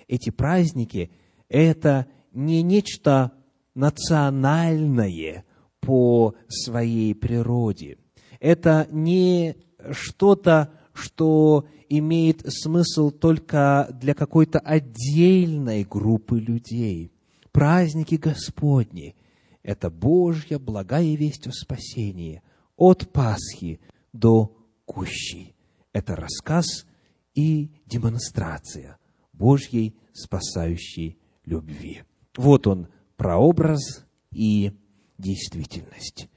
Эти 0.09 0.31
праздники– 0.31 1.11
это 1.49 2.07
не 2.33 2.63
нечто 2.63 3.33
национальное, 3.75 5.45
по 5.87 6.35
своей 6.49 7.15
природе. 7.15 7.99
Это 8.41 8.89
не 8.91 9.55
что-то, 9.93 10.73
что 10.93 11.69
имеет 11.89 12.43
смысл 12.53 13.13
только 13.13 13.89
для 13.93 14.15
какой-то 14.15 14.59
отдельной 14.59 15.85
группы 15.85 16.41
людей. 16.41 17.13
Праздники 17.53 18.17
Господни– 18.17 19.15
это 19.67 19.91
Божья 19.91 20.61
благая 20.61 21.17
весть 21.17 21.49
о 21.49 21.53
спасении 21.53 22.41
от 22.77 23.13
Пасхи 23.13 23.81
до 24.13 24.57
Кущи. 24.85 25.57
Это 25.93 26.15
рассказ 26.15 26.87
и 27.35 27.73
демонстрация 27.85 28.97
Божьей 29.33 29.97
спасающей 30.13 31.19
любви. 31.45 32.05
Вот 32.37 32.69
он, 32.69 32.87
прообраз 33.17 34.07
и 34.31 34.71
действительность. 35.19 36.29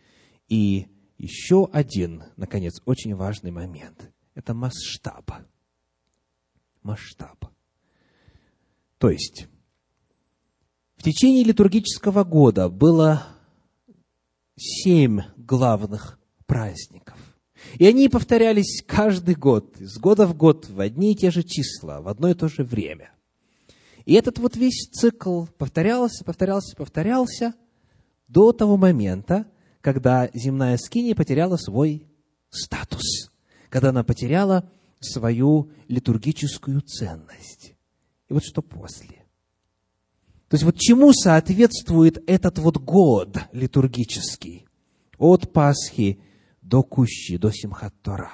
И 0.47 0.87
еще 1.19 1.69
один, 1.71 2.23
наконец, 2.35 2.81
очень 2.85 3.13
важный 3.13 3.51
момент– 3.51 4.11
это 4.33 4.55
масштаб. 4.55 5.29
Масштаб. 6.81 7.45
То 8.97 9.11
есть, 9.11 9.47
в 10.99 11.03
течение 11.03 11.43
литургического 11.43 12.23
года 12.23 12.69
было 12.69 13.25
семь 14.55 15.21
главных 15.35 16.19
праздников. 16.45 17.17
И 17.79 17.87
они 17.87 18.07
повторялись 18.07 18.83
каждый 18.85 19.33
год, 19.33 19.81
из 19.81 19.97
года 19.97 20.27
в 20.27 20.37
год, 20.37 20.69
в 20.69 20.79
одни 20.79 21.13
и 21.13 21.15
те 21.15 21.31
же 21.31 21.41
числа, 21.41 22.01
в 22.01 22.07
одно 22.07 22.29
и 22.29 22.35
то 22.35 22.47
же 22.47 22.63
время. 22.63 23.11
И 24.05 24.13
этот 24.13 24.37
вот 24.37 24.55
весь 24.55 24.87
цикл 24.91 25.45
повторялся, 25.57 26.23
повторялся, 26.23 26.75
повторялся– 26.75 27.55
до 28.29 28.53
того 28.53 28.77
момента, 28.77 29.47
когда 29.81 30.29
земная 30.33 30.77
скиния 30.77 31.15
потеряла 31.15 31.57
свой 31.57 32.07
статус, 32.49 33.31
когда 33.69 33.89
она 33.89 34.03
потеряла 34.03 34.71
свою 34.99 35.71
литургическую 35.87 36.81
ценность. 36.81 37.73
И 38.29 38.33
вот 38.33 38.43
что 38.43 38.61
после. 38.61 39.18
То 40.49 40.55
есть 40.55 40.63
вот 40.63 40.77
чему 40.77 41.13
соответствует 41.13 42.23
этот 42.27 42.57
вот 42.59 42.77
год 42.77 43.37
литургический? 43.51 44.65
От 45.17 45.51
Пасхи 45.53 46.19
до 46.61 46.83
Кущи, 46.83 47.37
до 47.37 47.49
Симхат-Тора. 47.49 48.31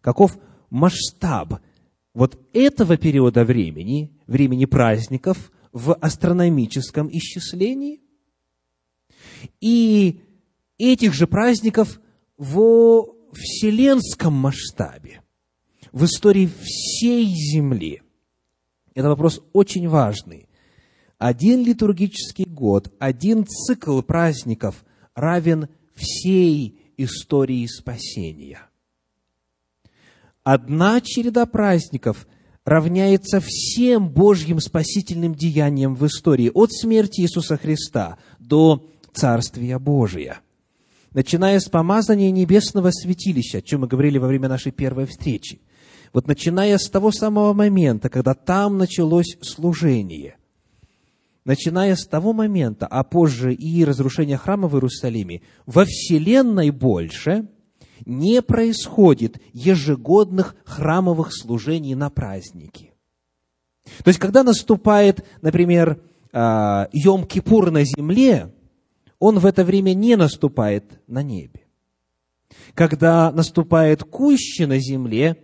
Каков 0.00 0.38
масштаб 0.70 1.60
вот 2.14 2.38
этого 2.52 2.96
периода 2.96 3.44
времени, 3.44 4.12
времени 4.26 4.64
праздников 4.64 5.52
в 5.72 5.94
астрономическом 5.94 7.08
исчислении– 7.10 8.00
и 9.60 10.20
этих 10.78 11.14
же 11.14 11.26
праздников 11.26 12.00
во 12.36 13.04
вселенском 13.32 14.32
масштабе, 14.32 15.22
в 15.92 16.04
истории 16.04 16.48
всей 16.60 17.26
Земли. 17.26 18.02
Это 18.94 19.08
вопрос 19.08 19.42
очень 19.52 19.88
важный. 19.88 20.48
Один 21.22 21.62
литургический 21.64 22.46
год, 22.46 22.92
один 22.98 23.46
цикл 23.46 24.00
праздников 24.02 24.84
равен 25.14 25.68
всей 25.94 26.92
истории 26.96 27.64
спасения. 27.66 28.58
Одна 30.42 31.00
череда 31.00 31.46
праздников 31.46 32.26
равняется 32.64 33.38
всем 33.40 34.10
Божьим 34.10 34.58
спасительным 34.58 35.36
деяниям 35.36 35.94
в 35.94 36.04
истории, 36.08 36.50
от 36.52 36.72
смерти 36.72 37.20
Иисуса 37.20 37.56
Христа 37.56 38.18
до 38.40 38.90
Царствия 39.14 39.78
Божия. 39.78 40.40
Начиная 41.12 41.60
с 41.60 41.68
помазания 41.68 42.32
небесного 42.32 42.90
святилища, 42.90 43.58
о 43.58 43.62
чем 43.62 43.82
мы 43.82 43.86
говорили 43.86 44.18
во 44.18 44.26
время 44.26 44.48
нашей 44.48 44.72
первой 44.72 45.06
встречи. 45.06 45.60
Вот 46.12 46.26
начиная 46.26 46.78
с 46.78 46.90
того 46.90 47.12
самого 47.12 47.52
момента, 47.52 48.08
когда 48.08 48.34
там 48.34 48.76
началось 48.76 49.38
служение, 49.40 50.34
начиная 51.44 51.96
с 51.96 52.06
того 52.06 52.32
момента, 52.32 52.86
а 52.86 53.02
позже 53.04 53.52
и 53.54 53.84
разрушения 53.84 54.36
храма 54.36 54.68
в 54.68 54.74
Иерусалиме, 54.74 55.42
во 55.66 55.84
Вселенной 55.84 56.70
больше 56.70 57.48
не 58.04 58.42
происходит 58.42 59.40
ежегодных 59.52 60.56
храмовых 60.64 61.32
служений 61.32 61.94
на 61.94 62.10
праздники. 62.10 62.92
То 64.04 64.08
есть, 64.08 64.18
когда 64.18 64.42
наступает, 64.42 65.24
например, 65.40 66.02
а, 66.32 66.88
Йом-Кипур 66.92 67.70
на 67.70 67.84
земле, 67.84 68.52
он 69.18 69.38
в 69.38 69.46
это 69.46 69.64
время 69.64 69.94
не 69.94 70.16
наступает 70.16 71.00
на 71.06 71.22
небе. 71.22 71.62
Когда 72.74 73.30
наступает 73.30 74.02
Кущи 74.04 74.62
на 74.62 74.78
земле, 74.78 75.36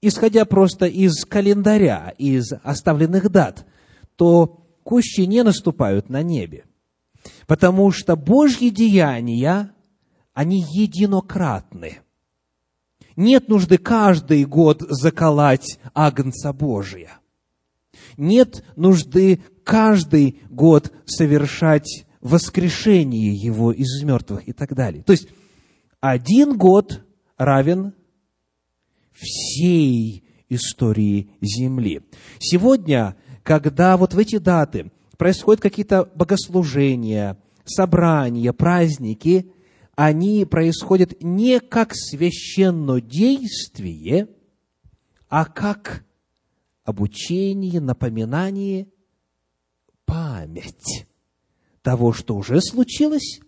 исходя 0.00 0.44
просто 0.44 0.86
из 0.86 1.24
календаря, 1.24 2.14
из 2.18 2.52
оставленных 2.62 3.30
дат, 3.30 3.66
то 4.18 4.66
Кущи 4.82 5.26
не 5.26 5.44
наступают 5.44 6.08
на 6.08 6.22
небе. 6.22 6.64
Потому 7.46 7.92
что 7.92 8.16
Божьи 8.16 8.68
деяния, 8.70 9.72
они 10.34 10.64
единократны. 10.72 11.98
Нет 13.14 13.48
нужды 13.48 13.78
каждый 13.78 14.44
год 14.44 14.82
заколоть 14.88 15.78
Агнца 15.94 16.52
Божия. 16.52 17.20
Нет 18.16 18.64
нужды 18.76 19.40
каждый 19.62 20.40
год 20.50 20.92
совершать 21.06 22.06
воскрешение 22.20 23.34
Его 23.34 23.70
из 23.72 24.02
мертвых 24.02 24.48
и 24.48 24.52
так 24.52 24.74
далее. 24.74 25.04
То 25.04 25.12
есть, 25.12 25.28
один 26.00 26.56
год 26.56 27.04
равен 27.36 27.94
всей 29.12 30.24
истории 30.48 31.30
Земли. 31.40 32.02
Сегодня, 32.38 33.16
когда 33.48 33.96
вот 33.96 34.12
в 34.12 34.18
эти 34.18 34.36
даты 34.36 34.92
происходят 35.16 35.62
какие-то 35.62 36.04
богослужения, 36.14 37.38
собрания, 37.64 38.52
праздники, 38.52 39.50
они 39.96 40.44
происходят 40.44 41.22
не 41.22 41.58
как 41.58 41.94
священное 41.94 43.00
действие, 43.00 44.28
а 45.30 45.46
как 45.46 46.04
обучение, 46.84 47.80
напоминание, 47.80 48.88
память 50.04 51.06
того, 51.80 52.12
что 52.12 52.36
уже 52.36 52.60
случилось, 52.60 53.40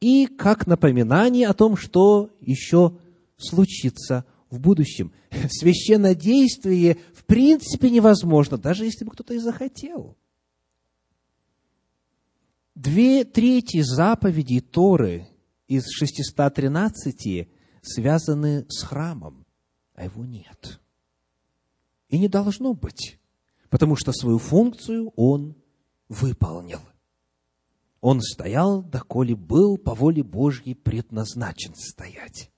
и 0.00 0.26
как 0.28 0.68
напоминание 0.68 1.48
о 1.48 1.54
том, 1.54 1.76
что 1.76 2.30
еще 2.40 2.96
случится 3.38 4.24
в 4.52 4.60
будущем. 4.60 5.12
Священное 5.50 6.14
действие 6.14 6.98
в 7.14 7.24
принципе 7.24 7.90
невозможно, 7.90 8.58
даже 8.58 8.84
если 8.84 9.04
бы 9.04 9.10
кто-то 9.10 9.34
и 9.34 9.38
захотел. 9.38 10.16
Две 12.74 13.24
трети 13.24 13.80
заповедей 13.80 14.60
Торы 14.60 15.26
из 15.66 15.90
613 15.90 17.48
связаны 17.82 18.66
с 18.68 18.82
храмом, 18.82 19.44
а 19.94 20.04
его 20.04 20.24
нет. 20.24 20.80
И 22.08 22.18
не 22.18 22.28
должно 22.28 22.74
быть, 22.74 23.18
потому 23.68 23.96
что 23.96 24.12
свою 24.12 24.38
функцию 24.38 25.12
он 25.16 25.56
выполнил. 26.08 26.80
Он 28.00 28.20
стоял, 28.20 28.82
доколе 28.82 29.34
был 29.34 29.78
по 29.78 29.94
воле 29.94 30.22
Божьей 30.22 30.74
предназначен 30.74 31.74
стоять. 31.74 32.51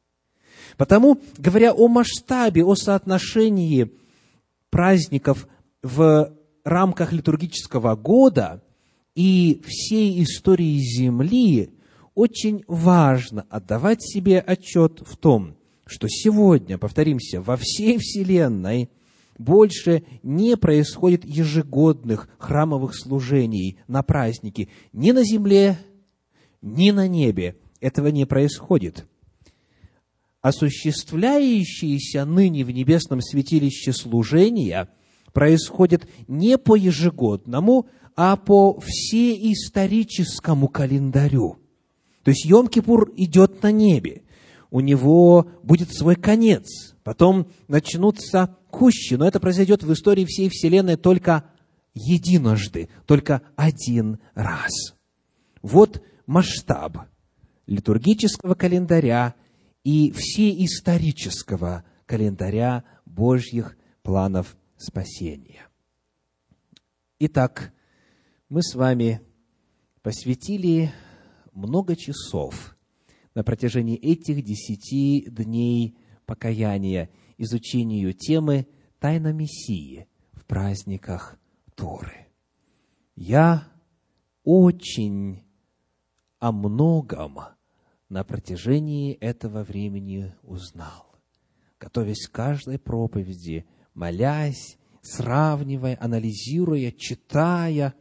Потому, 0.76 1.18
говоря 1.38 1.72
о 1.72 1.88
масштабе, 1.88 2.64
о 2.64 2.74
соотношении 2.74 3.90
праздников 4.70 5.48
в 5.82 6.32
рамках 6.64 7.12
литургического 7.12 7.94
года 7.96 8.62
и 9.14 9.62
всей 9.66 10.22
истории 10.22 10.78
Земли, 10.78 11.70
очень 12.14 12.64
важно 12.66 13.46
отдавать 13.50 14.02
себе 14.02 14.38
отчет 14.38 15.02
в 15.06 15.16
том, 15.16 15.56
что 15.86 16.08
сегодня, 16.08 16.78
повторимся, 16.78 17.40
во 17.40 17.56
всей 17.56 17.98
Вселенной– 17.98 18.90
больше 19.38 20.04
не 20.22 20.56
происходит 20.56 21.24
ежегодных 21.24 22.28
храмовых 22.38 22.94
служений 22.94 23.78
на 23.88 24.02
праздники 24.02 24.68
ни 24.92 25.12
на 25.12 25.24
земле, 25.24 25.78
ни 26.62 26.90
на 26.90 27.08
небе. 27.08 27.56
Этого 27.80 28.08
не 28.08 28.24
происходит. 28.24 29.06
Осуществляющиеся 30.44 32.26
ныне 32.26 32.64
в 32.64 32.70
небесном 32.70 33.22
святилище 33.22 33.94
служения 33.94 34.90
происходят 35.32 36.06
не 36.28 36.58
по 36.58 36.76
ежегодному, 36.76 37.86
а 38.14 38.36
по 38.36 38.78
всеисторическому 38.78 40.68
календарю. 40.68 41.56
То 42.24 42.30
есть 42.30 42.44
Йом-Кипур 42.44 43.14
идет 43.16 43.62
на 43.62 43.72
небе. 43.72 44.20
У 44.70 44.80
него 44.80 45.46
будет 45.62 45.94
свой 45.94 46.14
конец. 46.14 46.94
Потом 47.04 47.46
начнутся 47.66 48.54
кущи, 48.70 49.14
но 49.14 49.26
это 49.26 49.40
произойдет 49.40 49.82
в 49.82 49.90
истории 49.94 50.26
всей 50.26 50.50
Вселенной 50.50 50.96
только 50.96 51.44
единожды, 51.94 52.90
только 53.06 53.40
один 53.56 54.18
раз. 54.34 54.94
Вот 55.62 56.02
масштаб 56.26 56.98
литургического 57.66 58.54
календаря 58.54 59.36
и 59.84 60.10
всеисторического 60.10 61.84
календаря 62.06 62.84
Божьих 63.06 63.76
планов 64.02 64.56
спасения. 64.76 65.68
Итак, 67.20 67.72
мы 68.48 68.62
с 68.62 68.74
вами 68.74 69.20
посвятили 70.02 70.92
много 71.52 71.94
часов 71.96 72.76
на 73.34 73.44
протяжении 73.44 73.96
этих 73.96 74.42
десяти 74.42 75.26
дней 75.30 75.96
покаяния– 76.26 77.10
изучению 77.38 78.12
темы 78.12 78.68
«Тайна 78.98 79.32
Мессии» 79.32 80.08
в 80.32 80.44
праздниках 80.44 81.38
Торы. 81.74 82.28
Я 83.16 83.68
очень 84.44 85.42
о 86.38 86.52
многом 86.52 87.38
на 88.08 88.24
протяжении 88.24 89.14
этого 89.14 89.64
времени 89.64 90.34
узнал, 90.42 91.14
готовясь 91.78 92.26
к 92.26 92.32
каждой 92.32 92.78
проповеди, 92.78 93.66
молясь, 93.94 94.78
сравнивая, 95.02 95.98
анализируя, 96.00 96.92
читая, 96.92 97.94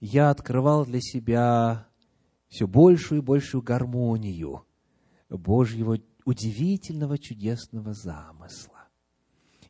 я 0.00 0.30
открывал 0.30 0.84
для 0.84 1.00
себя 1.00 1.88
все 2.48 2.66
большую 2.66 3.22
и 3.22 3.24
большую 3.24 3.62
гармонию 3.62 4.66
Божьего 5.28 5.98
удивительного, 6.24 7.18
чудесного 7.18 7.94
замысла. 7.94 8.88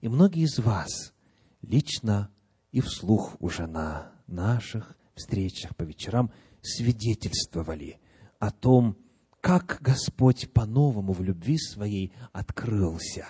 И 0.01 0.09
многие 0.09 0.43
из 0.45 0.59
вас 0.59 1.15
лично 1.63 2.31
и 2.73 2.81
вслух 2.81 3.37
уже 3.41 3.67
на 3.67 4.13
наших 4.27 4.97
встречах 5.15 5.77
по 5.77 5.85
вечерам 5.85 6.33
свидетельствовали 6.63 8.01
о 8.39 8.51
том, 8.51 8.97
как 9.43 9.81
Господь 9.83 10.51
по-новому 10.55 11.13
в 11.13 11.23
любви 11.23 11.59
своей 11.59 12.15
открылся 12.33 13.27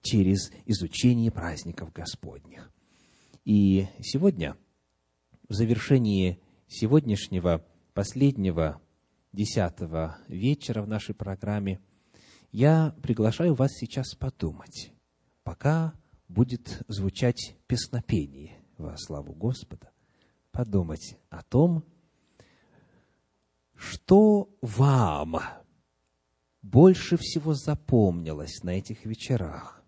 через 0.00 0.52
изучение 0.66 1.32
праздников 1.32 1.92
Господних. 1.92 2.70
И 3.44 3.88
сегодня, 4.00 4.56
в 5.48 5.54
завершении 5.54 6.40
сегодняшнего 6.68 7.66
последнего 7.92 8.80
десятого 9.32 10.18
вечера 10.28 10.82
в 10.82 10.86
нашей 10.86 11.16
программе– 11.16 11.80
я 12.52 12.94
приглашаю 13.02 13.54
вас 13.54 13.70
сейчас 13.72 14.14
подумать, 14.14 14.92
пока 15.42 15.94
будет 16.28 16.82
звучать 16.86 17.56
песнопение 17.66 18.62
во 18.76 18.94
славу 18.98 19.32
Господа, 19.32 19.90
подумать 20.50 21.16
о 21.30 21.42
том, 21.42 21.82
что 23.82 24.48
вам 24.60 25.40
больше 26.62 27.16
всего 27.16 27.52
запомнилось 27.54 28.62
на 28.62 28.78
этих 28.78 29.04
вечерах, 29.04 29.82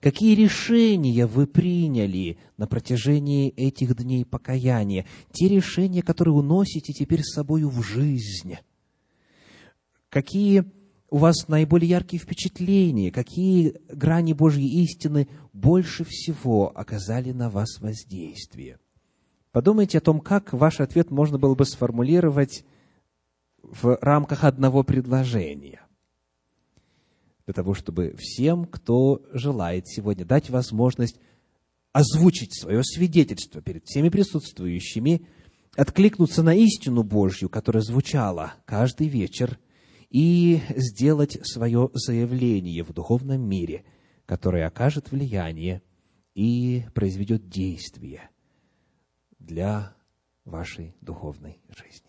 какие 0.00 0.34
решения 0.34 1.26
вы 1.26 1.46
приняли 1.46 2.38
на 2.58 2.66
протяжении 2.66 3.48
этих 3.48 3.96
дней 3.96 4.26
покаяния, 4.26 5.06
те 5.32 5.48
решения, 5.48 6.02
которые 6.02 6.34
уносите 6.34 6.92
теперь 6.92 7.22
с 7.22 7.32
собою 7.32 7.70
в 7.70 7.82
жизнь, 7.82 8.56
какие 10.10 10.64
у 11.08 11.16
вас 11.16 11.48
наиболее 11.48 11.88
яркие 11.88 12.20
впечатления, 12.20 13.10
какие 13.10 13.76
грани 13.88 14.34
Божьей 14.34 14.82
истины 14.82 15.28
больше 15.54 16.04
всего 16.04 16.70
оказали 16.76 17.32
на 17.32 17.48
вас 17.48 17.80
воздействие. 17.80 18.78
Подумайте 19.52 19.98
о 19.98 20.02
том, 20.02 20.20
как 20.20 20.52
ваш 20.52 20.80
ответ 20.80 21.10
можно 21.10 21.38
было 21.38 21.54
бы 21.54 21.64
сформулировать 21.64 22.62
в 23.70 23.98
рамках 24.00 24.44
одного 24.44 24.82
предложения. 24.82 25.80
Для 27.44 27.54
того, 27.54 27.74
чтобы 27.74 28.14
всем, 28.18 28.64
кто 28.64 29.22
желает 29.32 29.86
сегодня, 29.86 30.24
дать 30.24 30.50
возможность 30.50 31.20
озвучить 31.92 32.58
свое 32.58 32.82
свидетельство 32.82 33.62
перед 33.62 33.86
всеми 33.86 34.08
присутствующими, 34.08 35.26
откликнуться 35.76 36.42
на 36.42 36.54
истину 36.54 37.02
Божью, 37.02 37.48
которая 37.48 37.82
звучала 37.82 38.54
каждый 38.64 39.08
вечер, 39.08 39.58
и 40.10 40.60
сделать 40.76 41.38
свое 41.46 41.90
заявление 41.92 42.84
в 42.84 42.92
духовном 42.92 43.42
мире, 43.42 43.84
которое 44.24 44.66
окажет 44.66 45.10
влияние 45.10 45.82
и 46.34 46.84
произведет 46.94 47.48
действие 47.48 48.30
для 49.38 49.94
вашей 50.44 50.94
духовной 51.00 51.60
жизни. 51.68 52.05